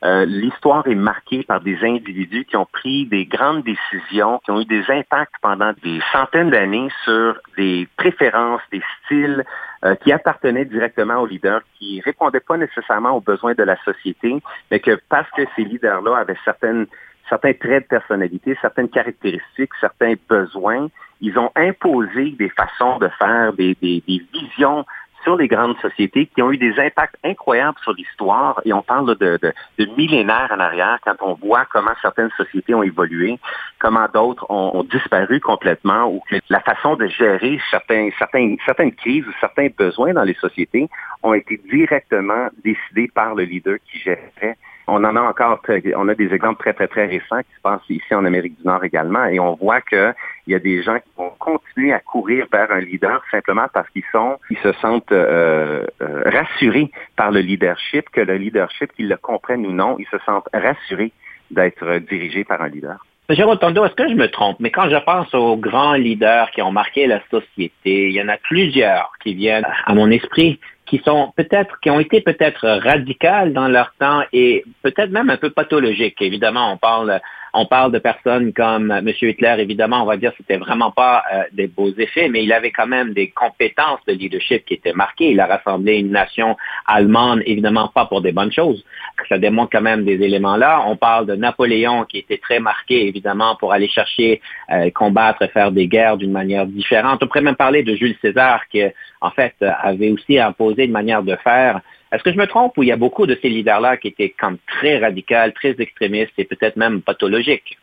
Euh, 0.03 0.25
l'histoire 0.25 0.87
est 0.87 0.95
marquée 0.95 1.43
par 1.43 1.61
des 1.61 1.77
individus 1.83 2.45
qui 2.45 2.55
ont 2.55 2.67
pris 2.71 3.07
des 3.07 3.25
grandes 3.25 3.63
décisions, 3.63 4.39
qui 4.45 4.51
ont 4.51 4.61
eu 4.61 4.65
des 4.65 4.83
impacts 4.89 5.33
pendant 5.41 5.73
des 5.83 5.99
centaines 6.11 6.51
d'années 6.51 6.89
sur 7.03 7.39
des 7.57 7.87
préférences, 7.97 8.61
des 8.71 8.83
styles 9.03 9.43
euh, 9.85 9.95
qui 9.95 10.11
appartenaient 10.11 10.65
directement 10.65 11.15
aux 11.15 11.25
leaders, 11.25 11.61
qui 11.79 11.99
répondaient 12.01 12.39
pas 12.39 12.57
nécessairement 12.57 13.11
aux 13.11 13.21
besoins 13.21 13.55
de 13.55 13.63
la 13.63 13.75
société, 13.83 14.39
mais 14.69 14.79
que 14.79 14.99
parce 15.09 15.29
que 15.31 15.43
ces 15.55 15.63
leaders-là 15.63 16.17
avaient 16.17 16.37
certaines 16.45 16.85
certains 17.29 17.53
traits 17.53 17.83
de 17.83 17.87
personnalité, 17.87 18.57
certaines 18.61 18.87
caractéristiques, 18.87 19.71
certains 19.81 20.13
besoins, 20.29 20.87
ils 21.19 21.37
ont 21.37 21.51
imposé 21.55 22.31
des 22.31 22.49
façons 22.49 22.99
de 22.99 23.09
faire, 23.19 23.51
des, 23.53 23.75
des, 23.81 24.01
des 24.07 24.21
visions 24.31 24.85
sur 25.27 25.35
les 25.35 25.49
grandes 25.49 25.77
sociétés 25.79 26.27
qui 26.27 26.41
ont 26.41 26.53
eu 26.53 26.57
des 26.57 26.79
impacts 26.79 27.17
incroyables 27.21 27.77
sur 27.83 27.91
l'histoire. 27.91 28.61
Et 28.63 28.71
on 28.71 28.81
parle 28.81 29.17
de, 29.17 29.37
de, 29.41 29.85
millénaires 29.97 30.53
en 30.55 30.59
arrière 30.61 30.99
quand 31.03 31.17
on 31.19 31.33
voit 31.33 31.65
comment 31.65 31.91
certaines 32.01 32.29
sociétés 32.37 32.73
ont 32.73 32.81
évolué, 32.81 33.37
comment 33.77 34.07
d'autres 34.13 34.45
ont, 34.49 34.71
ont, 34.73 34.83
disparu 34.83 35.41
complètement 35.41 36.05
ou 36.05 36.21
que 36.29 36.37
la 36.47 36.61
façon 36.61 36.95
de 36.95 37.07
gérer 37.07 37.59
certains, 37.69 38.09
certains, 38.17 38.55
certaines 38.65 38.93
crises 38.93 39.27
ou 39.27 39.33
certains 39.41 39.67
besoins 39.77 40.13
dans 40.13 40.23
les 40.23 40.35
sociétés 40.35 40.87
ont 41.23 41.33
été 41.33 41.59
directement 41.69 42.47
décidés 42.63 43.11
par 43.13 43.35
le 43.35 43.43
leader 43.43 43.79
qui 43.91 43.99
gérait 43.99 44.55
on 44.87 45.03
en 45.03 45.15
a 45.15 45.21
encore, 45.21 45.59
on 45.95 46.07
a 46.07 46.15
des 46.15 46.33
exemples 46.33 46.59
très, 46.59 46.73
très, 46.73 46.87
très 46.87 47.05
récents 47.05 47.39
qui 47.39 47.55
se 47.55 47.61
passent 47.61 47.89
ici 47.89 48.15
en 48.15 48.25
Amérique 48.25 48.57
du 48.57 48.65
Nord 48.65 48.83
également, 48.83 49.25
et 49.25 49.39
on 49.39 49.55
voit 49.55 49.81
qu'il 49.81 50.15
y 50.47 50.55
a 50.55 50.59
des 50.59 50.81
gens 50.81 50.97
qui 50.97 51.09
vont 51.17 51.31
continuer 51.39 51.93
à 51.93 51.99
courir 51.99 52.47
vers 52.51 52.71
un 52.71 52.79
leader 52.79 53.21
simplement 53.29 53.67
parce 53.73 53.89
qu'ils 53.89 54.05
sont, 54.11 54.37
ils 54.49 54.57
se 54.57 54.71
sentent 54.73 55.11
euh, 55.11 55.85
euh, 56.01 56.23
rassurés 56.25 56.89
par 57.15 57.31
le 57.31 57.41
leadership, 57.41 58.09
que 58.11 58.21
le 58.21 58.37
leadership, 58.37 58.91
qu'ils 58.93 59.09
le 59.09 59.17
comprennent 59.17 59.65
ou 59.65 59.71
non, 59.71 59.97
ils 59.99 60.07
se 60.07 60.17
sentent 60.25 60.47
rassurés 60.53 61.11
d'être 61.51 61.99
dirigés 62.09 62.43
par 62.43 62.61
un 62.61 62.69
leader. 62.69 63.05
Jérôme 63.29 63.57
Tondo, 63.57 63.83
est-ce 63.85 63.95
que 63.95 64.07
je 64.07 64.13
me 64.13 64.29
trompe? 64.29 64.57
Mais 64.61 64.71
quand 64.71 64.89
je 64.89 64.95
pense 65.03 65.33
aux 65.33 65.57
grands 65.57 65.95
leaders 65.95 66.49
qui 66.51 66.61
ont 66.61 66.71
marqué 66.71 67.07
la 67.07 67.19
société, 67.29 68.07
il 68.07 68.13
y 68.13 68.21
en 68.21 68.29
a 68.29 68.37
plusieurs 68.37 69.11
qui 69.21 69.33
viennent 69.33 69.67
à 69.85 69.93
mon 69.93 70.09
esprit 70.11 70.61
qui 70.87 71.01
sont 71.05 71.33
peut-être, 71.35 71.79
qui 71.81 71.89
ont 71.89 71.99
été 71.99 72.21
peut-être 72.21 72.67
radicales 72.67 73.53
dans 73.53 73.67
leur 73.67 73.93
temps 73.99 74.23
et 74.33 74.63
peut-être 74.81 75.11
même 75.11 75.29
un 75.29 75.37
peu 75.37 75.49
pathologiques. 75.49 76.21
Évidemment, 76.21 76.71
on 76.71 76.77
parle 76.77 77.19
on 77.53 77.65
parle 77.65 77.91
de 77.91 77.99
personnes 77.99 78.53
comme 78.53 78.91
M. 78.91 79.09
Hitler, 79.19 79.55
évidemment, 79.57 80.03
on 80.03 80.05
va 80.05 80.17
dire 80.17 80.31
que 80.31 80.37
c'était 80.37 80.57
vraiment 80.57 80.91
pas 80.91 81.23
euh, 81.33 81.43
des 81.53 81.67
beaux 81.67 81.91
effets, 81.97 82.29
mais 82.29 82.43
il 82.43 82.53
avait 82.53 82.71
quand 82.71 82.85
même 82.85 83.13
des 83.13 83.29
compétences 83.29 83.99
de 84.07 84.13
leadership 84.13 84.65
qui 84.65 84.75
étaient 84.75 84.93
marquées. 84.93 85.31
Il 85.31 85.39
a 85.39 85.47
rassemblé 85.47 85.97
une 85.97 86.11
nation 86.11 86.55
allemande, 86.85 87.41
évidemment 87.45 87.87
pas 87.87 88.05
pour 88.05 88.21
des 88.21 88.31
bonnes 88.31 88.51
choses. 88.51 88.83
Ça 89.27 89.39
démontre 89.39 89.71
quand 89.71 89.81
même 89.81 90.05
des 90.05 90.21
éléments 90.21 90.55
là. 90.55 90.83
On 90.85 90.95
parle 90.97 91.25
de 91.25 91.35
Napoléon 91.35 92.03
qui 92.03 92.19
était 92.19 92.37
très 92.37 92.59
marqué, 92.59 93.07
évidemment, 93.07 93.55
pour 93.55 93.73
aller 93.73 93.87
chercher, 93.87 94.41
euh, 94.71 94.91
combattre, 94.91 95.47
faire 95.51 95.71
des 95.71 95.87
guerres 95.87 96.17
d'une 96.17 96.31
manière 96.31 96.67
différente. 96.67 97.23
On 97.23 97.27
pourrait 97.27 97.41
même 97.41 97.55
parler 97.55 97.81
de 97.81 97.95
Jules 97.95 98.17
César 98.21 98.67
qui, 98.69 98.83
en 99.21 99.31
fait, 99.31 99.55
avait 99.61 100.11
aussi 100.11 100.39
imposé 100.39 100.85
une 100.85 100.91
manière 100.91 101.23
de 101.23 101.35
faire 101.37 101.81
est-ce 102.11 102.23
que 102.23 102.31
je 102.31 102.37
me 102.37 102.47
trompe 102.47 102.77
ou 102.77 102.83
il 102.83 102.89
y 102.89 102.91
a 102.91 102.97
beaucoup 102.97 103.25
de 103.25 103.37
ces 103.41 103.49
leaders-là 103.49 103.97
qui 103.97 104.07
étaient 104.07 104.29
comme 104.29 104.57
très 104.67 104.99
radicaux, 104.99 105.51
très 105.55 105.75
extrémistes 105.77 106.33
et 106.37 106.45
peut-être 106.45 106.77
même 106.77 107.01
pathologiques? 107.01 107.77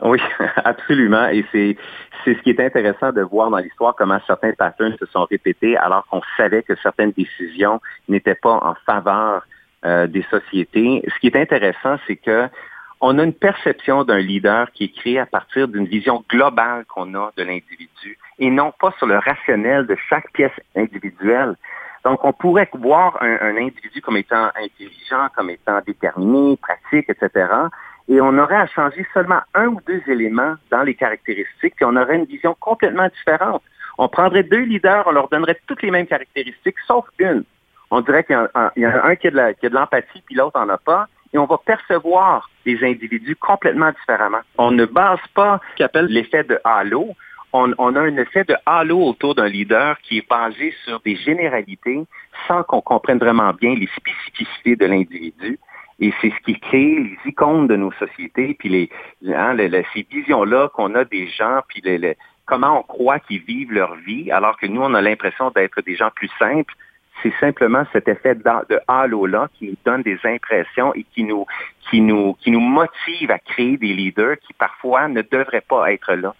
Oui, 0.00 0.18
absolument. 0.56 1.28
Et 1.28 1.44
c'est 1.52 1.76
c'est 2.24 2.34
ce 2.34 2.42
qui 2.42 2.50
est 2.50 2.60
intéressant 2.60 3.12
de 3.12 3.22
voir 3.22 3.50
dans 3.50 3.58
l'histoire 3.58 3.94
comment 3.96 4.20
certains 4.26 4.52
patterns 4.52 4.96
se 4.98 5.06
sont 5.06 5.24
répétés 5.24 5.76
alors 5.76 6.06
qu'on 6.06 6.22
savait 6.36 6.62
que 6.62 6.74
certaines 6.82 7.12
décisions 7.12 7.80
n'étaient 8.08 8.34
pas 8.34 8.58
en 8.62 8.74
faveur 8.84 9.46
euh, 9.84 10.06
des 10.06 10.24
sociétés. 10.30 11.02
Ce 11.08 11.18
qui 11.20 11.28
est 11.28 11.36
intéressant, 11.36 11.96
c'est 12.06 12.16
que 12.16 12.48
on 13.00 13.18
a 13.18 13.24
une 13.24 13.34
perception 13.34 14.04
d'un 14.04 14.18
leader 14.18 14.70
qui 14.72 14.84
est 14.84 14.96
créé 14.96 15.18
à 15.18 15.26
partir 15.26 15.68
d'une 15.68 15.86
vision 15.86 16.24
globale 16.28 16.84
qu'on 16.86 17.14
a 17.14 17.30
de 17.36 17.42
l'individu 17.42 18.18
et 18.38 18.50
non 18.50 18.72
pas 18.78 18.92
sur 18.98 19.06
le 19.06 19.18
rationnel 19.18 19.86
de 19.86 19.96
chaque 20.08 20.30
pièce 20.32 20.52
individuelle. 20.76 21.56
Donc, 22.04 22.24
on 22.24 22.32
pourrait 22.32 22.68
voir 22.74 23.18
un, 23.20 23.56
individu 23.56 24.00
comme 24.00 24.16
étant 24.16 24.50
intelligent, 24.54 25.28
comme 25.34 25.50
étant 25.50 25.80
déterminé, 25.84 26.56
pratique, 26.56 27.10
etc. 27.10 27.48
Et 28.08 28.20
on 28.20 28.38
aurait 28.38 28.56
à 28.56 28.66
changer 28.66 29.04
seulement 29.12 29.40
un 29.54 29.66
ou 29.66 29.80
deux 29.86 30.02
éléments 30.06 30.54
dans 30.70 30.82
les 30.82 30.94
caractéristiques, 30.94 31.74
puis 31.74 31.84
on 31.84 31.96
aurait 31.96 32.16
une 32.16 32.26
vision 32.26 32.56
complètement 32.60 33.08
différente. 33.08 33.62
On 33.98 34.08
prendrait 34.08 34.44
deux 34.44 34.62
leaders, 34.62 35.04
on 35.06 35.12
leur 35.12 35.28
donnerait 35.28 35.58
toutes 35.66 35.82
les 35.82 35.90
mêmes 35.90 36.06
caractéristiques, 36.06 36.76
sauf 36.86 37.06
une. 37.18 37.42
On 37.90 38.00
dirait 38.02 38.24
qu'il 38.24 38.36
y, 38.76 38.86
en 38.86 38.90
a 38.90 39.06
un 39.06 39.16
qui 39.16 39.28
a 39.28 39.30
de 39.30 39.74
l'empathie, 39.74 40.22
puis 40.26 40.34
l'autre 40.34 40.58
n'en 40.60 40.68
a 40.68 40.78
pas 40.78 41.08
et 41.32 41.38
on 41.38 41.46
va 41.46 41.58
percevoir 41.58 42.48
les 42.64 42.82
individus 42.84 43.36
complètement 43.36 43.90
différemment. 43.92 44.40
On 44.58 44.70
ne 44.70 44.84
base 44.84 45.20
pas 45.34 45.60
ce 45.72 45.78
qu'on 45.78 45.84
appelle 45.84 46.06
l'effet 46.06 46.44
de 46.44 46.58
halo 46.64 47.10
on, 47.52 47.96
a 47.96 48.00
un 48.00 48.16
effet 48.16 48.44
de 48.44 48.56
halo 48.66 49.00
autour 49.00 49.34
d'un 49.34 49.48
leader 49.48 49.98
qui 50.00 50.18
est 50.18 50.28
basé 50.28 50.74
sur 50.84 51.00
des 51.00 51.16
généralités 51.16 52.04
sans 52.46 52.62
qu'on 52.62 52.80
comprenne 52.80 53.18
vraiment 53.18 53.52
bien 53.52 53.74
les 53.74 53.88
spécificités 53.96 54.76
de 54.76 54.86
l'individu. 54.86 55.58
Et 55.98 56.12
c'est 56.20 56.30
ce 56.30 56.44
qui 56.44 56.58
crée 56.60 56.96
les 56.98 57.18
icônes 57.24 57.68
de 57.68 57.76
nos 57.76 57.92
sociétés, 57.92 58.54
puis 58.58 58.68
les, 58.68 58.90
hein, 59.34 59.56
ces 59.94 60.06
visions-là 60.10 60.68
qu'on 60.74 60.94
a 60.94 61.04
des 61.04 61.26
gens, 61.28 61.60
puis 61.68 61.82
comment 62.44 62.80
on 62.80 62.82
croit 62.82 63.18
qu'ils 63.20 63.40
vivent 63.40 63.72
leur 63.72 63.94
vie, 63.96 64.30
alors 64.30 64.58
que 64.58 64.66
nous, 64.66 64.82
on 64.82 64.92
a 64.92 65.00
l'impression 65.00 65.50
d'être 65.50 65.80
des 65.80 65.96
gens 65.96 66.10
plus 66.14 66.30
simples. 66.38 66.74
C'est 67.22 67.32
simplement 67.40 67.84
cet 67.94 68.08
effet 68.08 68.34
de, 68.34 68.80
halo-là 68.86 69.48
qui 69.54 69.68
nous 69.68 69.76
donne 69.86 70.02
des 70.02 70.18
impressions 70.24 70.92
et 70.94 71.04
qui 71.14 71.24
nous, 71.24 71.46
qui, 71.88 72.02
nous, 72.02 72.34
qui 72.34 72.50
nous 72.50 72.60
motive 72.60 73.30
à 73.30 73.38
créer 73.38 73.78
des 73.78 73.94
leaders 73.94 74.36
qui 74.40 74.52
parfois 74.52 75.08
ne 75.08 75.22
devraient 75.22 75.64
pas 75.66 75.90
être 75.92 76.12
là 76.12 76.34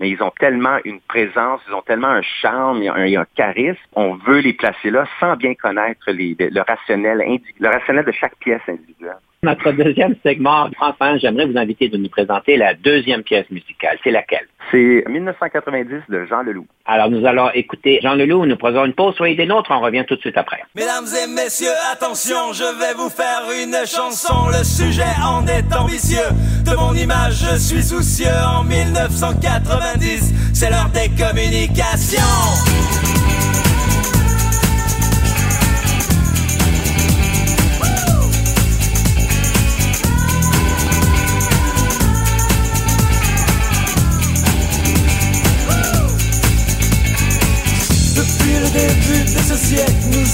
mais 0.00 0.08
ils 0.08 0.22
ont 0.22 0.32
tellement 0.40 0.78
une 0.84 1.00
présence, 1.00 1.60
ils 1.68 1.74
ont 1.74 1.82
tellement 1.82 2.08
un 2.08 2.22
charme, 2.22 2.82
un, 2.82 3.20
un 3.20 3.26
charisme. 3.36 3.78
On 3.94 4.14
veut 4.14 4.38
les 4.40 4.54
placer 4.54 4.90
là 4.90 5.06
sans 5.20 5.36
bien 5.36 5.54
connaître 5.54 6.06
le 6.08 6.62
rationnel 7.68 8.04
de 8.04 8.12
chaque 8.12 8.36
pièce 8.36 8.62
individuelle. 8.66 9.18
Notre 9.42 9.72
deuxième 9.72 10.16
segment, 10.22 10.68
enfin, 10.80 11.16
j'aimerais 11.16 11.46
vous 11.46 11.56
inviter 11.56 11.88
de 11.88 11.96
nous 11.96 12.10
présenter 12.10 12.58
la 12.58 12.74
deuxième 12.74 13.22
pièce 13.22 13.48
musicale. 13.50 13.96
C'est 14.04 14.10
laquelle? 14.10 14.46
C'est 14.70 15.02
1990 15.08 16.02
de 16.10 16.26
Jean 16.26 16.42
Leloup. 16.42 16.66
Alors, 16.84 17.08
nous 17.08 17.24
allons 17.24 17.48
écouter 17.54 18.00
Jean 18.02 18.16
Leloup. 18.16 18.44
Nous 18.44 18.58
prenons 18.58 18.84
une 18.84 18.92
pause. 18.92 19.14
Soyez 19.14 19.36
des 19.36 19.46
nôtres. 19.46 19.70
On 19.70 19.80
revient 19.80 20.04
tout 20.06 20.16
de 20.16 20.20
suite 20.20 20.36
après. 20.36 20.62
Mesdames 20.76 21.06
et 21.06 21.26
messieurs, 21.26 21.72
attention, 21.90 22.52
je 22.52 22.64
vais 22.64 22.92
vous 22.92 23.08
faire 23.08 23.44
une 23.64 23.76
chanson. 23.86 24.48
Le 24.48 24.62
sujet 24.62 25.14
en 25.24 25.46
est 25.46 25.74
ambitieux. 25.74 26.28
De 26.66 26.76
mon 26.76 26.92
image, 26.92 27.42
je 27.50 27.58
suis 27.58 27.82
soucieux. 27.82 28.26
En 28.46 28.62
1990, 28.64 30.52
c'est 30.52 30.68
l'heure 30.68 30.90
des 30.92 31.08
communications. 31.16 32.20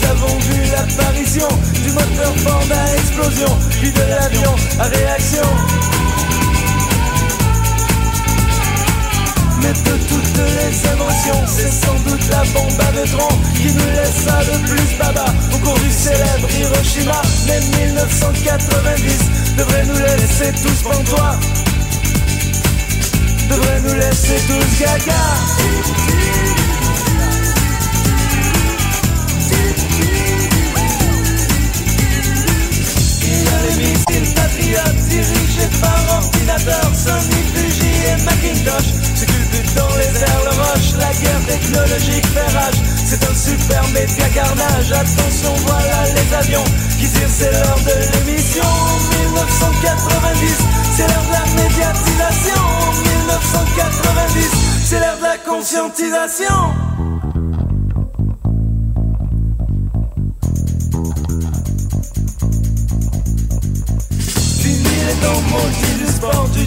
Avons 0.07 0.39
vu 0.39 0.63
l'apparition 0.71 1.49
du 1.85 1.93
moteur 1.93 2.35
fort 2.45 2.63
à 2.71 2.95
explosion, 2.95 3.59
puis 3.81 3.91
de 3.91 4.01
l'avion 4.01 4.55
à 4.79 4.85
réaction. 4.85 5.47
Mais 9.63 9.73
de 9.73 9.97
toutes 10.09 10.37
les 10.37 10.89
inventions, 10.91 11.43
c'est 11.47 11.73
sans 11.73 11.99
doute 12.09 12.29
la 12.31 12.45
bombe 12.53 12.81
à 12.81 12.93
neutrons 12.93 13.37
qui 13.57 13.73
nous 13.73 13.91
laissa 13.97 14.39
le 14.53 14.59
plus 14.69 14.99
baba 14.99 15.27
au 15.55 15.59
cours 15.59 15.79
du 15.79 15.91
célèbre 15.91 16.49
Hiroshima. 16.59 17.21
Mais 17.47 17.61
1990 17.87 19.57
devrait 19.59 19.85
nous 19.87 19.99
laisser 19.99 20.53
tous 20.63 20.83
pantois, 20.83 21.37
devrait 23.51 23.81
nous 23.81 23.95
laisser 23.95 24.37
tous 24.47 24.81
gaga. 24.81 26.66
Missiles 34.21 34.35
patriotes 34.35 35.09
dirigés 35.09 35.71
par 35.81 36.19
ordinateur 36.19 36.91
Sony, 36.95 37.43
Fuji 37.55 37.91
et 38.07 38.23
Macintosh 38.25 38.93
Se 39.15 39.25
culbutent 39.25 39.75
dans 39.75 39.97
les 39.97 40.23
airs, 40.23 40.43
le 40.45 40.51
roche 40.51 40.93
La 40.99 41.13
guerre 41.13 41.47
technologique 41.47 42.27
fait 42.27 42.57
rage. 42.57 42.75
C'est 43.05 43.23
un 43.25 43.35
super 43.35 43.83
média 43.89 44.29
carnage 44.35 44.93
Attention, 44.93 45.55
voilà 45.67 46.05
les 46.15 46.35
avions 46.35 46.65
qui 46.99 47.09
tirent 47.09 47.29
C'est 47.29 47.53
l'heure 47.53 47.81
de 47.85 48.27
l'émission. 48.27 48.65
1990 49.21 50.59
C'est 50.97 51.09
l'heure 51.09 51.27
de 51.27 51.33
la 51.33 51.63
médiatisation. 51.63 52.63
1990 53.21 54.51
C'est 54.85 55.01
l'heure 55.01 55.19
de 55.19 55.23
la 55.23 55.39
conscientisation 55.39 56.86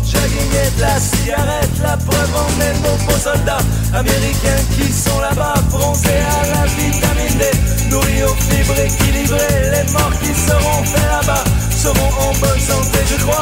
de 0.01 0.81
la 0.81 0.99
cigarette. 0.99 1.69
La 1.81 1.97
preuve 1.97 2.35
en 2.35 2.61
est 2.61 2.73
nos 2.81 2.97
beaux 3.05 3.19
soldats 3.19 3.57
américains 3.93 4.63
qui 4.75 4.91
sont 4.91 5.19
là-bas, 5.19 5.55
bronzés 5.69 6.09
à 6.09 6.47
la 6.47 6.65
vitamine 6.65 7.37
D, 7.37 7.89
nourris 7.89 8.23
aux 8.23 8.35
fibres 8.35 8.79
équilibrées. 8.79 9.71
Les 9.71 9.91
morts 9.91 10.13
qui 10.21 10.33
seront 10.33 10.83
faits 10.83 11.09
là-bas 11.09 11.43
seront 11.71 12.11
en 12.19 12.33
bonne 12.39 12.59
santé, 12.59 12.99
je 13.09 13.23
crois. 13.23 13.41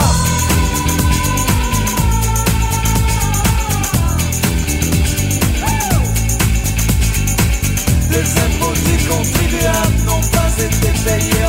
Les 8.09 8.27
impôts 8.45 8.73
du 8.73 9.07
contribuable 9.07 9.95
n'ont 10.05 10.21
pas 10.31 10.51
été 10.57 10.89
payés 11.05 11.46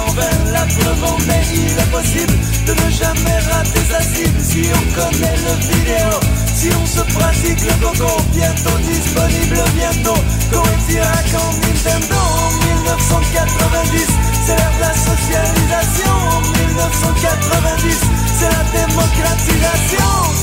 mais 1.26 1.42
il 1.54 1.70
est 1.78 1.90
possible 1.90 2.34
de 2.66 2.72
ne 2.72 2.90
jamais 2.90 3.38
rater 3.50 3.80
sa 3.90 4.00
cible 4.00 4.40
si 4.42 4.62
on 4.74 4.84
connaît 4.94 5.36
le 5.36 5.54
vidéo. 5.68 6.10
Si 6.54 6.68
on 6.74 6.86
se 6.86 7.00
pratique 7.14 7.60
le 7.60 7.74
coco, 7.84 8.20
bientôt 8.34 8.78
disponible, 8.82 9.62
bientôt 9.74 10.20
Coetiac 10.50 11.28
en 11.34 11.52
Nintendo 11.62 12.16
en 12.16 12.50
1990, 12.66 14.06
c'est 14.44 14.56
l'ère 14.56 14.72
de 14.76 14.80
la 14.80 14.94
socialisation 14.94 16.14
en 16.34 16.40
1990, 16.40 18.00
c'est 18.38 18.50
la 18.50 18.86
démocratisation. 18.86 20.37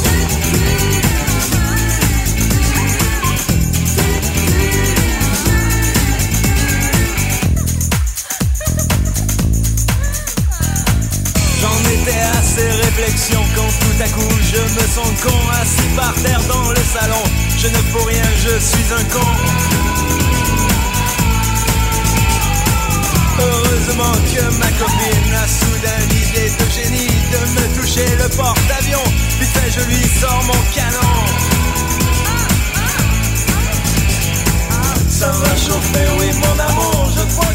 Ces 12.56 12.70
réflexions 12.70 13.44
quand 13.56 13.72
tout 13.82 14.04
à 14.04 14.08
coup 14.10 14.36
je 14.42 14.62
me 14.76 14.88
sens 14.88 15.12
con 15.24 15.40
assis 15.62 15.90
par 15.96 16.14
terre 16.16 16.42
dans 16.48 16.70
le 16.70 16.84
salon. 16.94 17.24
Je 17.58 17.68
ne 17.68 17.80
fous 17.90 18.06
rien, 18.06 18.24
je 18.44 18.60
suis 18.60 18.94
un 18.94 19.04
con. 19.14 19.30
Heureusement 23.40 24.16
que 24.32 24.44
ma 24.60 24.72
copine 24.80 25.34
a 25.44 25.48
soudain 25.48 26.02
l'idée 26.12 26.50
de 26.60 26.66
génie 26.72 27.16
de 27.34 27.40
me 27.56 27.82
toucher 27.82 28.08
le 28.22 28.30
porte-avions. 28.30 29.08
Vite 29.40 29.50
fait, 29.50 29.72
je 29.72 29.86
lui 29.88 30.04
sors 30.22 30.44
mon 30.44 30.62
canon. 30.74 31.16
Ça 35.10 35.32
va 35.32 35.56
chauffer, 35.56 36.08
oui 36.20 36.30
mon 36.44 36.60
amour 36.70 37.10
Je 37.16 37.24
crois 37.34 37.55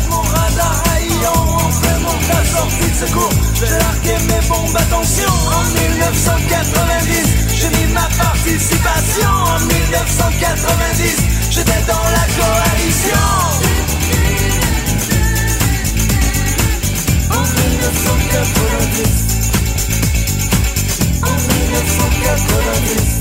radar 1.21 1.33
haillant 1.33 1.59
Enfin 1.67 1.99
mon 2.01 2.17
la 2.29 2.45
sortie 2.45 2.91
de 2.91 2.97
secours. 3.07 3.31
Je 3.55 3.61
vais 3.61 3.79
larguer 3.79 4.19
mes 4.27 4.43
bombes, 4.49 4.77
attention 4.77 5.33
En 5.47 5.65
1990 5.65 7.55
J'ai 7.55 7.69
mis 7.69 7.87
ma 7.93 8.09
participation 8.19 9.29
En 9.29 9.61
1990 9.61 11.17
J'étais 11.51 11.83
dans 11.87 12.09
la 12.11 12.27
coalition. 12.39 13.25
En 17.31 17.43
1990 17.43 19.31
En 21.23 21.37
1990 21.37 23.21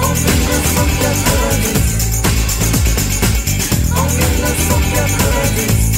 En 0.00 0.12
1990 0.14 2.04
en 3.96 4.08
1990 4.08 5.93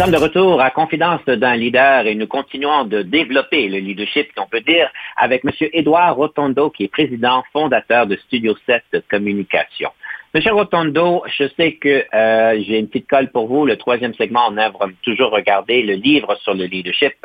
sommes 0.00 0.12
de 0.12 0.16
retour 0.16 0.62
à 0.62 0.70
Confidence 0.70 1.22
d'un 1.26 1.56
leader 1.56 2.06
et 2.06 2.14
nous 2.14 2.26
continuons 2.26 2.84
de 2.84 3.02
développer 3.02 3.68
le 3.68 3.80
leadership, 3.80 4.30
on 4.38 4.46
peut 4.46 4.62
dire, 4.62 4.88
avec 5.18 5.44
M. 5.44 5.50
Édouard 5.74 6.16
Rotondo, 6.16 6.70
qui 6.70 6.84
est 6.84 6.88
président 6.88 7.44
fondateur 7.52 8.06
de 8.06 8.16
Studio 8.16 8.56
7 8.64 8.82
Communication. 9.10 9.90
Monsieur 10.32 10.54
Rotondo, 10.54 11.22
je 11.26 11.44
sais 11.54 11.72
que 11.74 12.02
euh, 12.14 12.62
j'ai 12.62 12.78
une 12.78 12.88
petite 12.88 13.10
colle 13.10 13.30
pour 13.30 13.46
vous. 13.46 13.66
Le 13.66 13.76
troisième 13.76 14.14
segment, 14.14 14.48
on 14.48 14.56
œuvre 14.56 14.90
toujours 15.02 15.32
regarder 15.32 15.82
le 15.82 15.96
livre 15.96 16.34
sur 16.36 16.54
le 16.54 16.64
leadership. 16.64 17.16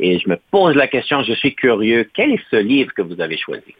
Et 0.00 0.18
je 0.18 0.28
me 0.28 0.36
pose 0.50 0.74
la 0.74 0.88
question, 0.88 1.22
je 1.22 1.34
suis 1.34 1.54
curieux, 1.54 2.10
quel 2.12 2.32
est 2.32 2.44
ce 2.50 2.56
livre 2.56 2.92
que 2.92 3.02
vous 3.02 3.20
avez 3.20 3.36
choisi? 3.36 3.76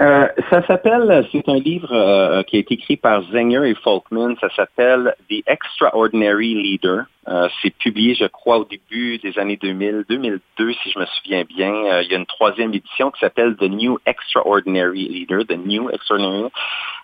Euh, 0.00 0.28
ça 0.50 0.66
s'appelle, 0.66 1.26
c'est 1.30 1.48
un 1.48 1.58
livre 1.58 1.92
euh, 1.92 2.42
qui 2.42 2.56
a 2.56 2.58
été 2.60 2.74
écrit 2.74 2.96
par 2.96 3.22
Zenger 3.30 3.68
et 3.68 3.74
Folkman. 3.74 4.34
Ça 4.40 4.48
s'appelle 4.54 5.14
The 5.30 5.42
Extraordinary 5.46 6.54
Leader. 6.54 7.04
Euh, 7.26 7.48
c'est 7.62 7.74
publié, 7.76 8.14
je 8.14 8.26
crois, 8.26 8.58
au 8.58 8.64
début 8.64 9.18
des 9.18 9.38
années 9.38 9.56
2000, 9.56 10.04
2002, 10.08 10.72
si 10.74 10.90
je 10.90 10.98
me 10.98 11.06
souviens 11.06 11.44
bien. 11.44 11.72
Euh, 11.72 12.02
il 12.02 12.10
y 12.10 12.14
a 12.14 12.18
une 12.18 12.26
troisième 12.26 12.74
édition 12.74 13.10
qui 13.10 13.20
s'appelle 13.20 13.56
The 13.56 13.70
New 13.70 13.98
Extraordinary 14.04 15.08
Leader, 15.08 15.46
The 15.46 15.56
New 15.56 15.88
Extraordinary. 15.90 16.50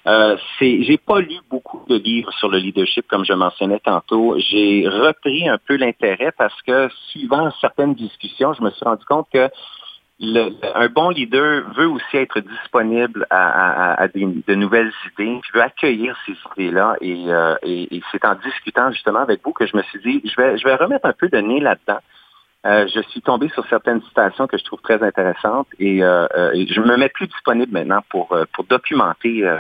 Euh, 0.07 0.37
j'ai 0.61 0.99
pas 0.99 1.21
lu 1.21 1.37
beaucoup 1.49 1.85
de 1.89 1.97
livres 1.97 2.33
sur 2.35 2.49
le 2.49 2.59
leadership, 2.59 3.07
comme 3.09 3.25
je 3.25 3.33
mentionnais 3.33 3.81
tantôt. 3.81 4.37
J'ai 4.39 4.87
repris 4.87 5.49
un 5.49 5.59
peu 5.59 5.77
l'intérêt 5.77 6.33
parce 6.37 6.61
que, 6.63 6.89
suivant 7.11 7.51
certaines 7.61 7.95
discussions, 7.95 8.53
je 8.53 8.63
me 8.63 8.71
suis 8.71 8.85
rendu 8.85 9.05
compte 9.07 9.27
que 9.33 9.49
le, 10.21 10.51
un 10.75 10.89
bon 10.89 11.09
leader 11.09 11.65
veut 11.77 11.89
aussi 11.89 12.17
être 12.17 12.41
disponible 12.41 13.27
à, 13.31 13.95
à, 13.95 14.03
à 14.03 14.09
des, 14.09 14.27
de 14.27 14.55
nouvelles 14.55 14.93
idées, 15.07 15.41
puis 15.43 15.51
veut 15.55 15.63
accueillir 15.63 16.17
ces 16.27 16.37
idées-là. 16.53 16.97
Et, 17.01 17.25
euh, 17.29 17.57
et, 17.63 17.97
et 17.97 18.03
c'est 18.13 18.25
en 18.25 18.35
discutant 18.35 18.93
justement 18.93 19.21
avec 19.21 19.41
vous 19.43 19.53
que 19.53 19.67
je 19.67 19.77
me 19.77 19.83
suis 19.85 20.01
dit, 20.01 20.23
je 20.25 20.41
vais, 20.41 20.59
je 20.59 20.65
vais 20.65 20.75
remettre 20.75 21.07
un 21.07 21.15
peu 21.15 21.29
de 21.29 21.39
nez 21.39 21.61
là-dedans. 21.61 22.01
Euh, 22.67 22.87
je 22.95 23.01
suis 23.09 23.23
tombé 23.23 23.49
sur 23.49 23.67
certaines 23.69 24.03
citations 24.03 24.47
que 24.47 24.59
je 24.59 24.65
trouve 24.65 24.83
très 24.83 25.03
intéressantes 25.03 25.67
et, 25.79 26.05
euh, 26.05 26.27
et 26.53 26.67
je 26.67 26.83
me 26.83 26.99
mets 26.99 27.09
plus 27.09 27.27
disponible 27.27 27.73
maintenant 27.73 28.03
pour, 28.11 28.31
euh, 28.33 28.45
pour 28.53 28.65
documenter 28.65 29.47
euh, 29.47 29.59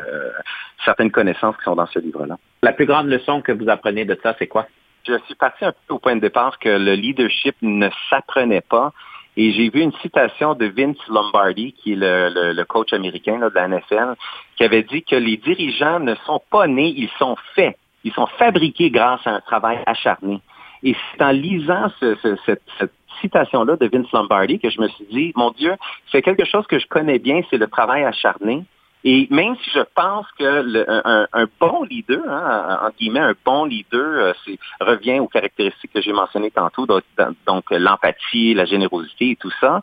certaines 0.84 1.10
connaissances 1.10 1.56
qui 1.56 1.62
sont 1.62 1.76
dans 1.76 1.86
ce 1.86 1.98
livre-là. 1.98 2.36
La 2.62 2.74
plus 2.74 2.84
grande 2.84 3.06
leçon 3.06 3.40
que 3.40 3.52
vous 3.52 3.70
apprenez 3.70 4.04
de 4.04 4.18
ça, 4.22 4.36
c'est 4.38 4.48
quoi? 4.48 4.66
Je 5.08 5.14
suis 5.24 5.34
parti 5.34 5.64
un 5.64 5.72
peu 5.72 5.94
au 5.94 5.98
point 5.98 6.14
de 6.14 6.20
départ 6.20 6.58
que 6.58 6.68
le 6.68 6.92
leadership 6.92 7.56
ne 7.62 7.88
s'apprenait 8.10 8.60
pas, 8.60 8.92
et 9.36 9.52
j'ai 9.52 9.70
vu 9.70 9.80
une 9.80 9.92
citation 10.02 10.54
de 10.54 10.66
Vince 10.66 10.98
Lombardi, 11.08 11.72
qui 11.72 11.92
est 11.92 11.96
le, 11.96 12.30
le, 12.34 12.52
le 12.52 12.64
coach 12.64 12.92
américain 12.92 13.38
là, 13.38 13.48
de 13.50 13.54
la 13.54 13.68
NFL, 13.68 14.14
qui 14.56 14.64
avait 14.64 14.82
dit 14.82 15.02
que 15.02 15.16
les 15.16 15.36
dirigeants 15.36 16.00
ne 16.00 16.14
sont 16.26 16.42
pas 16.50 16.66
nés, 16.66 16.92
ils 16.96 17.10
sont 17.18 17.36
faits 17.54 17.76
Ils 18.04 18.12
sont 18.12 18.26
fabriqués 18.26 18.90
grâce 18.90 19.24
à 19.26 19.30
un 19.36 19.40
travail 19.40 19.78
acharné. 19.86 20.40
Et 20.82 20.96
c'est 21.12 21.22
en 21.22 21.30
lisant 21.30 21.90
ce, 22.00 22.16
ce, 22.22 22.36
cette, 22.46 22.62
cette 22.78 22.92
citation-là 23.20 23.76
de 23.76 23.86
Vince 23.86 24.10
Lombardi 24.12 24.58
que 24.58 24.70
je 24.70 24.80
me 24.80 24.88
suis 24.88 25.04
dit, 25.10 25.32
mon 25.36 25.50
Dieu, 25.52 25.74
c'est 26.10 26.22
quelque 26.22 26.44
chose 26.44 26.66
que 26.66 26.78
je 26.78 26.86
connais 26.86 27.18
bien, 27.18 27.42
c'est 27.50 27.58
le 27.58 27.66
travail 27.66 28.04
acharné. 28.04 28.64
Et 29.04 29.26
même 29.30 29.56
si 29.62 29.70
je 29.70 29.80
pense 29.94 30.26
que 30.38 31.26
un, 31.32 31.46
bon 31.58 31.84
leader, 31.84 32.22
hein, 32.28 32.80
entre 32.82 32.96
guillemets, 32.98 33.20
un 33.20 33.34
bon 33.44 33.64
leader, 33.64 34.34
c'est, 34.44 34.58
revient 34.80 35.20
aux 35.20 35.28
caractéristiques 35.28 35.92
que 35.92 36.02
j'ai 36.02 36.12
mentionnées 36.12 36.50
tantôt, 36.50 36.86
donc, 36.86 37.02
donc 37.46 37.64
l'empathie, 37.70 38.52
la 38.52 38.66
générosité 38.66 39.30
et 39.30 39.36
tout 39.36 39.52
ça, 39.60 39.80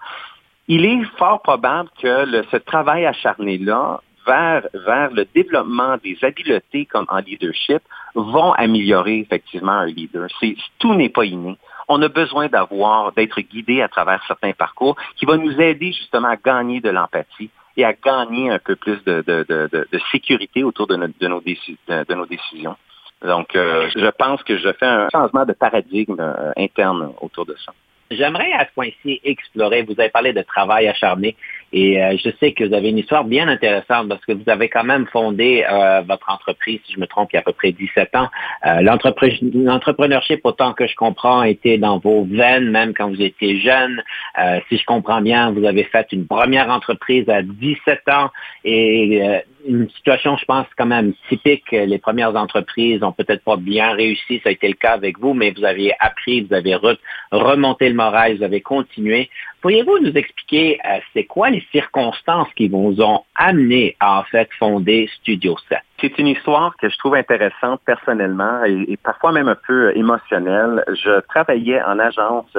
il 0.67 0.85
est 0.85 1.03
fort 1.17 1.41
probable 1.41 1.89
que 1.99 2.25
le, 2.25 2.43
ce 2.51 2.57
travail 2.57 3.05
acharné-là 3.05 4.01
vers, 4.27 4.67
vers 4.73 5.11
le 5.11 5.25
développement 5.33 5.97
des 6.03 6.17
habiletés 6.21 6.85
comme 6.85 7.05
en 7.09 7.19
leadership 7.19 7.81
vont 8.13 8.51
améliorer 8.53 9.19
effectivement 9.19 9.71
un 9.71 9.85
leader. 9.85 10.27
Tout 10.79 10.93
n'est 10.93 11.09
pas 11.09 11.25
inné. 11.25 11.57
On 11.87 12.01
a 12.01 12.09
besoin 12.09 12.47
d'avoir, 12.47 13.13
d'être 13.13 13.39
guidé 13.39 13.81
à 13.81 13.87
travers 13.87 14.21
certains 14.27 14.51
parcours 14.51 14.97
qui 15.15 15.25
va 15.25 15.37
nous 15.37 15.59
aider 15.59 15.93
justement 15.93 16.27
à 16.27 16.35
gagner 16.35 16.81
de 16.81 16.89
l'empathie 16.89 17.49
et 17.77 17.85
à 17.85 17.93
gagner 17.93 18.49
un 18.49 18.59
peu 18.59 18.75
plus 18.75 19.01
de, 19.05 19.23
de, 19.25 19.45
de, 19.47 19.99
sécurité 20.11 20.63
autour 20.63 20.87
de, 20.87 20.95
de, 20.95 21.27
nos 21.27 22.25
décisions. 22.25 22.75
Donc, 23.23 23.55
euh, 23.55 23.89
je 23.95 24.09
pense 24.09 24.43
que 24.43 24.57
je 24.57 24.73
fais 24.73 24.85
un 24.85 25.07
changement 25.11 25.45
de 25.45 25.53
paradigme 25.53 26.19
euh, 26.19 26.51
interne 26.57 27.13
autour 27.21 27.45
de 27.45 27.55
ça. 27.63 27.71
J'aimerais 28.09 28.51
à 28.53 28.65
ce 28.65 28.73
point-ci 28.73 29.19
explorer, 29.23 29.83
vous 29.83 29.95
avez 29.99 30.09
parlé 30.09 30.33
de 30.33 30.41
travail 30.41 30.87
acharné 30.87 31.35
et 31.73 32.01
euh, 32.01 32.15
je 32.17 32.29
sais 32.39 32.53
que 32.53 32.63
vous 32.63 32.73
avez 32.73 32.89
une 32.89 32.97
histoire 32.97 33.25
bien 33.25 33.47
intéressante 33.47 34.07
parce 34.07 34.23
que 34.25 34.31
vous 34.31 34.47
avez 34.49 34.69
quand 34.69 34.83
même 34.83 35.05
fondé 35.07 35.65
euh, 35.69 36.01
votre 36.07 36.29
entreprise, 36.29 36.79
si 36.85 36.93
je 36.93 36.99
me 36.99 37.07
trompe, 37.07 37.29
il 37.33 37.35
y 37.35 37.37
a 37.37 37.41
à 37.41 37.43
peu 37.43 37.53
près 37.53 37.71
17 37.71 38.15
ans. 38.15 38.29
Euh, 38.65 38.81
L'entrepreneurship, 38.81 40.41
autant 40.43 40.73
que 40.73 40.87
je 40.87 40.95
comprends, 40.95 41.43
était 41.43 41.77
dans 41.77 41.99
vos 41.99 42.25
veines 42.25 42.69
même 42.69 42.93
quand 42.93 43.09
vous 43.09 43.21
étiez 43.21 43.59
jeune. 43.59 44.01
Euh, 44.39 44.59
si 44.69 44.77
je 44.77 44.85
comprends 44.85 45.21
bien, 45.21 45.51
vous 45.51 45.65
avez 45.65 45.83
fait 45.83 46.07
une 46.11 46.25
première 46.25 46.69
entreprise 46.69 47.27
à 47.29 47.41
17 47.41 48.01
ans 48.09 48.29
et 48.63 49.21
euh, 49.21 49.39
une 49.67 49.89
situation, 49.89 50.37
je 50.37 50.45
pense, 50.45 50.65
quand 50.77 50.85
même 50.85 51.13
typique. 51.29 51.71
Les 51.71 51.99
premières 51.99 52.35
entreprises 52.35 53.03
ont 53.03 53.11
peut-être 53.11 53.43
pas 53.43 53.57
bien 53.57 53.91
réussi, 53.91 54.39
ça 54.43 54.49
a 54.49 54.51
été 54.51 54.67
le 54.67 54.73
cas 54.73 54.93
avec 54.93 55.19
vous, 55.19 55.33
mais 55.33 55.51
vous 55.51 55.65
avez 55.65 55.93
appris, 55.99 56.41
vous 56.41 56.53
avez 56.53 56.75
remonté 57.31 57.89
le 57.89 57.95
moral, 57.95 58.37
vous 58.37 58.43
avez 58.43 58.61
continué. 58.61 59.29
Pourriez-vous 59.61 59.99
nous 59.99 60.13
expliquer 60.13 60.79
euh, 60.85 60.99
c'est 61.13 61.25
quoi 61.25 61.49
les 61.49 61.65
circonstances 61.71 62.47
qui 62.55 62.67
vous 62.69 63.01
ont 63.01 63.23
amené 63.35 63.95
à 63.99 64.19
en 64.19 64.23
fait 64.23 64.47
fonder 64.57 65.09
Studio 65.19 65.55
7? 65.67 65.79
C'est 65.99 66.17
une 66.19 66.27
histoire 66.27 66.75
que 66.77 66.89
je 66.89 66.97
trouve 66.97 67.15
intéressante 67.15 67.81
personnellement 67.85 68.63
et, 68.65 68.85
et, 68.87 68.97
parfois 68.97 69.31
même 69.31 69.47
un 69.47 69.57
peu 69.67 69.95
émotionnelle. 69.97 70.83
Je 70.89 71.19
travaillais 71.21 71.81
en 71.83 71.97
agence. 71.97 72.55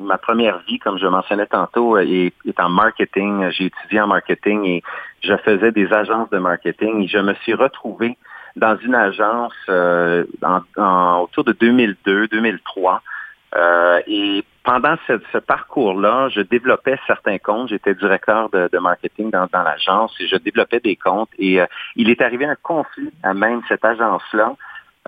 Euh, 0.00 0.04
ma 0.04 0.18
première 0.18 0.58
vie, 0.60 0.78
comme 0.78 0.98
je 0.98 1.06
mentionnais 1.06 1.46
tantôt, 1.46 1.98
est, 1.98 2.32
est 2.46 2.60
en 2.60 2.68
marketing. 2.68 3.50
J'ai 3.50 3.66
étudié 3.66 4.00
en 4.00 4.06
marketing 4.06 4.64
et 4.64 4.82
je 5.22 5.36
faisais 5.38 5.72
des 5.72 5.92
agences 5.92 6.30
de 6.30 6.38
marketing 6.38 7.02
et 7.02 7.08
je 7.08 7.18
me 7.18 7.34
suis 7.34 7.54
retrouvé 7.54 8.16
dans 8.56 8.76
une 8.78 8.94
agence 8.94 9.54
euh, 9.68 10.24
en, 10.42 10.60
en, 10.76 11.20
autour 11.20 11.44
de 11.44 11.52
2002-2003. 11.52 13.00
Euh, 13.56 14.00
et 14.06 14.44
pendant 14.62 14.94
ce, 15.06 15.14
ce 15.32 15.38
parcours-là, 15.38 16.28
je 16.28 16.40
développais 16.40 16.98
certains 17.06 17.38
comptes. 17.38 17.70
J'étais 17.70 17.94
directeur 17.94 18.48
de, 18.50 18.68
de 18.72 18.78
marketing 18.78 19.30
dans, 19.30 19.48
dans 19.52 19.62
l'agence 19.62 20.14
et 20.20 20.28
je 20.28 20.36
développais 20.36 20.80
des 20.80 20.96
comptes. 20.96 21.30
Et 21.38 21.60
euh, 21.60 21.66
il 21.96 22.10
est 22.10 22.20
arrivé 22.20 22.44
un 22.44 22.56
conflit 22.62 23.12
à 23.22 23.34
même 23.34 23.62
cette 23.68 23.84
agence-là. 23.84 24.54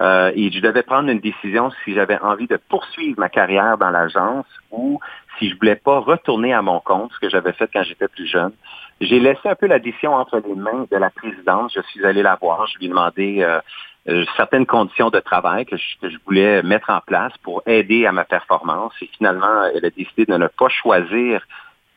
Euh, 0.00 0.32
et 0.34 0.50
je 0.50 0.60
devais 0.60 0.82
prendre 0.82 1.10
une 1.10 1.20
décision 1.20 1.70
si 1.84 1.94
j'avais 1.94 2.18
envie 2.20 2.46
de 2.46 2.56
poursuivre 2.56 3.20
ma 3.20 3.28
carrière 3.28 3.76
dans 3.76 3.90
l'agence 3.90 4.46
ou 4.70 4.98
si 5.38 5.50
je 5.50 5.56
voulais 5.56 5.76
pas 5.76 5.98
retourner 5.98 6.54
à 6.54 6.62
mon 6.62 6.80
compte, 6.80 7.12
ce 7.12 7.18
que 7.20 7.28
j'avais 7.28 7.52
fait 7.52 7.68
quand 7.72 7.82
j'étais 7.82 8.08
plus 8.08 8.26
jeune. 8.26 8.52
J'ai 9.00 9.20
laissé 9.20 9.48
un 9.48 9.54
peu 9.54 9.66
la 9.66 9.78
décision 9.78 10.14
entre 10.14 10.40
les 10.46 10.54
mains 10.54 10.86
de 10.90 10.96
la 10.96 11.10
présidente. 11.10 11.72
Je 11.74 11.82
suis 11.90 12.04
allé 12.06 12.22
la 12.22 12.36
voir. 12.36 12.66
Je 12.68 12.78
lui 12.78 12.86
ai 12.86 12.88
demandé 12.88 13.42
euh, 13.42 13.60
euh, 14.08 14.24
certaines 14.36 14.66
conditions 14.66 15.10
de 15.10 15.20
travail 15.20 15.66
que 15.66 15.76
je, 15.76 15.98
que 16.00 16.08
je, 16.08 16.16
voulais 16.24 16.62
mettre 16.62 16.90
en 16.90 17.00
place 17.00 17.32
pour 17.42 17.62
aider 17.66 18.06
à 18.06 18.12
ma 18.12 18.24
performance. 18.24 18.92
Et 19.02 19.10
finalement, 19.16 19.64
elle 19.74 19.84
a 19.84 19.90
décidé 19.90 20.24
de 20.24 20.36
ne 20.36 20.46
pas 20.46 20.68
choisir 20.68 21.42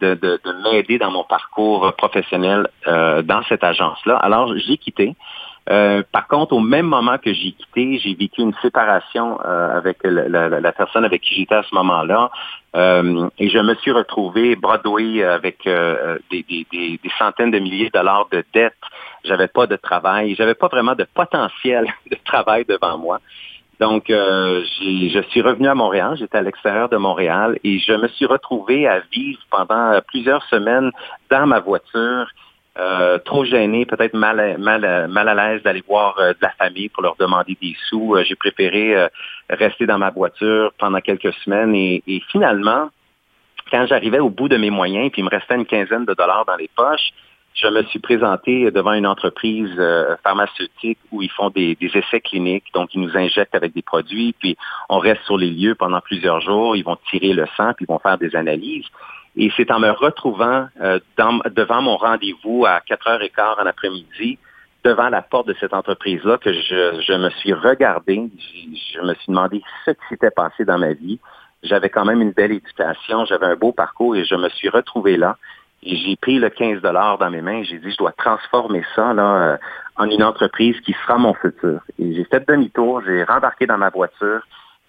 de, 0.02 0.16
de, 0.16 0.40
de 0.44 0.52
m'aider 0.64 0.98
dans 0.98 1.12
mon 1.12 1.24
parcours 1.24 1.94
professionnel 1.96 2.68
euh, 2.88 3.22
dans 3.22 3.44
cette 3.44 3.64
agence-là. 3.64 4.18
Alors, 4.18 4.54
j'ai 4.58 4.78
quitté. 4.78 5.16
Euh, 5.70 6.04
par 6.12 6.28
contre, 6.28 6.54
au 6.54 6.60
même 6.60 6.86
moment 6.86 7.18
que 7.18 7.34
j'ai 7.34 7.54
quitté, 7.54 7.98
j'ai 7.98 8.14
vécu 8.14 8.42
une 8.42 8.54
séparation 8.62 9.40
euh, 9.44 9.78
avec 9.78 9.98
la, 10.04 10.30
la, 10.30 10.60
la, 10.60 10.72
personne 10.72 11.06
avec 11.06 11.22
qui 11.24 11.36
j'étais 11.36 11.56
à 11.56 11.64
ce 11.64 11.74
moment-là. 11.74 12.30
Euh, 12.76 13.28
et 13.40 13.50
je 13.50 13.58
me 13.58 13.74
suis 13.76 13.92
retrouvé 13.92 14.56
Broadway 14.56 15.24
avec 15.24 15.66
euh, 15.66 16.20
des, 16.30 16.44
des, 16.44 16.68
des, 16.72 17.00
des, 17.02 17.12
centaines 17.18 17.52
de 17.52 17.60
milliers 17.60 17.88
de 17.88 17.98
dollars 17.98 18.28
de 18.32 18.44
dettes. 18.54 18.74
J'avais 19.24 19.48
pas 19.48 19.66
de 19.66 19.76
travail, 19.76 20.36
j'avais 20.36 20.54
pas 20.54 20.68
vraiment 20.68 20.94
de 20.94 21.06
potentiel 21.16 21.88
de 22.12 22.18
travail 22.26 22.66
devant 22.66 22.98
moi. 23.00 23.20
Donc, 23.80 24.10
euh, 24.10 24.64
je 24.80 25.22
suis 25.30 25.42
revenu 25.42 25.68
à 25.68 25.76
Montréal, 25.76 26.16
j'étais 26.18 26.38
à 26.38 26.42
l'extérieur 26.42 26.88
de 26.88 26.96
Montréal 26.96 27.60
et 27.64 27.80
je 27.80 27.92
me 27.92 28.08
suis 28.10 28.26
retrouvé 28.26 28.88
à 28.88 29.00
vivre 29.12 29.40
pendant 29.50 30.00
plusieurs 30.08 30.44
semaines 30.46 30.92
dans 31.30 31.46
ma 31.46 31.60
voiture 31.60 32.28
euh, 32.78 33.20
trop 33.20 33.46
gêné, 33.46 33.86
peut-être 33.86 34.14
mal, 34.14 34.58
mal, 34.58 35.08
mal 35.08 35.30
à 35.30 35.34
l'aise 35.34 35.64
d'aller 35.64 35.84
voir 35.88 36.20
euh, 36.20 36.34
de 36.34 36.38
la 36.42 36.52
famille 36.52 36.90
pour 36.90 37.04
leur 37.04 37.16
demander 37.16 37.58
des 37.62 37.76
sous. 37.88 38.16
Euh, 38.16 38.24
j'ai 38.26 38.36
préféré 38.36 38.96
euh, 38.96 39.08
rester 39.50 39.86
dans 39.86 39.98
ma 39.98 40.10
voiture 40.10 40.74
pendant 40.78 41.00
quelques 41.00 41.34
semaines 41.46 41.74
et, 41.74 42.04
et 42.06 42.22
finalement, 42.32 42.90
quand 43.72 43.86
j'arrivais 43.88 44.20
au 44.20 44.30
bout 44.30 44.50
de 44.50 44.58
mes 44.58 44.72
moyens, 44.72 45.10
puis 45.12 45.22
il 45.22 45.26
me 45.26 45.30
restait 45.30 45.56
une 45.56 45.66
quinzaine 45.66 46.04
de 46.06 46.14
dollars 46.14 46.44
dans 46.46 46.58
les 46.58 46.70
poches, 46.76 47.14
je 47.56 47.68
me 47.68 47.84
suis 47.84 48.00
présenté 48.00 48.70
devant 48.70 48.92
une 48.92 49.08
entreprise 49.08 49.74
pharmaceutique 50.24 51.00
où 51.10 51.22
ils 51.22 51.32
font 51.32 51.50
des, 51.50 51.76
des, 51.76 51.88
essais 51.98 52.20
cliniques, 52.20 52.66
donc 52.74 52.94
ils 52.94 53.00
nous 53.00 53.16
injectent 53.16 53.56
avec 53.56 53.74
des 53.74 53.82
produits, 53.82 54.36
puis 54.38 54.58
on 54.90 55.00
reste 55.00 55.24
sur 55.24 55.38
les 55.38 55.50
lieux 55.50 55.74
pendant 55.74 56.02
plusieurs 56.02 56.42
jours, 56.42 56.76
ils 56.76 56.84
vont 56.84 56.98
tirer 57.10 57.32
le 57.32 57.46
sang, 57.56 57.72
puis 57.74 57.86
ils 57.86 57.92
vont 57.92 58.00
faire 58.00 58.18
des 58.18 58.36
analyses. 58.36 58.86
Et 59.38 59.52
c'est 59.58 59.72
en 59.72 59.80
me 59.80 59.90
retrouvant 59.92 60.68
euh, 60.82 61.00
dans, 61.18 61.40
devant 61.52 61.82
mon 61.82 61.98
rendez-vous 61.98 62.66
à 62.66 62.80
4h15 62.80 63.62
en 63.62 63.66
après-midi, 63.66 64.38
devant 64.84 65.10
la 65.10 65.22
porte 65.22 65.48
de 65.48 65.56
cette 65.60 65.74
entreprise-là, 65.74 66.38
que 66.38 66.54
je, 66.54 67.02
je, 67.02 67.14
me 67.14 67.30
suis 67.32 67.54
regardé, 67.54 68.30
je, 68.38 69.00
je 69.00 69.02
me 69.02 69.14
suis 69.16 69.28
demandé 69.28 69.62
ce 69.86 69.92
qui 69.92 70.08
s'était 70.10 70.32
passé 70.32 70.64
dans 70.64 70.78
ma 70.78 70.94
vie. 70.94 71.20
J'avais 71.64 71.90
quand 71.90 72.06
même 72.06 72.22
une 72.22 72.32
belle 72.32 72.52
éducation, 72.52 73.26
j'avais 73.26 73.48
un 73.48 73.56
beau 73.56 73.72
parcours 73.72 74.16
et 74.16 74.24
je 74.24 74.36
me 74.36 74.50
suis 74.50 74.70
retrouvé 74.70 75.18
là. 75.18 75.38
Et 75.84 75.96
j'ai 75.98 76.16
pris 76.16 76.40
le 76.40 76.50
15 76.50 76.82
dollars 76.82 77.18
dans 77.18 77.30
mes 77.30 77.42
mains. 77.42 77.64
J'ai 77.64 77.78
dit, 77.78 77.92
je 77.92 77.98
dois 77.98 78.12
transformer 78.12 78.84
ça 78.96 79.14
là 79.14 79.36
euh, 79.36 79.58
en 79.98 80.10
une 80.10 80.24
entreprise 80.24 80.80
qui 80.82 80.94
sera 80.94 81.18
mon 81.18 81.34
futur. 81.34 81.80
Et 82.00 82.16
j'ai 82.16 82.24
fait 82.26 82.48
demi-tour, 82.48 83.02
j'ai 83.06 83.24
rembarqué 83.24 83.68
dans 83.68 83.78
ma 83.78 83.90
voiture. 83.90 84.42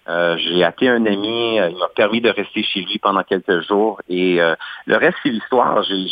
Euh, 0.09 0.37
j'ai 0.37 0.63
appelé 0.63 0.87
un 0.87 1.05
ami, 1.05 1.59
euh, 1.59 1.69
il 1.69 1.77
m'a 1.77 1.89
permis 1.89 2.21
de 2.21 2.29
rester 2.29 2.63
chez 2.63 2.81
lui 2.81 2.97
pendant 2.97 3.23
quelques 3.23 3.61
jours. 3.67 3.99
Et 4.07 4.41
euh, 4.41 4.55
le 4.85 4.95
reste, 4.95 5.17
c'est 5.21 5.29
l'histoire. 5.29 5.83
J'ai 5.83 6.07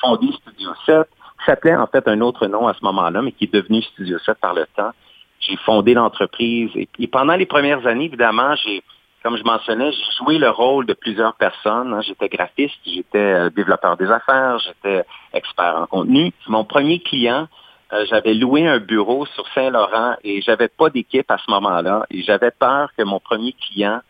fondé 0.00 0.28
Studio 0.32 0.70
7, 0.86 1.08
qui 1.38 1.44
s'appelait 1.46 1.74
en 1.74 1.86
fait 1.88 2.06
un 2.06 2.20
autre 2.20 2.46
nom 2.46 2.68
à 2.68 2.74
ce 2.74 2.84
moment-là, 2.84 3.22
mais 3.22 3.32
qui 3.32 3.44
est 3.44 3.52
devenu 3.52 3.82
Studio 3.82 4.18
7 4.18 4.38
par 4.38 4.54
le 4.54 4.66
temps. 4.76 4.92
J'ai 5.40 5.56
fondé 5.56 5.94
l'entreprise. 5.94 6.70
Et, 6.76 6.88
et, 6.98 7.06
pendant 7.08 7.34
les 7.34 7.46
premières 7.46 7.84
années, 7.86 8.04
évidemment, 8.04 8.54
j'ai, 8.54 8.84
comme 9.24 9.36
je 9.36 9.42
mentionnais, 9.42 9.90
j'ai 9.90 10.16
joué 10.24 10.38
le 10.38 10.50
rôle 10.50 10.86
de 10.86 10.92
plusieurs 10.92 11.34
personnes. 11.34 11.92
Hein. 11.92 12.02
J'étais 12.02 12.28
graphiste, 12.28 12.78
j'étais 12.86 13.50
développeur 13.50 13.96
des 13.96 14.10
affaires, 14.10 14.60
j'étais 14.60 15.04
expert 15.32 15.76
en 15.76 15.86
contenu. 15.86 16.32
Mon 16.46 16.64
premier 16.64 17.00
client, 17.00 17.48
euh, 17.92 18.06
j'avais 18.08 18.34
loué 18.34 18.66
un 18.66 18.78
bureau 18.78 19.26
sur 19.26 19.46
Saint-Laurent 19.54 20.14
et 20.22 20.42
j'avais 20.42 20.68
pas 20.68 20.90
d'équipe 20.90 21.30
à 21.30 21.38
ce 21.38 21.50
moment-là 21.50 22.06
et 22.10 22.22
j'avais 22.22 22.52
peur 22.52 22.90
que 22.96 23.02
mon 23.02 23.18
premier 23.18 23.52
client 23.52 24.00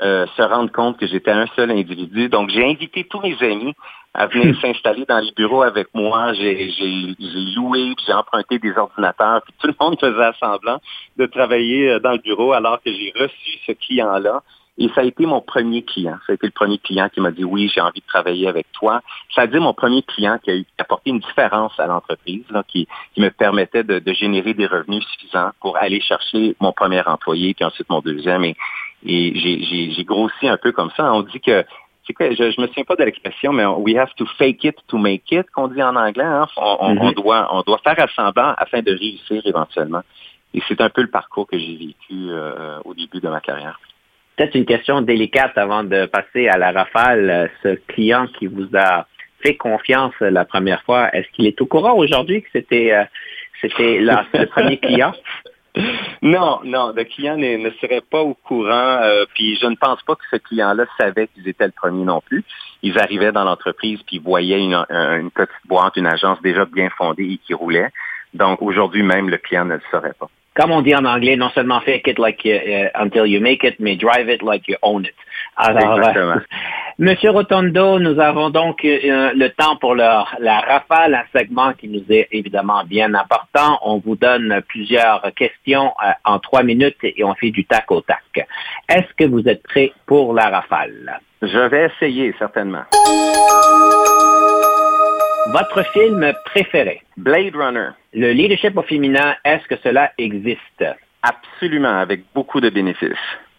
euh, 0.00 0.26
se 0.36 0.42
rende 0.42 0.70
compte 0.70 0.96
que 0.96 1.06
j'étais 1.06 1.30
un 1.30 1.46
seul 1.56 1.70
individu. 1.70 2.28
Donc 2.28 2.50
j'ai 2.50 2.64
invité 2.64 3.04
tous 3.04 3.20
mes 3.20 3.36
amis 3.42 3.74
à 4.14 4.26
venir 4.26 4.56
s'installer 4.62 5.04
dans 5.08 5.18
les 5.18 5.32
bureaux 5.32 5.62
avec 5.62 5.88
moi. 5.94 6.32
J'ai 6.34 7.14
loué, 7.54 7.94
j'ai 8.06 8.12
emprunté 8.12 8.58
des 8.58 8.76
ordinateurs, 8.76 9.42
puis 9.42 9.54
tout 9.58 9.66
le 9.68 9.74
monde 9.80 9.98
faisait 10.00 10.32
semblant 10.40 10.80
de 11.16 11.26
travailler 11.26 11.90
euh, 11.90 12.00
dans 12.00 12.12
le 12.12 12.18
bureau 12.18 12.52
alors 12.52 12.80
que 12.82 12.92
j'ai 12.92 13.12
reçu 13.18 13.58
ce 13.66 13.72
client-là. 13.72 14.42
Et 14.80 14.88
ça 14.94 15.00
a 15.00 15.04
été 15.04 15.26
mon 15.26 15.40
premier 15.40 15.82
client. 15.82 16.16
Ça 16.26 16.32
a 16.32 16.34
été 16.34 16.46
le 16.46 16.52
premier 16.52 16.78
client 16.78 17.08
qui 17.08 17.20
m'a 17.20 17.32
dit 17.32 17.44
oui, 17.44 17.70
j'ai 17.74 17.80
envie 17.80 18.00
de 18.00 18.06
travailler 18.06 18.46
avec 18.46 18.70
toi. 18.72 19.00
Ça 19.34 19.42
a 19.42 19.44
été 19.44 19.58
mon 19.58 19.74
premier 19.74 20.02
client 20.02 20.38
qui 20.42 20.50
a, 20.52 20.82
apporté 20.82 21.10
une 21.10 21.18
différence 21.18 21.78
à 21.80 21.86
l'entreprise, 21.86 22.44
qui, 22.68 22.86
qui, 23.12 23.20
me 23.20 23.30
permettait 23.30 23.82
de, 23.82 23.98
de, 23.98 24.12
générer 24.12 24.54
des 24.54 24.66
revenus 24.66 25.04
suffisants 25.04 25.50
pour 25.60 25.76
aller 25.76 26.00
chercher 26.00 26.54
mon 26.60 26.72
premier 26.72 27.02
employé, 27.06 27.54
puis 27.54 27.64
ensuite 27.64 27.90
mon 27.90 28.00
deuxième. 28.00 28.44
Et, 28.44 28.56
et 29.04 29.92
j'ai 29.94 30.04
grossi 30.04 30.48
un 30.48 30.56
peu 30.56 30.70
comme 30.70 30.90
ça. 30.96 31.12
On 31.12 31.22
dit 31.22 31.40
que 31.40 31.64
quoi, 32.14 32.30
je, 32.30 32.50
je 32.50 32.60
me 32.60 32.68
souviens 32.68 32.84
pas 32.84 32.96
de 32.96 33.04
l'expression, 33.04 33.52
mais 33.52 33.66
we 33.66 33.96
have 33.96 34.14
to 34.16 34.26
fake 34.38 34.64
it 34.64 34.76
to 34.86 34.96
make 34.96 35.30
it, 35.32 35.50
qu'on 35.50 35.68
dit 35.68 35.82
en 35.82 35.96
anglais. 35.96 36.24
Hein? 36.24 36.46
On, 36.56 36.76
on, 36.80 36.94
mm 36.94 36.98
-hmm. 36.98 37.08
on, 37.08 37.12
doit, 37.12 37.48
on 37.52 37.62
doit 37.62 37.80
faire 37.82 37.98
assemblant 37.98 38.54
afin 38.56 38.80
de 38.82 38.92
réussir 38.92 39.42
éventuellement. 39.44 40.02
Et 40.54 40.62
c'est 40.66 40.80
un 40.80 40.88
peu 40.88 41.02
le 41.02 41.10
parcours 41.10 41.46
que 41.46 41.58
j'ai 41.58 41.76
vécu 41.76 42.14
euh, 42.30 42.78
au 42.84 42.94
début 42.94 43.20
de 43.20 43.28
ma 43.28 43.40
carrière. 43.40 43.78
Peut-être 44.38 44.54
une 44.54 44.66
question 44.66 45.00
délicate 45.00 45.58
avant 45.58 45.82
de 45.82 46.06
passer 46.06 46.46
à 46.46 46.58
la 46.58 46.70
rafale. 46.70 47.50
Ce 47.64 47.74
client 47.88 48.28
qui 48.38 48.46
vous 48.46 48.68
a 48.76 49.04
fait 49.40 49.56
confiance 49.56 50.14
la 50.20 50.44
première 50.44 50.80
fois, 50.84 51.12
est-ce 51.12 51.26
qu'il 51.32 51.46
est 51.46 51.60
au 51.60 51.66
courant 51.66 51.96
aujourd'hui 51.96 52.42
que 52.42 52.48
c'était 52.52 52.92
euh, 52.92 53.02
c'était 53.60 53.98
le 54.00 54.46
premier 54.46 54.78
client? 54.78 55.12
Non, 56.22 56.60
non, 56.62 56.92
le 56.94 57.02
client 57.02 57.36
ne, 57.36 57.56
ne 57.56 57.70
serait 57.80 58.00
pas 58.00 58.20
au 58.20 58.34
courant. 58.34 59.00
Euh, 59.02 59.24
puis 59.34 59.56
je 59.56 59.66
ne 59.66 59.74
pense 59.74 60.00
pas 60.04 60.14
que 60.14 60.22
ce 60.30 60.36
client-là 60.36 60.84
savait 61.00 61.26
qu'ils 61.26 61.48
étaient 61.48 61.66
le 61.66 61.72
premier 61.72 62.04
non 62.04 62.20
plus. 62.20 62.44
Ils 62.84 62.96
arrivaient 62.96 63.32
dans 63.32 63.42
l'entreprise 63.42 64.00
puis 64.06 64.20
voyaient 64.20 64.62
une, 64.62 64.76
une 64.88 65.32
petite 65.32 65.66
boîte, 65.66 65.96
une 65.96 66.06
agence 66.06 66.40
déjà 66.42 66.64
bien 66.64 66.90
fondée 66.90 67.24
et 67.24 67.38
qui 67.38 67.54
roulait. 67.54 67.88
Donc 68.34 68.62
aujourd'hui 68.62 69.02
même, 69.02 69.30
le 69.30 69.38
client 69.38 69.64
ne 69.64 69.74
le 69.74 69.82
saurait 69.90 70.14
pas 70.16 70.30
comme 70.58 70.72
on 70.72 70.82
dit 70.82 70.94
en 70.94 71.04
anglais, 71.04 71.36
non 71.36 71.50
seulement 71.50 71.80
fake 71.80 72.08
it 72.08 72.18
like 72.18 72.44
you, 72.44 72.56
uh, 72.56 72.88
until 72.94 73.26
you 73.26 73.40
make 73.40 73.62
it, 73.62 73.78
mais 73.78 73.96
drive 73.96 74.28
it 74.28 74.42
like 74.42 74.66
you 74.66 74.76
own 74.82 75.04
it. 75.04 75.14
Alors, 75.56 75.98
Exactement. 75.98 76.32
Euh, 76.32 76.40
Monsieur 76.98 77.30
Rotondo, 77.30 78.00
nous 78.00 78.18
avons 78.18 78.50
donc 78.50 78.84
euh, 78.84 79.30
le 79.32 79.50
temps 79.50 79.76
pour 79.76 79.94
la 79.94 80.24
rafale, 80.44 81.14
un 81.14 81.38
segment 81.38 81.72
qui 81.74 81.86
nous 81.86 82.04
est 82.10 82.26
évidemment 82.32 82.82
bien 82.84 83.14
important. 83.14 83.78
On 83.82 83.98
vous 83.98 84.16
donne 84.16 84.62
plusieurs 84.66 85.22
questions 85.36 85.92
euh, 86.04 86.10
en 86.24 86.40
trois 86.40 86.64
minutes 86.64 86.96
et 87.04 87.22
on 87.22 87.34
fait 87.34 87.52
du 87.52 87.64
tac 87.64 87.88
au 87.92 88.00
tac. 88.00 88.48
Est-ce 88.88 89.14
que 89.16 89.30
vous 89.30 89.48
êtes 89.48 89.62
prêt 89.62 89.92
pour 90.06 90.34
la 90.34 90.48
rafale? 90.48 91.20
Je 91.40 91.68
vais 91.68 91.86
essayer, 91.86 92.34
certainement. 92.36 92.82
Votre 95.50 95.82
film 95.94 96.30
préféré? 96.44 97.00
Blade 97.16 97.56
Runner. 97.56 97.88
Le 98.12 98.32
leadership 98.32 98.76
au 98.76 98.82
féminin, 98.82 99.34
est-ce 99.46 99.66
que 99.66 99.76
cela 99.82 100.12
existe? 100.18 100.84
Absolument, 101.22 102.00
avec 102.00 102.20
beaucoup 102.34 102.60
de 102.60 102.68
bénéfices. 102.68 103.12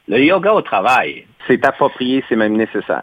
Le 0.08 0.20
yoga 0.24 0.54
au 0.54 0.62
travail. 0.62 1.26
C'est 1.48 1.66
approprié, 1.66 2.24
c'est 2.30 2.36
même 2.36 2.56
nécessaire. 2.56 3.02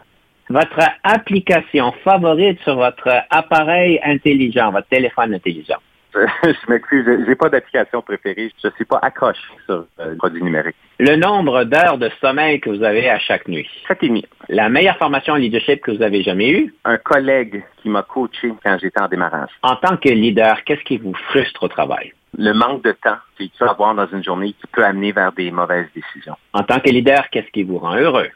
Votre 0.49 0.79
application 1.03 1.91
favorite 2.01 2.61
sur 2.61 2.77
votre 2.77 3.09
appareil 3.29 3.99
intelligent, 4.05 4.71
votre 4.71 4.87
téléphone 4.87 5.33
intelligent. 5.33 5.79
je 6.43 6.71
m'excuse, 6.71 7.05
j'ai 7.27 7.35
pas 7.35 7.49
d'application 7.49 8.01
préférée. 8.01 8.51
Je 8.63 8.69
suis 8.75 8.85
pas 8.85 8.99
accroché 9.01 9.41
sur 9.65 9.85
euh, 9.99 10.11
le 10.11 10.15
produit 10.17 10.43
numérique. 10.43 10.75
Le 10.99 11.15
nombre 11.15 11.63
d'heures 11.63 11.97
de 11.97 12.09
sommeil 12.21 12.59
que 12.59 12.69
vous 12.69 12.83
avez 12.83 13.09
à 13.09 13.19
chaque 13.19 13.47
nuit. 13.47 13.69
Sept 13.87 14.03
et 14.03 14.07
demi. 14.07 14.25
La 14.49 14.69
meilleure 14.69 14.97
formation 14.97 15.33
en 15.33 15.37
leadership 15.37 15.81
que 15.81 15.91
vous 15.91 16.01
avez 16.01 16.23
jamais 16.23 16.49
eue? 16.49 16.73
Un 16.85 16.97
collègue 16.97 17.63
qui 17.81 17.89
m'a 17.89 18.03
coaché 18.03 18.53
quand 18.63 18.77
j'étais 18.81 19.01
en 19.01 19.07
démarrage. 19.07 19.51
En 19.61 19.75
tant 19.75 19.97
que 19.97 20.09
leader, 20.09 20.63
qu'est-ce 20.63 20.83
qui 20.83 20.97
vous 20.97 21.13
frustre 21.29 21.63
au 21.63 21.67
travail? 21.67 22.13
Le 22.37 22.53
manque 22.53 22.83
de 22.83 22.91
temps 22.91 23.17
qu'il 23.37 23.49
peut 23.51 23.67
avoir 23.67 23.95
dans 23.95 24.07
une 24.07 24.23
journée 24.23 24.53
qui 24.53 24.67
peut 24.71 24.83
amener 24.83 25.11
vers 25.11 25.31
des 25.31 25.51
mauvaises 25.51 25.87
décisions. 25.95 26.35
En 26.53 26.63
tant 26.63 26.79
que 26.79 26.89
leader, 26.89 27.29
qu'est-ce 27.31 27.51
qui 27.51 27.63
vous 27.63 27.77
rend 27.77 27.95
heureux? 27.95 28.29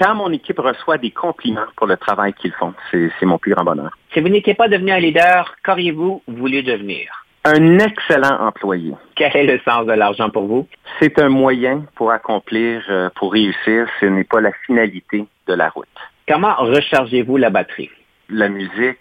Quand 0.00 0.14
mon 0.14 0.30
équipe 0.32 0.60
reçoit 0.60 0.98
des 0.98 1.10
compliments 1.10 1.66
pour 1.76 1.88
le 1.88 1.96
travail 1.96 2.32
qu'ils 2.34 2.52
font, 2.52 2.72
c'est 2.92 3.10
mon 3.22 3.38
plus 3.38 3.52
grand 3.52 3.64
bonheur. 3.64 3.90
Si 4.12 4.20
vous 4.20 4.28
n'étiez 4.28 4.54
pas 4.54 4.68
devenu 4.68 4.92
un 4.92 5.00
leader, 5.00 5.56
qu'auriez-vous 5.64 6.22
voulu 6.28 6.62
devenir? 6.62 7.26
Un 7.44 7.78
excellent 7.78 8.40
employé. 8.40 8.94
Quel 9.14 9.36
est 9.36 9.46
le 9.46 9.60
sens 9.60 9.86
de 9.86 9.92
l'argent 9.92 10.28
pour 10.28 10.46
vous? 10.46 10.68
C'est 10.98 11.18
un 11.20 11.28
moyen 11.28 11.84
pour 11.94 12.10
accomplir, 12.10 12.82
euh, 12.90 13.08
pour 13.14 13.32
réussir. 13.32 13.86
Ce 14.00 14.06
n'est 14.06 14.24
pas 14.24 14.40
la 14.40 14.52
finalité 14.66 15.24
de 15.46 15.54
la 15.54 15.70
route. 15.70 15.86
Comment 16.26 16.54
rechargez-vous 16.56 17.36
la 17.36 17.50
batterie? 17.50 17.90
La 18.28 18.48
musique, 18.48 18.98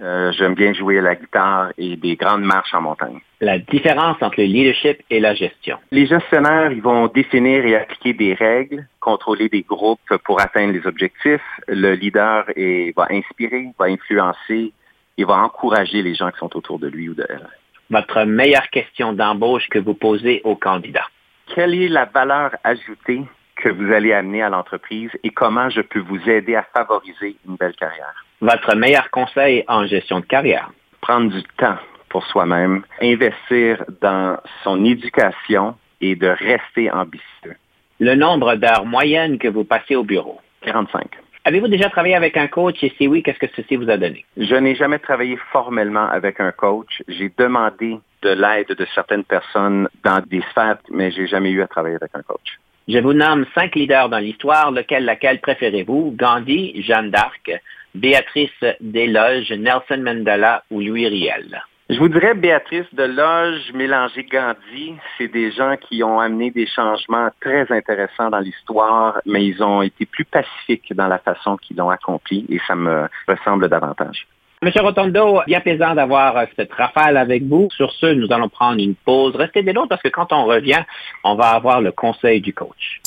euh, 0.00 0.32
j'aime 0.32 0.54
bien 0.54 0.72
jouer 0.72 1.00
la 1.00 1.14
guitare 1.14 1.72
et 1.76 1.96
des 1.96 2.16
grandes 2.16 2.44
marches 2.44 2.72
en 2.72 2.80
montagne. 2.80 3.20
La 3.40 3.58
différence 3.58 4.16
entre 4.22 4.40
le 4.40 4.44
leadership 4.44 5.02
et 5.10 5.20
la 5.20 5.34
gestion? 5.34 5.76
Les 5.90 6.06
gestionnaires, 6.06 6.72
ils 6.72 6.80
vont 6.80 7.08
définir 7.08 7.66
et 7.66 7.76
appliquer 7.76 8.14
des 8.14 8.32
règles, 8.34 8.86
contrôler 9.00 9.48
des 9.48 9.62
groupes 9.62 10.16
pour 10.24 10.40
atteindre 10.40 10.72
les 10.72 10.86
objectifs. 10.86 11.42
Le 11.68 11.92
leader 11.94 12.44
est, 12.56 12.96
va 12.96 13.08
inspirer, 13.10 13.66
va 13.78 13.86
influencer 13.86 14.72
et 15.18 15.24
va 15.24 15.34
encourager 15.42 16.02
les 16.02 16.14
gens 16.14 16.30
qui 16.30 16.38
sont 16.38 16.56
autour 16.56 16.78
de 16.78 16.86
lui 16.86 17.10
ou 17.10 17.14
de 17.14 17.26
elle 17.28 17.46
votre 17.90 18.24
meilleure 18.24 18.68
question 18.70 19.12
d'embauche 19.12 19.68
que 19.68 19.78
vous 19.78 19.94
posez 19.94 20.40
aux 20.44 20.56
candidats? 20.56 21.08
Quelle 21.54 21.74
est 21.74 21.88
la 21.88 22.04
valeur 22.04 22.52
ajoutée 22.64 23.22
que 23.56 23.68
vous 23.68 23.92
allez 23.92 24.12
amener 24.12 24.42
à 24.42 24.48
l'entreprise 24.48 25.10
et 25.22 25.30
comment 25.30 25.68
je 25.68 25.80
peux 25.80 26.00
vous 26.00 26.28
aider 26.28 26.54
à 26.54 26.62
favoriser 26.74 27.36
une 27.46 27.56
belle 27.56 27.74
carrière? 27.74 28.24
Votre 28.40 28.74
meilleur 28.76 29.10
conseil 29.10 29.64
en 29.68 29.86
gestion 29.86 30.20
de 30.20 30.26
carrière? 30.26 30.70
Prendre 31.00 31.30
du 31.30 31.42
temps 31.58 31.76
pour 32.08 32.24
soi-même, 32.26 32.82
investir 33.00 33.84
dans 34.00 34.38
son 34.64 34.84
éducation 34.84 35.76
et 36.00 36.16
de 36.16 36.28
rester 36.28 36.90
ambitieux. 36.90 37.56
Le 37.98 38.14
nombre 38.14 38.54
d'heures 38.54 38.86
moyennes 38.86 39.38
que 39.38 39.48
vous 39.48 39.64
passez 39.64 39.94
au 39.94 40.04
bureau? 40.04 40.40
45. 40.62 41.06
Avez-vous 41.44 41.68
déjà 41.68 41.88
travaillé 41.88 42.14
avec 42.14 42.36
un 42.36 42.48
coach 42.48 42.82
et 42.82 42.92
si 42.98 43.08
oui, 43.08 43.22
qu'est-ce 43.22 43.38
que 43.38 43.46
ceci 43.56 43.76
vous 43.76 43.88
a 43.88 43.96
donné? 43.96 44.24
Je 44.36 44.54
n'ai 44.54 44.74
jamais 44.74 44.98
travaillé 44.98 45.38
formellement 45.52 46.06
avec 46.08 46.38
un 46.38 46.52
coach. 46.52 47.02
J'ai 47.08 47.32
demandé 47.36 47.98
de 48.22 48.30
l'aide 48.30 48.68
de 48.68 48.86
certaines 48.94 49.24
personnes 49.24 49.88
dans 50.04 50.22
des 50.26 50.42
sphères, 50.50 50.78
mais 50.90 51.10
j'ai 51.10 51.26
jamais 51.26 51.50
eu 51.50 51.62
à 51.62 51.66
travailler 51.66 51.96
avec 51.96 52.10
un 52.14 52.22
coach. 52.22 52.58
Je 52.88 52.98
vous 52.98 53.14
nomme 53.14 53.46
cinq 53.54 53.74
leaders 53.74 54.08
dans 54.10 54.18
l'histoire. 54.18 54.70
Lequel, 54.70 55.04
laquelle 55.04 55.40
préférez-vous? 55.40 56.14
Gandhi, 56.16 56.82
Jeanne 56.82 57.10
d'Arc, 57.10 57.50
Béatrice 57.94 58.64
Desloges, 58.80 59.52
Nelson 59.52 60.02
Mandela 60.02 60.64
ou 60.70 60.80
Louis 60.80 61.06
Riel? 61.06 61.62
Je 61.90 61.98
vous 61.98 62.08
dirais 62.08 62.34
Béatrice 62.34 62.86
de 62.92 63.02
Loge, 63.02 63.72
Mélanger 63.74 64.22
Gandhi, 64.22 64.94
c'est 65.18 65.26
des 65.26 65.50
gens 65.50 65.74
qui 65.76 66.04
ont 66.04 66.20
amené 66.20 66.52
des 66.52 66.68
changements 66.68 67.30
très 67.40 67.66
intéressants 67.72 68.30
dans 68.30 68.38
l'histoire, 68.38 69.20
mais 69.26 69.44
ils 69.44 69.60
ont 69.60 69.82
été 69.82 70.06
plus 70.06 70.24
pacifiques 70.24 70.94
dans 70.94 71.08
la 71.08 71.18
façon 71.18 71.56
qu'ils 71.56 71.78
l'ont 71.78 71.90
accompli 71.90 72.46
et 72.48 72.60
ça 72.68 72.76
me 72.76 73.08
ressemble 73.26 73.68
davantage. 73.68 74.28
Monsieur 74.62 74.82
Rotondo, 74.82 75.40
bien 75.48 75.58
plaisant 75.58 75.96
d'avoir 75.96 76.46
cette 76.54 76.72
rafale 76.72 77.16
avec 77.16 77.42
vous. 77.42 77.68
Sur 77.72 77.90
ce, 77.90 78.06
nous 78.06 78.30
allons 78.30 78.48
prendre 78.48 78.78
une 78.78 78.94
pause. 78.94 79.34
Restez 79.34 79.64
des 79.64 79.72
nôtres 79.72 79.88
parce 79.88 80.02
que 80.02 80.10
quand 80.10 80.32
on 80.32 80.44
revient, 80.44 80.84
on 81.24 81.34
va 81.34 81.48
avoir 81.48 81.80
le 81.80 81.90
conseil 81.90 82.40
du 82.40 82.54
coach. 82.54 83.00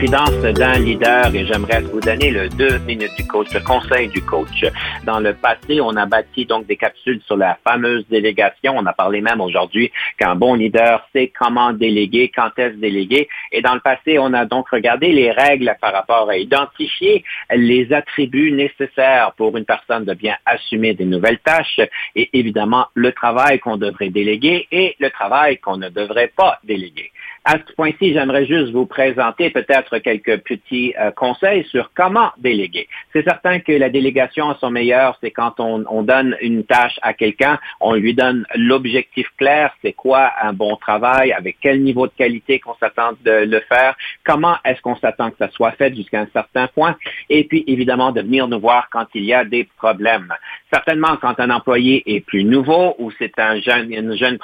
D'un 0.00 0.78
leader 0.78 1.34
et 1.34 1.44
j'aimerais 1.44 1.82
vous 1.82 2.00
donner 2.00 2.30
le 2.30 2.48
deux 2.48 2.78
minutes 2.78 3.14
du 3.18 3.26
coach, 3.26 3.52
le 3.52 3.60
conseil 3.60 4.08
du 4.08 4.22
coach. 4.22 4.64
Dans 5.04 5.20
le 5.20 5.34
passé, 5.34 5.78
on 5.82 5.94
a 5.94 6.06
bâti 6.06 6.46
donc 6.46 6.66
des 6.66 6.76
capsules 6.76 7.20
sur 7.26 7.36
la 7.36 7.58
fameuse 7.62 8.06
délégation. 8.08 8.72
On 8.78 8.86
a 8.86 8.94
parlé 8.94 9.20
même 9.20 9.42
aujourd'hui 9.42 9.92
qu'un 10.18 10.36
bon 10.36 10.54
leader 10.54 11.06
sait 11.12 11.30
comment 11.38 11.74
déléguer, 11.74 12.32
quand 12.34 12.48
est-ce 12.56 12.76
déléguer. 12.76 13.28
Et 13.52 13.60
dans 13.60 13.74
le 13.74 13.80
passé, 13.80 14.18
on 14.18 14.32
a 14.32 14.46
donc 14.46 14.70
regardé 14.70 15.12
les 15.12 15.32
règles 15.32 15.76
par 15.82 15.92
rapport 15.92 16.30
à 16.30 16.38
identifier 16.38 17.22
les 17.54 17.92
attributs 17.92 18.52
nécessaires 18.52 19.32
pour 19.36 19.54
une 19.58 19.66
personne 19.66 20.06
de 20.06 20.14
bien 20.14 20.36
assumer 20.46 20.94
des 20.94 21.04
nouvelles 21.04 21.40
tâches 21.40 21.80
et 22.16 22.30
évidemment 22.32 22.86
le 22.94 23.12
travail 23.12 23.58
qu'on 23.58 23.76
devrait 23.76 24.08
déléguer 24.08 24.66
et 24.72 24.96
le 24.98 25.10
travail 25.10 25.58
qu'on 25.58 25.76
ne 25.76 25.90
devrait 25.90 26.32
pas 26.34 26.58
déléguer. 26.64 27.12
À 27.44 27.54
ce 27.54 27.72
point-ci, 27.74 28.12
j'aimerais 28.12 28.44
juste 28.44 28.70
vous 28.70 28.84
présenter 28.84 29.48
peut-être 29.48 29.98
quelques 29.98 30.42
petits 30.42 30.92
euh, 31.00 31.10
conseils 31.10 31.64
sur 31.70 31.90
comment 31.94 32.30
déléguer. 32.36 32.86
C'est 33.14 33.22
certain 33.22 33.60
que 33.60 33.72
la 33.72 33.88
délégation 33.88 34.50
à 34.50 34.58
son 34.60 34.70
meilleur, 34.70 35.16
c'est 35.22 35.30
quand 35.30 35.58
on, 35.58 35.84
on, 35.88 36.02
donne 36.02 36.36
une 36.42 36.64
tâche 36.64 36.98
à 37.00 37.14
quelqu'un, 37.14 37.58
on 37.80 37.94
lui 37.94 38.12
donne 38.12 38.44
l'objectif 38.54 39.26
clair, 39.38 39.74
c'est 39.80 39.94
quoi 39.94 40.32
un 40.42 40.52
bon 40.52 40.76
travail, 40.76 41.32
avec 41.32 41.56
quel 41.62 41.82
niveau 41.82 42.06
de 42.06 42.12
qualité 42.12 42.60
qu'on 42.60 42.74
s'attend 42.74 43.12
de 43.24 43.30
le 43.30 43.60
faire, 43.60 43.96
comment 44.24 44.56
est-ce 44.66 44.82
qu'on 44.82 44.96
s'attend 44.96 45.30
que 45.30 45.38
ça 45.38 45.48
soit 45.50 45.72
fait 45.72 45.94
jusqu'à 45.94 46.20
un 46.20 46.28
certain 46.34 46.66
point, 46.66 46.96
et 47.30 47.44
puis 47.44 47.64
évidemment 47.66 48.12
de 48.12 48.20
venir 48.20 48.48
nous 48.48 48.60
voir 48.60 48.88
quand 48.90 49.06
il 49.14 49.24
y 49.24 49.32
a 49.32 49.46
des 49.46 49.66
problèmes. 49.78 50.32
Certainement, 50.70 51.16
quand 51.16 51.40
un 51.40 51.50
employé 51.50 52.02
est 52.14 52.20
plus 52.20 52.44
nouveau 52.44 52.94
ou 52.98 53.10
c'est 53.18 53.38
un 53.38 53.60
jeune, 53.60 53.92
une 53.92 54.14
jeune 54.14 54.38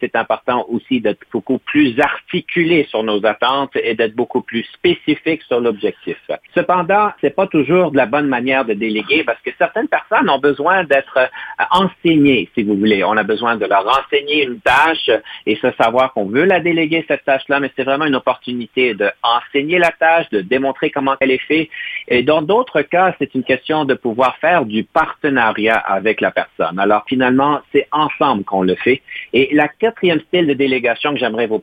c'est 0.00 0.16
important 0.16 0.66
aussi 0.68 1.00
d'être 1.00 1.20
beaucoup 1.32 1.58
plus 1.58 1.79
articulé 1.98 2.86
sur 2.90 3.02
nos 3.02 3.24
attentes 3.24 3.76
et 3.76 3.94
d'être 3.94 4.14
beaucoup 4.14 4.42
plus 4.42 4.64
spécifique 4.74 5.42
sur 5.42 5.60
l'objectif. 5.60 6.16
Cependant, 6.54 7.12
c'est 7.20 7.34
pas 7.34 7.46
toujours 7.46 7.90
de 7.90 7.96
la 7.96 8.06
bonne 8.06 8.26
manière 8.26 8.64
de 8.64 8.74
déléguer 8.74 9.24
parce 9.24 9.40
que 9.42 9.50
certaines 9.58 9.88
personnes 9.88 10.28
ont 10.28 10.38
besoin 10.38 10.84
d'être 10.84 11.18
euh, 11.18 11.26
enseignées, 11.70 12.48
si 12.54 12.62
vous 12.62 12.76
voulez. 12.76 13.04
On 13.04 13.16
a 13.16 13.22
besoin 13.22 13.56
de 13.56 13.66
leur 13.66 13.86
enseigner 13.86 14.44
une 14.44 14.60
tâche 14.60 15.10
et 15.46 15.56
se 15.56 15.70
savoir 15.72 16.12
qu'on 16.12 16.26
veut 16.26 16.44
la 16.44 16.60
déléguer, 16.60 17.04
cette 17.08 17.24
tâche-là, 17.24 17.60
mais 17.60 17.70
c'est 17.76 17.84
vraiment 17.84 18.06
une 18.06 18.16
opportunité 18.16 18.94
de 18.94 19.10
enseigner 19.22 19.78
la 19.78 19.90
tâche, 19.90 20.28
de 20.30 20.40
démontrer 20.40 20.90
comment 20.90 21.16
elle 21.20 21.30
est 21.30 21.46
faite. 21.46 21.68
Et 22.08 22.22
dans 22.22 22.42
d'autres 22.42 22.82
cas, 22.82 23.14
c'est 23.18 23.34
une 23.34 23.44
question 23.44 23.84
de 23.84 23.94
pouvoir 23.94 24.36
faire 24.38 24.64
du 24.64 24.84
partenariat 24.84 25.76
avec 25.76 26.20
la 26.20 26.30
personne. 26.30 26.78
Alors 26.78 27.04
finalement, 27.08 27.60
c'est 27.72 27.86
ensemble 27.92 28.44
qu'on 28.44 28.62
le 28.62 28.74
fait. 28.74 29.02
Et 29.32 29.54
la 29.54 29.68
quatrième 29.68 30.20
style 30.20 30.46
de 30.46 30.54
délégation 30.54 31.12
que 31.12 31.18
j'aimerais 31.18 31.46
vous 31.46 31.58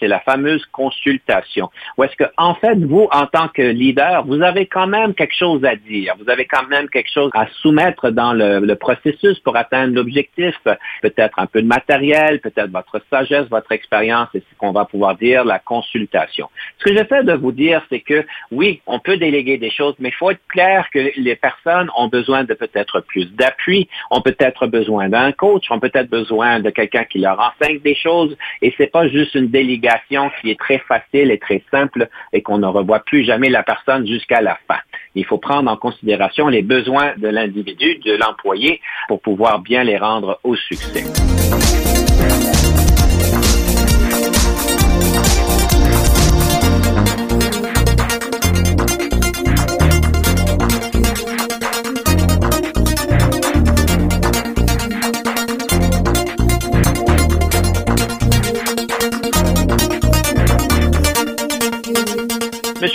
c'est 0.00 0.08
la 0.08 0.20
fameuse 0.20 0.64
consultation. 0.72 1.70
Où 1.96 2.04
est-ce 2.04 2.16
que, 2.16 2.24
en 2.36 2.54
fait, 2.54 2.78
vous, 2.78 3.08
en 3.12 3.26
tant 3.26 3.48
que 3.48 3.62
leader, 3.62 4.24
vous 4.26 4.42
avez 4.42 4.66
quand 4.66 4.86
même 4.86 5.14
quelque 5.14 5.36
chose 5.36 5.64
à 5.64 5.76
dire. 5.76 6.14
Vous 6.18 6.30
avez 6.30 6.44
quand 6.44 6.66
même 6.68 6.88
quelque 6.88 7.10
chose 7.12 7.30
à 7.34 7.46
soumettre 7.62 8.10
dans 8.10 8.32
le, 8.32 8.60
le 8.60 8.74
processus 8.76 9.38
pour 9.40 9.56
atteindre 9.56 9.94
l'objectif. 9.94 10.54
Peut-être 11.02 11.38
un 11.38 11.46
peu 11.46 11.62
de 11.62 11.66
matériel, 11.66 12.40
peut-être 12.40 12.70
votre 12.70 13.00
sagesse, 13.10 13.48
votre 13.48 13.72
expérience, 13.72 14.28
et 14.34 14.40
ce 14.40 14.58
qu'on 14.58 14.72
va 14.72 14.84
pouvoir 14.84 15.16
dire 15.16 15.44
la 15.44 15.58
consultation. 15.58 16.48
Ce 16.78 16.84
que 16.84 16.92
j'essaie 16.96 17.24
de 17.24 17.32
vous 17.32 17.52
dire, 17.52 17.82
c'est 17.88 18.00
que 18.00 18.24
oui, 18.50 18.80
on 18.86 18.98
peut 18.98 19.16
déléguer 19.16 19.58
des 19.58 19.70
choses, 19.70 19.94
mais 19.98 20.10
il 20.10 20.14
faut 20.14 20.30
être 20.30 20.46
clair 20.48 20.88
que 20.92 21.10
les 21.16 21.36
personnes 21.36 21.90
ont 21.96 22.08
besoin 22.08 22.44
de 22.44 22.54
peut-être 22.54 23.00
plus 23.00 23.26
d'appui, 23.34 23.88
ont 24.10 24.20
peut-être 24.20 24.66
besoin 24.66 25.08
d'un 25.08 25.32
coach, 25.32 25.70
ont 25.70 25.80
peut-être 25.80 26.10
besoin 26.10 26.60
de 26.60 26.70
quelqu'un 26.70 27.04
qui 27.04 27.18
leur 27.18 27.38
enseigne 27.40 27.80
des 27.80 27.94
choses, 27.94 28.36
et 28.62 28.74
c'est 28.76 28.90
pas 28.90 29.08
juste 29.08 29.34
une 29.38 29.48
délégation 29.48 30.30
qui 30.40 30.50
est 30.50 30.58
très 30.58 30.78
facile 30.78 31.30
et 31.30 31.38
très 31.38 31.62
simple 31.70 32.08
et 32.32 32.42
qu'on 32.42 32.58
ne 32.58 32.66
revoit 32.66 33.00
plus 33.00 33.24
jamais 33.24 33.48
la 33.48 33.62
personne 33.62 34.06
jusqu'à 34.06 34.40
la 34.40 34.58
fin. 34.68 34.78
Il 35.14 35.24
faut 35.24 35.38
prendre 35.38 35.70
en 35.70 35.76
considération 35.76 36.48
les 36.48 36.62
besoins 36.62 37.14
de 37.16 37.28
l'individu, 37.28 37.96
de 38.04 38.14
l'employé, 38.16 38.80
pour 39.08 39.20
pouvoir 39.20 39.60
bien 39.60 39.82
les 39.84 39.96
rendre 39.96 40.38
au 40.44 40.54
succès. 40.54 41.04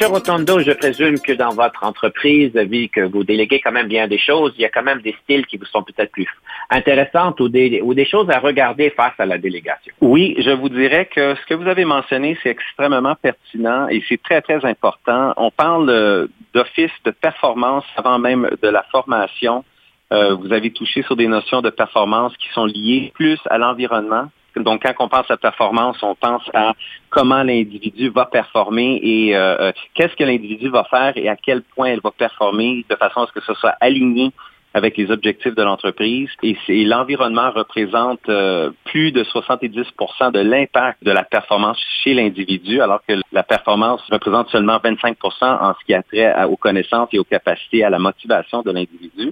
Monsieur 0.03 0.15
Rotondo, 0.15 0.59
je 0.59 0.71
présume 0.71 1.17
que 1.17 1.31
dans 1.31 1.53
votre 1.53 1.85
entreprise, 1.85 2.51
vu 2.53 2.89
que 2.89 2.99
vous 2.99 3.23
déléguez 3.23 3.61
quand 3.61 3.71
même 3.71 3.87
bien 3.87 4.05
des 4.05 4.17
choses, 4.17 4.51
il 4.57 4.61
y 4.61 4.65
a 4.65 4.69
quand 4.69 4.83
même 4.83 4.99
des 4.99 5.15
styles 5.23 5.45
qui 5.45 5.55
vous 5.55 5.63
sont 5.63 5.81
peut-être 5.81 6.11
plus 6.11 6.27
intéressantes 6.69 7.39
ou 7.39 7.47
des, 7.47 8.05
choses 8.11 8.29
à 8.29 8.39
regarder 8.39 8.89
face 8.89 9.13
à 9.17 9.25
la 9.25 9.37
délégation. 9.37 9.93
Oui, 10.01 10.35
je 10.39 10.51
vous 10.51 10.67
dirais 10.67 11.05
que 11.05 11.35
ce 11.35 11.45
que 11.45 11.53
vous 11.53 11.69
avez 11.69 11.85
mentionné, 11.85 12.37
c'est 12.43 12.49
extrêmement 12.49 13.15
pertinent 13.15 13.87
et 13.87 14.03
c'est 14.09 14.21
très, 14.21 14.41
très 14.41 14.65
important. 14.65 15.33
On 15.37 15.51
parle 15.51 15.89
euh, 15.89 16.27
d'office 16.53 16.91
de 17.05 17.11
performance 17.11 17.85
avant 17.95 18.19
même 18.19 18.49
de 18.61 18.67
la 18.67 18.83
formation. 18.91 19.63
Euh, 20.11 20.33
vous 20.35 20.51
avez 20.51 20.71
touché 20.73 21.03
sur 21.03 21.15
des 21.15 21.27
notions 21.27 21.61
de 21.61 21.69
performance 21.69 22.35
qui 22.35 22.49
sont 22.49 22.65
liées 22.65 23.13
plus 23.15 23.39
à 23.49 23.57
l'environnement 23.57 24.27
donc, 24.61 24.83
quand 24.83 24.93
on 25.05 25.09
pense 25.09 25.29
à 25.29 25.37
performance, 25.37 25.97
on 26.03 26.15
pense 26.15 26.43
à 26.53 26.73
comment 27.09 27.43
l'individu 27.43 28.09
va 28.09 28.25
performer 28.25 28.99
et 29.01 29.35
euh, 29.35 29.57
euh, 29.59 29.71
qu'est-ce 29.95 30.15
que 30.15 30.23
l'individu 30.23 30.69
va 30.69 30.83
faire 30.83 31.13
et 31.15 31.27
à 31.27 31.35
quel 31.35 31.61
point 31.61 31.87
elle 31.87 32.01
va 32.01 32.11
performer 32.11 32.85
de 32.89 32.95
façon 32.95 33.21
à 33.21 33.27
ce 33.27 33.31
que 33.31 33.41
ce 33.41 33.53
soit 33.55 33.75
aligné 33.79 34.31
avec 34.75 34.97
les 34.97 35.11
objectifs 35.11 35.53
de 35.53 35.61
l'entreprise. 35.61 36.29
Et, 36.41 36.83
l'environnement 36.83 37.51
représente 37.51 38.27
euh, 38.29 38.71
plus 38.85 39.11
de 39.11 39.23
70% 39.23 40.31
de 40.31 40.39
l'impact 40.39 41.03
de 41.03 41.11
la 41.11 41.23
performance 41.23 41.79
chez 42.03 42.15
l'individu, 42.15 42.81
alors 42.81 43.01
que 43.07 43.13
la 43.31 43.43
performance 43.43 44.01
représente 44.11 44.49
seulement 44.49 44.77
25% 44.77 45.15
en 45.41 45.73
ce 45.79 45.85
qui 45.85 45.93
a 45.93 46.01
trait 46.01 46.43
aux 46.45 46.57
connaissances 46.57 47.09
et 47.13 47.19
aux 47.19 47.23
capacités, 47.23 47.83
à 47.83 47.91
la 47.91 47.99
motivation 47.99 48.63
de 48.63 48.71
l'individu 48.71 49.31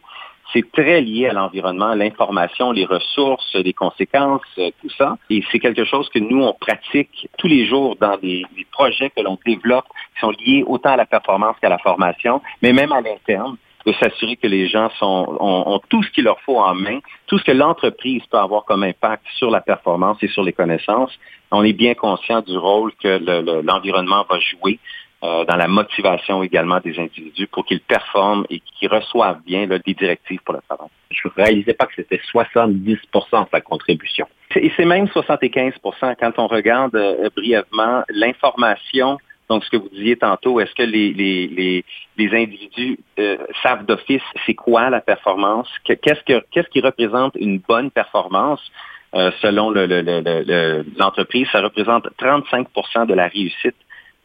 c'est 0.54 0.70
très 0.72 1.02
lié 1.02 1.28
à 1.28 1.34
l'environnement, 1.34 1.94
l'information, 1.94 2.72
les 2.72 2.86
ressources, 2.86 3.56
les 3.56 3.74
conséquences, 3.74 4.42
euh, 4.58 4.70
tout 4.82 4.90
ça. 4.98 5.18
Et 5.30 5.44
c'est 5.52 5.60
quelque 5.60 5.86
chose 5.86 6.10
que 6.10 6.20
nous, 6.20 6.44
on 6.44 6.54
pratique 6.54 7.30
tous 7.38 7.48
les 7.48 7.66
jours 7.66 7.96
dans 8.00 8.18
des, 8.18 8.46
projets 8.72 9.10
que 9.10 9.22
l'on 9.22 9.38
développe 9.46 9.86
qui 10.16 10.22
sont 10.22 10.32
liés 10.32 10.64
autant 10.66 10.92
à 10.92 10.96
la 10.96 11.06
performance 11.06 11.56
qu'à 11.62 11.70
la 11.70 11.78
formation, 11.78 12.42
mais 12.62 12.74
même 12.74 12.92
à 12.92 13.02
l'interne 13.02 13.58
de 13.86 13.94
s'assurer 13.94 14.36
que 14.36 14.48
les 14.48 14.68
gens 14.68 14.90
ont, 15.02 15.82
tout 15.90 16.04
ce 16.04 16.12
qu'il 16.12 16.24
leur 16.24 16.40
faut 16.42 16.58
en 16.58 16.76
main, 16.76 17.00
tout 17.28 17.38
ce 17.40 17.44
que 17.44 17.52
l'entreprise 17.52 18.24
peut 18.30 18.38
avoir 18.38 18.64
comme 18.66 18.84
impact 18.84 19.24
sur 19.38 19.50
la 19.50 19.62
performance 19.62 20.18
et 20.22 20.28
sur 20.28 20.44
les 20.44 20.54
connaissances. 20.54 21.12
On 21.52 21.64
est 21.64 21.74
bien 21.74 21.96
conscient 21.96 22.42
du 22.42 22.58
rôle 22.58 22.94
que 23.02 23.64
l'environnement 23.66 24.26
va 24.30 24.40
jouer 24.40 24.80
euh, 25.24 25.46
dans 25.46 25.56
la 25.56 25.68
motivation 25.68 26.42
également 26.42 26.80
des 26.80 26.98
individus 26.98 27.46
pour 27.46 27.64
qu'ils 27.64 27.80
performent 27.82 28.44
et 28.50 28.60
qu'ils 28.60 28.90
reçoivent 28.90 29.42
bien 29.46 29.68
là, 29.68 29.78
des 29.78 29.94
directives 29.94 30.40
pour 30.44 30.56
le 30.56 30.62
travail. 30.68 30.88
Je 31.12 31.28
ne 31.28 31.44
réalisais 31.44 31.74
pas 31.74 31.86
que 31.86 31.94
c'était 31.96 32.20
70% 32.34 33.46
sa 33.52 33.62
contribution. 33.62 34.28
Et 34.56 34.72
c'est 34.76 34.86
même 34.86 35.06
75% 35.06 36.16
quand 36.20 36.32
on 36.40 36.48
regarde 36.48 36.96
euh, 36.96 37.30
brièvement 37.36 38.04
l'information 38.10 39.20
donc, 39.50 39.66
ce 39.66 39.70
que 39.70 39.76
vous 39.76 39.90
disiez 39.90 40.16
tantôt, 40.16 40.62
est-ce 40.62 40.74
que 40.74 40.84
les, 40.84 41.12
les, 41.12 41.84
les, 42.18 42.34
individus 42.34 42.98
euh, 43.20 43.36
savent 43.62 43.86
d'office 43.86 44.22
c'est 44.46 44.54
quoi 44.54 44.90
la 44.90 45.02
performance? 45.02 45.68
Qu'est-ce, 45.84 46.24
que, 46.24 46.42
qu'est-ce 46.52 46.70
qui 46.70 46.80
représente 46.80 47.36
une 47.36 47.60
bonne 47.60 47.92
performance? 47.92 48.62
selon 49.42 49.72
l'entreprise, 50.98 51.46
ça 51.52 51.60
représente 51.60 52.08
35% 52.18 53.08
de 53.08 53.14
la 53.14 53.28
réussite 53.28 53.76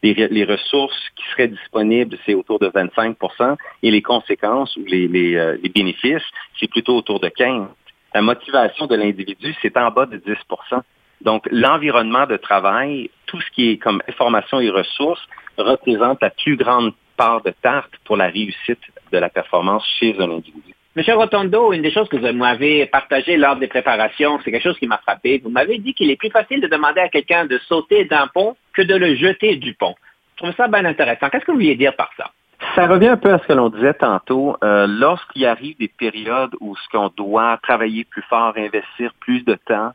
les, 0.03 0.45
ressources 0.45 1.11
qui 1.17 1.25
seraient 1.33 1.49
disponibles, 1.49 2.17
c'est 2.25 2.35
autour 2.35 2.59
de 2.59 2.69
25% 2.69 3.57
et 3.83 3.91
les 3.91 4.03
conséquences 4.03 4.77
ou 4.77 4.85
les, 4.87 5.37
euh, 5.37 5.57
les, 5.63 5.69
bénéfices, 5.69 6.23
c'est 6.59 6.69
plutôt 6.69 6.97
autour 6.97 7.21
de 7.21 7.29
15% 7.29 7.69
La 8.15 8.23
motivation 8.23 8.87
de 8.87 8.95
l'individu, 8.95 9.55
c'est 9.63 9.77
en 9.77 9.91
bas 9.91 10.07
de 10.07 10.19
10% 10.19 10.81
Donc, 11.23 11.49
l'environnement 11.51 12.27
de 12.27 12.37
travail, 12.37 13.11
tout 13.27 13.41
ce 13.41 13.51
qui 13.51 13.71
est 13.71 13.79
comme 13.79 14.03
information 14.09 14.61
et 14.61 14.71
ressources, 14.71 15.27
représente 15.59 16.21
la 16.21 16.31
plus 16.31 16.57
grande 16.57 16.93
part 17.17 17.43
de 17.43 17.53
tarte 17.63 17.93
pour 18.05 18.17
la 18.17 18.27
réussite 18.27 18.85
de 19.11 19.19
la 19.19 19.31
performance 19.31 19.85
chez 19.99 20.15
un 20.19 20.31
individu. 20.31 20.76
Monsieur 20.97 21.15
Rotondo, 21.15 21.75
une 21.75 21.83
des 21.83 21.91
choses 21.91 22.09
que 22.09 22.17
vous 22.17 22.33
m'avez 22.33 22.87
partagées 22.87 23.37
lors 23.37 23.57
des 23.57 23.67
préparations, 23.67 24.41
c'est 24.43 24.51
quelque 24.51 24.63
chose 24.63 24.79
qui 24.79 24.87
m'a 24.87 24.97
frappé. 24.97 25.43
Vous 25.45 25.51
m'avez 25.51 25.77
dit 25.77 25.93
qu'il 25.93 26.11
est 26.11 26.17
plus 26.17 26.31
facile 26.31 26.63
de 26.63 26.69
demander 26.69 27.03
à 27.03 27.11
quelqu'un 27.11 27.45
de 27.45 27.59
sauter 27.69 28.07
d'un 28.07 28.29
pont 28.29 28.57
que 28.73 28.81
de 28.81 28.95
le 28.95 29.15
jeter 29.15 29.57
du 29.57 29.75
pont. 29.75 29.95
Je 30.37 30.45
trouve 30.45 30.57
ça 30.57 30.69
bien 30.69 30.87
intéressant. 30.87 31.29
Qu'est-ce 31.29 31.45
que 31.45 31.51
vous 31.51 31.59
vouliez 31.59 31.77
dire 31.77 31.95
par 31.97 32.09
ça? 32.17 32.31
Ça 32.75 32.87
revient 32.87 33.09
un 33.09 33.19
peu 33.19 33.31
à 33.31 33.39
ce 33.39 33.47
que 33.47 33.53
l'on 33.53 33.69
disait 33.69 33.93
tantôt. 33.93 34.57
Euh, 34.65 34.87
Lorsqu'il 34.89 35.45
arrive 35.45 35.77
des 35.77 35.89
périodes 35.89 36.55
où 36.61 36.75
ce 36.75 36.89
qu'on 36.89 37.11
doit 37.15 37.59
travailler 37.63 38.05
plus 38.05 38.23
fort, 38.23 38.55
investir 38.57 39.13
plus 39.21 39.45
de 39.45 39.55
temps, 39.67 39.93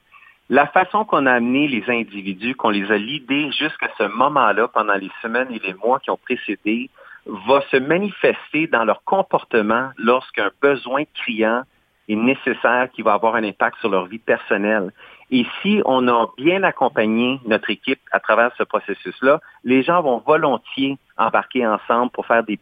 la 0.51 0.67
façon 0.67 1.03
qu'on 1.03 1.25
a 1.25 1.33
amené 1.33 1.67
les 1.67 1.83
individus, 1.87 2.53
qu'on 2.53 2.69
les 2.69 2.91
a 2.91 2.97
lidés 2.97 3.51
jusqu'à 3.53 3.89
ce 3.97 4.03
moment-là, 4.03 4.67
pendant 4.67 4.93
les 4.93 5.09
semaines 5.23 5.47
et 5.51 5.59
les 5.65 5.73
mois 5.73 5.99
qui 5.99 6.11
ont 6.11 6.19
précédé, 6.23 6.91
va 7.25 7.61
se 7.69 7.77
manifester 7.77 8.67
dans 8.67 8.83
leur 8.83 9.03
comportement 9.03 9.89
lorsqu'un 9.97 10.51
besoin 10.61 11.03
criant 11.13 11.63
est 12.09 12.15
nécessaire 12.15 12.89
qui 12.93 13.01
va 13.01 13.13
avoir 13.13 13.35
un 13.35 13.43
impact 13.43 13.77
sur 13.79 13.89
leur 13.89 14.05
vie 14.05 14.19
personnelle. 14.19 14.91
Et 15.29 15.45
si 15.61 15.81
on 15.85 16.07
a 16.09 16.27
bien 16.37 16.61
accompagné 16.63 17.39
notre 17.45 17.69
équipe 17.69 18.01
à 18.11 18.19
travers 18.19 18.51
ce 18.57 18.63
processus-là, 18.63 19.39
les 19.63 19.81
gens 19.81 20.01
vont 20.01 20.17
volontiers 20.17 20.97
embarquer 21.17 21.65
ensemble 21.65 22.11
pour 22.11 22.25
faire 22.25 22.43
des, 22.43 22.59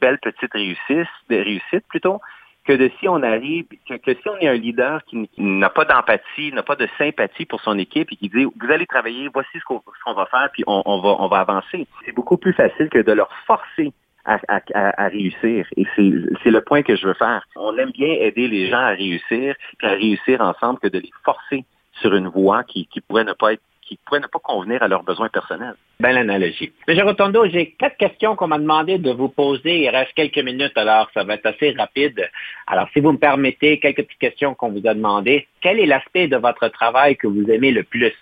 belles 0.00 0.18
petites 0.18 0.52
réussites, 0.52 1.08
des 1.30 1.42
réussites 1.42 1.86
plutôt, 1.88 2.20
que 2.66 2.72
de 2.72 2.90
si 2.98 3.08
on 3.08 3.22
arrive, 3.22 3.66
que, 3.88 4.14
si 4.14 4.28
on 4.28 4.36
est 4.38 4.48
un 4.48 4.54
leader 4.54 5.02
qui, 5.04 5.28
n'a 5.38 5.70
pas 5.70 5.84
d'empathie, 5.84 6.52
n'a 6.52 6.62
pas 6.62 6.76
de 6.76 6.88
sympathie 6.98 7.46
pour 7.46 7.60
son 7.60 7.78
équipe 7.78 8.12
et 8.12 8.16
qui 8.16 8.28
dit 8.28 8.44
vous 8.44 8.70
allez 8.70 8.86
travailler, 8.86 9.28
voici 9.32 9.50
ce 9.54 9.64
qu'on, 9.64 10.14
va 10.14 10.26
faire, 10.26 10.48
puis 10.52 10.64
on, 10.66 11.00
va, 11.00 11.16
on 11.18 11.28
va 11.28 11.38
avancer. 11.38 11.86
C'est 12.04 12.14
beaucoup 12.14 12.36
plus 12.36 12.52
facile 12.52 12.88
que 12.88 12.98
de 12.98 13.12
leur 13.12 13.30
forcer 13.46 13.92
à, 14.26 15.08
réussir. 15.08 15.66
Et 15.76 15.86
c'est, 15.94 16.50
le 16.50 16.60
point 16.60 16.82
que 16.82 16.96
je 16.96 17.06
veux 17.06 17.14
faire. 17.14 17.46
On 17.54 17.76
aime 17.78 17.92
bien 17.92 18.08
aider 18.08 18.48
les 18.48 18.68
gens 18.68 18.80
à 18.80 18.90
réussir, 18.90 19.54
puis 19.78 19.86
à 19.86 19.92
réussir 19.92 20.40
ensemble 20.40 20.80
que 20.80 20.88
de 20.88 20.98
les 20.98 21.12
forcer 21.24 21.64
sur 22.00 22.14
une 22.14 22.28
voie 22.28 22.64
qui, 22.64 22.86
qui 22.88 23.00
pourrait 23.00 23.24
ne 23.24 23.32
pas 23.32 23.52
être 23.52 23.62
qui 23.86 23.98
pourraient 24.04 24.20
ne 24.20 24.26
pas 24.26 24.38
convenir 24.38 24.82
à 24.82 24.88
leurs 24.88 25.02
besoins 25.02 25.28
personnels. 25.28 25.74
Belle 26.00 26.18
analogie. 26.18 26.72
M. 26.86 27.00
Rotondo, 27.00 27.46
j'ai 27.46 27.70
quatre 27.78 27.96
questions 27.96 28.36
qu'on 28.36 28.48
m'a 28.48 28.58
demandé 28.58 28.98
de 28.98 29.12
vous 29.12 29.28
poser. 29.28 29.84
Il 29.84 29.88
reste 29.88 30.12
quelques 30.14 30.38
minutes, 30.38 30.76
alors 30.76 31.08
ça 31.14 31.24
va 31.24 31.34
être 31.34 31.46
assez 31.46 31.72
rapide. 31.72 32.28
Alors, 32.66 32.88
si 32.92 33.00
vous 33.00 33.12
me 33.12 33.18
permettez, 33.18 33.78
quelques 33.78 34.04
petites 34.04 34.18
questions 34.18 34.54
qu'on 34.54 34.70
vous 34.70 34.86
a 34.86 34.94
demandées. 34.94 35.46
Quel 35.60 35.80
est 35.80 35.86
l'aspect 35.86 36.28
de 36.28 36.36
votre 36.36 36.68
travail 36.68 37.16
que 37.16 37.26
vous 37.26 37.48
aimez 37.50 37.70
le 37.70 37.84
plus? 37.84 38.14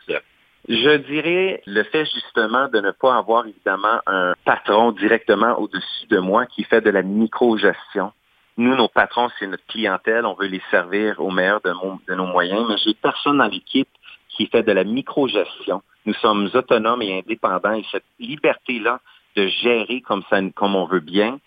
Je 0.69 0.97
dirais 0.97 1.63
le 1.67 1.83
fait 1.85 2.07
justement 2.07 2.69
de 2.69 2.81
ne 2.81 2.91
pas 2.91 3.17
avoir 3.19 3.47
évidemment 3.47 4.01
un 4.07 4.33
patron 4.45 4.93
directement 4.93 5.59
au-dessus 5.59 6.07
de 6.09 6.19
moi 6.19 6.47
qui 6.47 6.65
fait 6.65 6.81
de 6.81 6.91
la 6.91 7.03
micro-gestion. 7.03 8.13
Nous, 8.57 8.75
nos 8.77 8.89
patrons, 8.89 9.29
c'est 9.39 9.47
notre 9.47 9.67
clientèle. 9.67 10.25
On 10.25 10.35
veut 10.35 10.47
les 10.47 10.63
servir 10.71 11.21
au 11.21 11.31
meilleur 11.31 11.61
de, 11.63 11.73
de 12.09 12.15
nos 12.15 12.27
moyens, 12.27 12.65
mais 12.69 12.77
j'ai 12.79 12.95
personne 12.95 13.39
dans 13.39 13.49
l'équipe 13.49 13.89
qui 14.37 14.47
fait 14.47 14.63
de 14.63 14.73
la 14.73 14.85
micro-gestion. 14.85 15.83
Nous 16.07 16.15
sommes 16.15 16.51
autonomes 16.55 17.03
et 17.03 17.19
indépendants 17.19 17.75
et 17.75 17.85
cette 17.91 18.05
liberté-là 18.19 19.01
de 19.37 19.47
gérer 19.47 20.01
comme, 20.01 20.23
ça, 20.31 20.39
comme 20.55 20.77
on 20.77 20.87
veut 20.87 21.01
bien, 21.01 21.41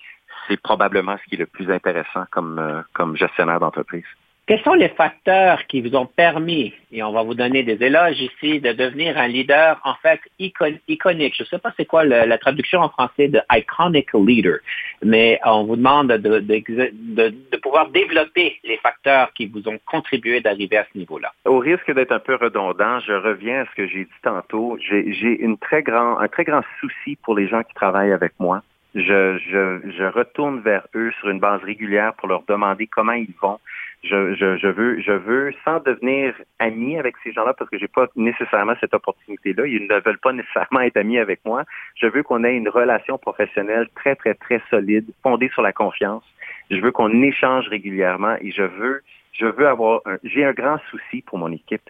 c'est 0.48 0.62
probablement 0.62 1.18
ce 1.18 1.30
qui 1.30 1.36
est 1.36 1.40
le 1.40 1.46
plus 1.46 1.72
intéressant 1.72 2.26
comme, 2.32 2.60
euh, 2.60 2.82
comme 2.94 3.16
gestionnaire 3.16 3.60
d'entreprise. 3.60 4.06
Quels 4.48 4.62
sont 4.62 4.76
les 4.76 4.88
facteurs 4.88 5.68
qui 5.68 5.82
vous 5.82 5.94
ont 5.98 6.06
permis, 6.06 6.74
et 6.94 7.04
on 7.04 7.12
va 7.12 7.22
vous 7.22 7.34
donner 7.34 7.64
des 7.64 7.84
éloges 7.86 8.22
ici, 8.22 8.62
de 8.62 8.72
devenir 8.72 9.18
un 9.18 9.28
leader 9.28 9.78
en 9.84 9.96
fait 9.96 10.22
iconique? 10.40 11.36
Je 11.36 11.44
ne 11.44 11.48
sais 11.48 11.60
pas 11.60 11.74
c'est 11.76 11.84
quoi 11.84 12.06
la 12.06 12.38
traduction 12.38 12.80
en 12.80 12.88
français 12.88 13.28
de 13.28 13.42
iconic 13.52 14.14
leader, 14.14 14.60
mais 15.04 15.38
on 15.44 15.66
vous 15.66 15.76
demande 15.76 16.14
de, 16.14 17.58
pouvoir 17.58 17.90
développer 17.90 18.58
les 18.64 18.78
facteurs 18.78 19.34
qui 19.34 19.48
vous 19.48 19.68
ont 19.68 19.78
contribué 19.86 20.40
d'arriver 20.40 20.78
à 20.78 20.88
ce 20.94 20.98
niveau-là. 20.98 21.34
Au 21.44 21.60
risque 21.60 21.94
d'être 21.94 22.14
un 22.14 22.20
peu 22.20 22.36
redondant, 22.36 23.02
je 23.02 23.12
reviens 23.12 23.64
à 23.64 23.66
ce 23.66 23.76
que 23.76 23.86
j'ai 23.86 24.06
dit 24.06 24.22
tantôt. 24.24 24.78
J'ai 24.80 25.44
un 25.44 25.56
très 25.58 25.84
grand 25.84 26.64
souci 26.80 27.18
pour 27.22 27.36
les 27.36 27.50
gens 27.50 27.64
qui 27.64 27.74
travaillent 27.74 28.14
avec 28.14 28.32
moi. 28.40 28.62
Je, 28.96 29.38
je 29.50 30.06
retourne 30.06 30.62
vers 30.62 30.88
eux 30.96 31.12
sur 31.20 31.30
une 31.30 31.40
base 31.40 31.62
régulière 31.64 32.14
pour 32.14 32.30
leur 32.30 32.44
demander 32.48 32.88
comment 32.88 33.12
ils 33.12 33.34
vont 33.42 33.60
je, 34.04 34.36
je, 34.36 34.58
je, 34.58 34.68
veux, 34.68 35.02
je 35.02 35.12
veux, 35.12 35.54
sans 35.66 35.80
devenir 35.80 36.34
ami 36.60 36.98
avec 36.98 37.16
ces 37.24 37.32
gens-là, 37.32 37.54
parce 37.54 37.70
que 37.70 37.78
j'ai 37.78 37.88
pas 37.88 38.08
nécessairement 38.16 38.76
cette 38.80 38.94
opportunité-là, 38.94 39.66
ils 39.66 39.88
ne 39.88 40.00
veulent 40.00 40.20
pas 40.20 40.34
nécessairement 40.34 40.82
être 40.82 40.98
amis 40.98 41.18
avec 41.18 41.40
moi. 41.46 41.64
Je 41.96 42.08
veux 42.08 42.24
qu'on 42.24 42.44
ait 42.44 42.56
une 42.56 42.70
relation 42.70 43.18
professionnelle 43.18 43.88
très, 43.96 44.16
très, 44.16 44.34
très 44.34 44.62
solide, 44.70 45.06
fondée 45.24 45.50
sur 45.50 45.62
la 45.62 45.74
confiance. 45.74 46.24
Je 46.70 46.78
veux 46.78 46.92
qu'on 46.92 47.22
échange 47.22 47.68
régulièrement 47.68 48.36
et 48.42 48.52
je 48.52 48.64
veux, 48.64 49.02
je 49.34 49.46
veux 49.46 49.68
avoir, 49.68 50.02
j'ai 50.24 50.46
un 50.46 50.54
grand 50.54 50.78
souci 50.90 51.22
pour 51.22 51.38
mon 51.38 51.52
équipe. 51.52 51.90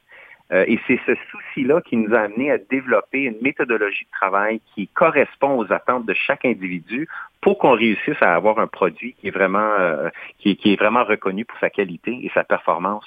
Euh, 0.54 0.64
et 0.68 0.80
c'est 0.88 1.00
ce 1.06 1.14
souci-là 1.32 1.82
qui 1.82 1.98
nous 1.98 2.14
a 2.14 2.20
amené 2.20 2.52
à 2.52 2.58
développer 2.58 3.24
une 3.24 3.36
méthodologie 3.42 4.06
de 4.06 4.12
travail 4.12 4.62
qui 4.74 4.88
correspond 4.88 5.58
aux 5.60 5.72
attentes 5.74 6.06
de 6.06 6.14
chaque 6.14 6.46
individu 6.46 7.08
pour 7.42 7.58
qu'on 7.58 7.76
réussisse 7.76 8.22
à 8.22 8.34
avoir 8.34 8.60
un 8.60 8.68
produit 8.68 9.14
qui 9.20 9.28
est 9.28 9.32
vraiment 9.32 9.74
euh, 9.80 10.10
qui, 10.40 10.58
est 10.64 10.80
vraiment 10.80 11.04
reconnu 11.04 11.44
pour 11.44 11.60
sa 11.60 11.70
qualité 11.70 12.12
et 12.24 12.32
sa 12.34 12.46
performance. 12.46 13.06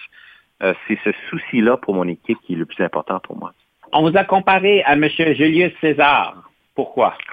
Euh, 0.63 0.75
c'est 0.87 0.99
ce 1.03 1.13
souci-là 1.31 1.79
pour 1.79 1.95
mon 1.95 2.07
équipe 2.07 2.39
qui 2.43 2.53
est 2.53 2.57
le 2.57 2.67
plus 2.67 2.85
important 2.85 3.21
pour 3.21 3.39
moi. 3.39 3.55
On 3.93 4.09
vous 4.09 4.17
a 4.17 4.25
comparé 4.25 4.83
à 4.83 4.93
M. 4.93 5.09
Julius 5.09 5.73
César. 5.81 6.51
Pourquoi? 6.75 7.17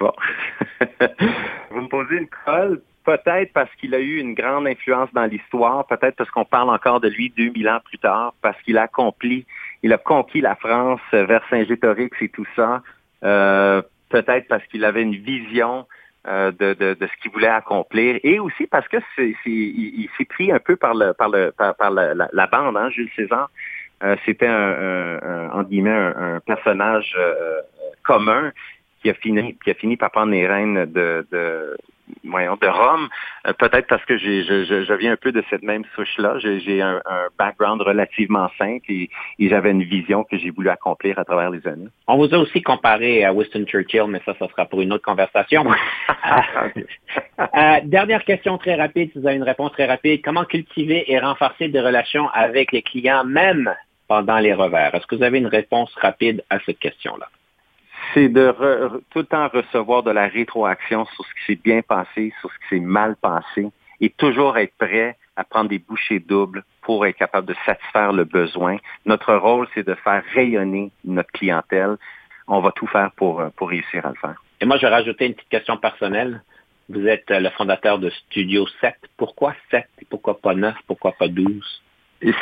vous 1.70 1.80
me 1.80 1.88
posez 1.88 2.16
une 2.16 2.28
colle. 2.44 2.80
Peut-être 3.04 3.54
parce 3.54 3.74
qu'il 3.76 3.94
a 3.94 4.00
eu 4.00 4.18
une 4.18 4.34
grande 4.34 4.66
influence 4.66 5.08
dans 5.14 5.24
l'histoire, 5.24 5.86
peut-être 5.86 6.16
parce 6.16 6.30
qu'on 6.30 6.44
parle 6.44 6.68
encore 6.68 7.00
de 7.00 7.08
lui 7.08 7.32
2000 7.34 7.66
ans 7.70 7.80
plus 7.82 7.96
tard, 7.96 8.34
parce 8.42 8.60
qu'il 8.62 8.76
a 8.76 8.82
accompli 8.82 9.46
il 9.82 9.92
a 9.92 9.98
conquis 9.98 10.40
la 10.40 10.56
France 10.56 11.00
vers 11.12 11.42
Saint-Gétorix 11.50 12.10
et 12.20 12.28
tout 12.28 12.46
ça. 12.56 12.82
Euh, 13.24 13.82
peut-être 14.10 14.48
parce 14.48 14.64
qu'il 14.66 14.84
avait 14.84 15.02
une 15.02 15.16
vision 15.16 15.86
euh, 16.26 16.50
de, 16.50 16.74
de, 16.74 16.94
de, 16.94 17.06
ce 17.06 17.22
qu'il 17.22 17.30
voulait 17.30 17.46
accomplir, 17.46 18.18
et 18.22 18.38
aussi 18.38 18.66
parce 18.66 18.86
que 18.88 18.96
c'est, 19.16 19.34
il, 19.46 20.08
s'est 20.16 20.24
pris 20.24 20.52
un 20.52 20.58
peu 20.58 20.76
par 20.76 20.94
le 20.94 21.12
par 21.14 21.28
le 21.28 21.52
par, 21.52 21.90
la, 21.90 22.46
bande, 22.46 22.76
hein, 22.76 22.90
Jules 22.90 23.10
César. 23.16 23.50
Euh, 24.02 24.14
c'était 24.26 24.46
un, 24.46 25.20
un, 25.22 25.50
un, 25.58 25.62
guillemets 25.64 25.90
un, 25.90 26.40
personnage 26.40 27.14
euh, 27.18 27.60
commun 28.04 28.52
qui 29.02 29.10
a 29.10 29.14
fini 29.14 29.56
qui 29.62 29.70
a 29.70 29.74
fini 29.74 29.96
par 29.96 30.10
prendre 30.10 30.32
les 30.32 30.46
rênes 30.46 30.86
de, 30.86 31.26
de 31.30 31.76
voyons, 32.24 32.56
de 32.60 32.66
Rome, 32.66 33.08
euh, 33.46 33.52
peut-être 33.52 33.86
parce 33.86 34.04
que 34.04 34.16
j'ai, 34.18 34.44
je, 34.44 34.64
je, 34.84 34.92
viens 34.94 35.12
un 35.12 35.16
peu 35.16 35.32
de 35.32 35.42
cette 35.50 35.62
même 35.62 35.84
souche-là. 35.94 36.38
J'ai, 36.38 36.82
un, 36.82 37.00
un, 37.04 37.26
background 37.38 37.82
relativement 37.82 38.48
simple 38.58 38.90
et, 38.90 39.10
j'avais 39.38 39.70
une 39.70 39.84
vision 39.84 40.24
que 40.24 40.36
j'ai 40.36 40.50
voulu 40.50 40.68
accomplir 40.68 41.18
à 41.18 41.24
travers 41.24 41.50
les 41.50 41.66
années. 41.66 41.88
On 42.06 42.16
vous 42.16 42.32
a 42.34 42.38
aussi 42.38 42.62
comparé 42.62 43.24
à 43.24 43.32
Winston 43.32 43.64
Churchill, 43.66 44.04
mais 44.08 44.20
ça, 44.24 44.34
ça 44.38 44.48
sera 44.48 44.66
pour 44.66 44.80
une 44.82 44.92
autre 44.92 45.04
conversation. 45.04 45.64
euh, 47.40 47.80
dernière 47.84 48.24
question 48.24 48.58
très 48.58 48.74
rapide, 48.74 49.10
si 49.12 49.18
vous 49.18 49.26
avez 49.26 49.36
une 49.36 49.42
réponse 49.42 49.72
très 49.72 49.86
rapide. 49.86 50.20
Comment 50.22 50.44
cultiver 50.44 51.10
et 51.10 51.18
renforcer 51.18 51.68
des 51.68 51.80
relations 51.80 52.28
avec 52.30 52.72
les 52.72 52.82
clients, 52.82 53.24
même 53.24 53.74
pendant 54.06 54.38
les 54.38 54.52
revers? 54.52 54.94
Est-ce 54.94 55.06
que 55.06 55.16
vous 55.16 55.22
avez 55.22 55.38
une 55.38 55.46
réponse 55.46 55.94
rapide 55.94 56.44
à 56.50 56.58
cette 56.66 56.78
question-là? 56.78 57.28
C'est 58.14 58.28
de 58.28 58.54
tout 59.10 59.20
le 59.20 59.24
temps 59.24 59.48
recevoir 59.48 60.02
de 60.02 60.10
la 60.10 60.28
rétroaction 60.28 61.04
sur 61.06 61.24
ce 61.24 61.34
qui 61.34 61.46
s'est 61.46 61.60
bien 61.62 61.82
passé, 61.82 62.32
sur 62.40 62.50
ce 62.50 62.58
qui 62.58 62.76
s'est 62.76 62.84
mal 62.84 63.16
passé, 63.16 63.68
et 64.00 64.10
toujours 64.10 64.58
être 64.58 64.74
prêt 64.78 65.16
à 65.36 65.44
prendre 65.44 65.68
des 65.70 65.78
bouchées 65.78 66.20
doubles 66.20 66.64
pour 66.82 67.06
être 67.06 67.16
capable 67.16 67.46
de 67.46 67.54
satisfaire 67.64 68.12
le 68.12 68.24
besoin. 68.24 68.76
Notre 69.06 69.34
rôle, 69.34 69.68
c'est 69.74 69.86
de 69.86 69.94
faire 69.94 70.22
rayonner 70.34 70.90
notre 71.04 71.30
clientèle. 71.32 71.96
On 72.46 72.60
va 72.60 72.72
tout 72.72 72.86
faire 72.86 73.10
pour, 73.12 73.42
pour 73.56 73.68
réussir 73.68 74.04
à 74.06 74.10
le 74.10 74.16
faire. 74.16 74.42
Et 74.60 74.64
moi, 74.64 74.76
je 74.76 74.82
vais 74.82 74.92
rajouter 74.92 75.26
une 75.26 75.34
petite 75.34 75.48
question 75.48 75.76
personnelle. 75.76 76.42
Vous 76.88 77.06
êtes 77.06 77.30
le 77.30 77.50
fondateur 77.50 77.98
de 77.98 78.10
Studio 78.10 78.66
7. 78.80 78.94
Pourquoi 79.16 79.54
7 79.70 79.86
pourquoi 80.08 80.40
pas 80.40 80.54
9? 80.54 80.74
Pourquoi 80.86 81.12
pas 81.12 81.28
12? 81.28 81.82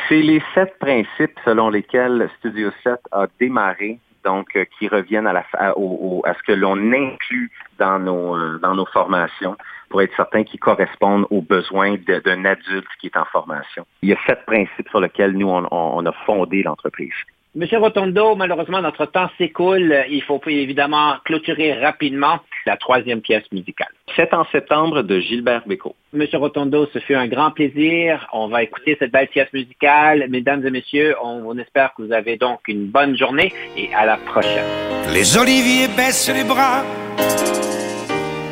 C'est 0.08 0.22
les 0.22 0.42
sept 0.54 0.78
principes 0.78 1.38
selon 1.44 1.68
lesquels 1.68 2.30
Studio 2.38 2.70
7 2.82 2.94
a 3.12 3.26
démarré 3.38 3.98
donc 4.26 4.56
euh, 4.56 4.64
qui 4.78 4.88
reviennent 4.88 5.28
à, 5.28 5.32
la, 5.32 5.44
à, 5.54 5.72
ce 5.72 6.42
que 6.42 6.52
l'on 6.52 6.76
inclut 6.92 7.50
dans 7.78 7.98
nos, 7.98 8.36
euh, 8.36 8.58
dans 8.58 8.74
nos 8.74 8.86
formations 8.86 9.56
pour 9.88 10.02
être 10.02 10.14
certain 10.16 10.42
qu'ils 10.42 10.60
correspondent 10.60 11.26
aux 11.30 11.42
besoins 11.42 11.94
d'un 12.24 12.44
adulte 12.44 12.88
qui 13.00 13.06
est 13.06 13.16
en 13.16 13.24
formation. 13.26 13.86
Il 14.02 14.08
y 14.08 14.12
a 14.12 14.18
sept 14.26 14.44
principes 14.44 14.88
sur 14.90 15.00
lesquels 15.00 15.32
nous, 15.32 15.48
on 15.48 16.06
a 16.06 16.12
fondé 16.26 16.64
l'entreprise. 16.64 17.14
Monsieur 17.56 17.78
Rotondo, 17.78 18.36
malheureusement, 18.36 18.82
notre 18.82 19.06
temps 19.06 19.30
s'écoule. 19.38 20.04
Il 20.10 20.22
faut 20.22 20.38
évidemment 20.46 21.14
clôturer 21.24 21.72
rapidement 21.72 22.38
la 22.66 22.76
troisième 22.76 23.22
pièce 23.22 23.50
musicale. 23.50 23.88
C'est 24.14 24.34
en 24.34 24.44
septembre 24.52 25.00
de 25.00 25.20
Gilbert 25.20 25.62
Bécaud. 25.66 25.96
Monsieur 26.12 26.36
Rotondo, 26.36 26.86
ce 26.92 26.98
fut 26.98 27.14
un 27.14 27.26
grand 27.28 27.52
plaisir. 27.52 28.28
On 28.34 28.48
va 28.48 28.62
écouter 28.62 28.98
cette 28.98 29.10
belle 29.10 29.28
pièce 29.28 29.50
musicale. 29.54 30.26
Mesdames 30.28 30.66
et 30.66 30.70
messieurs, 30.70 31.14
on, 31.24 31.56
espère 31.56 31.94
que 31.94 32.02
vous 32.02 32.12
avez 32.12 32.36
donc 32.36 32.60
une 32.68 32.88
bonne 32.88 33.16
journée 33.16 33.50
et 33.74 33.88
à 33.94 34.04
la 34.04 34.18
prochaine. 34.18 34.66
Les 35.14 35.38
oliviers 35.38 35.88
baissent 35.96 36.30
les 36.30 36.44
bras, 36.44 36.84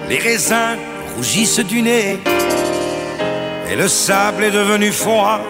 les 0.09 0.17
raisins 0.17 0.79
rougissent 1.15 1.67
du 1.67 1.83
nez 1.83 2.17
et 3.71 3.77
le 3.77 3.87
sable 3.87 4.45
est 4.45 4.51
devenu 4.51 4.91
froid. 4.93 5.41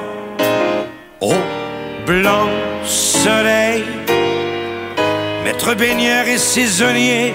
Oh 1.21 1.64
blanc 2.07 2.49
soleil, 2.85 3.83
maître 5.45 5.75
baigneur 5.75 6.27
et 6.27 6.39
saisonnier 6.39 7.35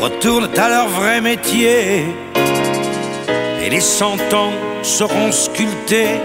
retournent 0.00 0.50
à 0.56 0.68
leur 0.68 0.88
vrai 0.88 1.20
métier 1.20 2.04
et 3.62 3.70
les 3.70 3.80
cent 3.80 4.16
ans 4.32 4.52
seront 4.82 5.32
sculptés 5.32 6.20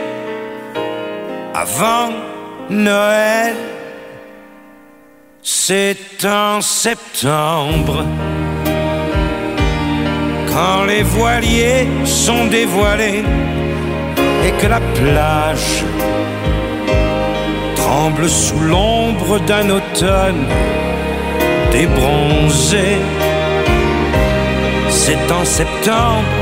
avant 1.53 2.09
Noël. 2.69 3.55
C'est 5.41 6.25
en 6.25 6.61
septembre 6.61 8.03
quand 10.51 10.85
les 10.85 11.03
voiliers 11.03 11.87
sont 12.05 12.45
dévoilés 12.47 13.23
et 14.45 14.51
que 14.61 14.67
la 14.67 14.79
plage 14.79 15.83
tremble 17.87 18.27
sous 18.27 18.59
l'ombre 18.59 19.39
d'un 19.47 19.69
automne 19.69 20.43
débronzé. 21.71 22.89
C'est 24.89 25.25
en 25.39 25.45
septembre 25.45 26.37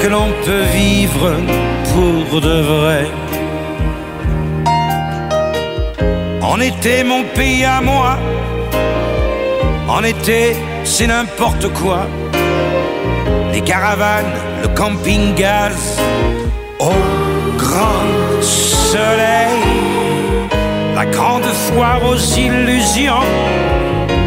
que 0.00 0.08
l'on 0.08 0.30
peut 0.44 0.66
vivre 0.82 1.26
pour 1.92 2.40
de 2.40 2.56
vrai. 2.72 3.04
En 6.42 6.60
été, 6.60 7.04
mon 7.04 7.22
pays 7.38 7.64
à 7.64 7.80
moi, 7.80 8.18
en 9.88 10.02
été, 10.02 10.56
c'est 10.84 11.06
n'importe 11.06 11.66
quoi. 11.80 12.00
Les 13.52 13.60
caravanes, 13.60 14.36
le 14.62 14.68
camping-gaz, 14.80 16.00
au 16.80 16.96
grand 17.64 18.06
soleil 18.40 19.73
grande 21.14 21.44
foire 21.44 22.00
aux 22.04 22.16
illusions, 22.16 23.28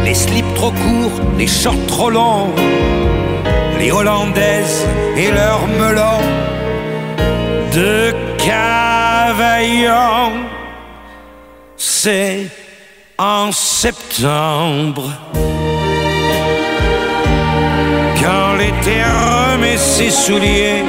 les 0.04 0.14
slips 0.14 0.54
trop 0.54 0.70
courts, 0.70 1.20
les 1.36 1.46
shorts 1.46 1.86
trop 1.86 2.10
longs, 2.10 2.50
les 3.78 3.92
Hollandaises 3.92 4.86
et 5.16 5.30
leurs 5.30 5.66
melons 5.66 6.24
de 7.74 8.14
Cavaillon. 8.38 10.32
C'est 11.76 12.46
en 13.18 13.52
septembre. 13.52 15.12
Quand 18.20 18.54
l'été 18.58 19.02
remet 19.04 19.76
ses 19.76 20.10
souliers 20.10 20.82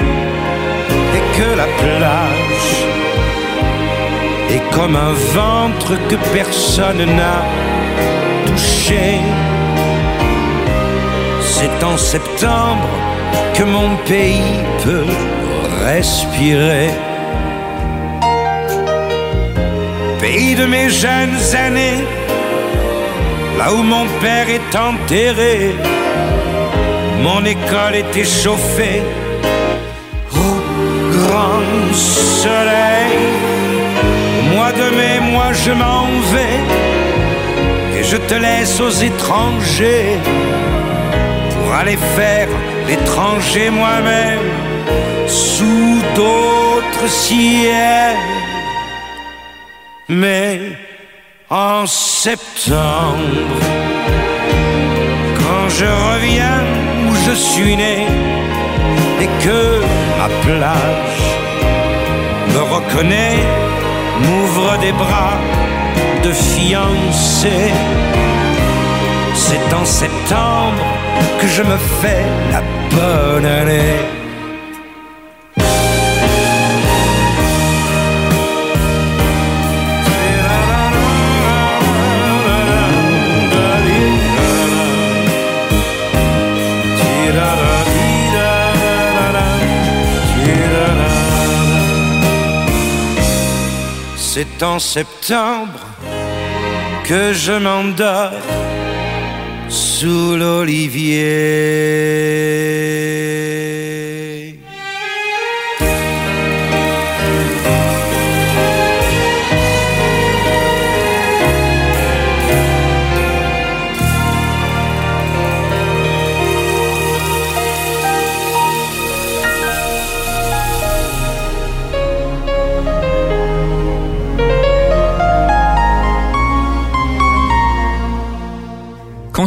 et 1.18 1.24
que 1.38 1.58
la 1.58 1.68
plage 1.82 2.89
est 4.52 4.76
comme 4.76 4.96
un 4.96 5.14
ventre 5.34 5.94
que 6.08 6.16
personne 6.34 7.06
n'a 7.06 7.44
touché. 8.46 9.20
C'est 11.42 11.84
en 11.84 11.98
septembre 11.98 12.88
que 13.54 13.64
mon 13.64 13.96
pays 14.08 14.60
peut 14.84 15.06
respirer. 15.86 16.90
Pays 20.20 20.56
de 20.56 20.66
mes 20.66 20.90
jeunes 20.90 21.40
années, 21.66 22.04
là 23.58 23.74
où 23.74 23.84
mon 23.84 24.06
père 24.22 24.48
est 24.50 24.76
enterré, 24.76 25.76
mon 27.22 27.44
école 27.46 27.96
était 27.96 28.26
chauffée 28.26 29.02
au 30.34 30.52
grand 31.12 31.94
soleil. 31.94 33.59
Au 34.50 34.56
mois 34.56 34.72
de 34.72 34.96
mai, 34.96 35.20
moi 35.20 35.54
je 35.54 35.72
m'en 35.72 36.08
vais 36.34 38.00
et 38.00 38.04
je 38.04 38.18
te 38.18 38.34
laisse 38.34 38.80
aux 38.80 38.90
étrangers 38.90 40.18
pour 41.52 41.74
aller 41.74 41.98
faire 42.16 42.48
l'étranger 42.88 43.70
moi-même 43.70 44.40
sous 45.28 46.02
d'autres 46.16 47.08
ciels. 47.08 48.18
Mais 50.08 50.60
en 51.50 51.86
septembre, 51.86 53.18
quand 55.38 55.70
je 55.70 55.86
reviens 55.86 56.64
où 57.08 57.16
je 57.28 57.36
suis 57.36 57.76
né 57.76 58.08
et 59.22 59.30
que 59.44 59.82
ma 60.18 60.30
plage 60.44 61.28
me 62.54 62.62
reconnaît, 62.76 63.44
m'ouvre 64.22 64.78
des 64.80 64.92
bras 64.92 65.38
de 66.24 66.32
fiancé. 66.32 67.72
C'est 69.34 69.74
en 69.74 69.86
septembre 69.86 70.84
que 71.40 71.48
je 71.48 71.64
me 71.64 71.78
fais 72.02 72.26
la 72.52 72.62
bonne 72.96 73.46
année. 73.46 74.19
C'est 94.60 94.66
en 94.66 94.80
septembre 94.80 95.80
que 97.06 97.32
je 97.32 97.54
m'endors 97.54 98.34
sous 99.70 100.36
l'olivier. 100.36 101.18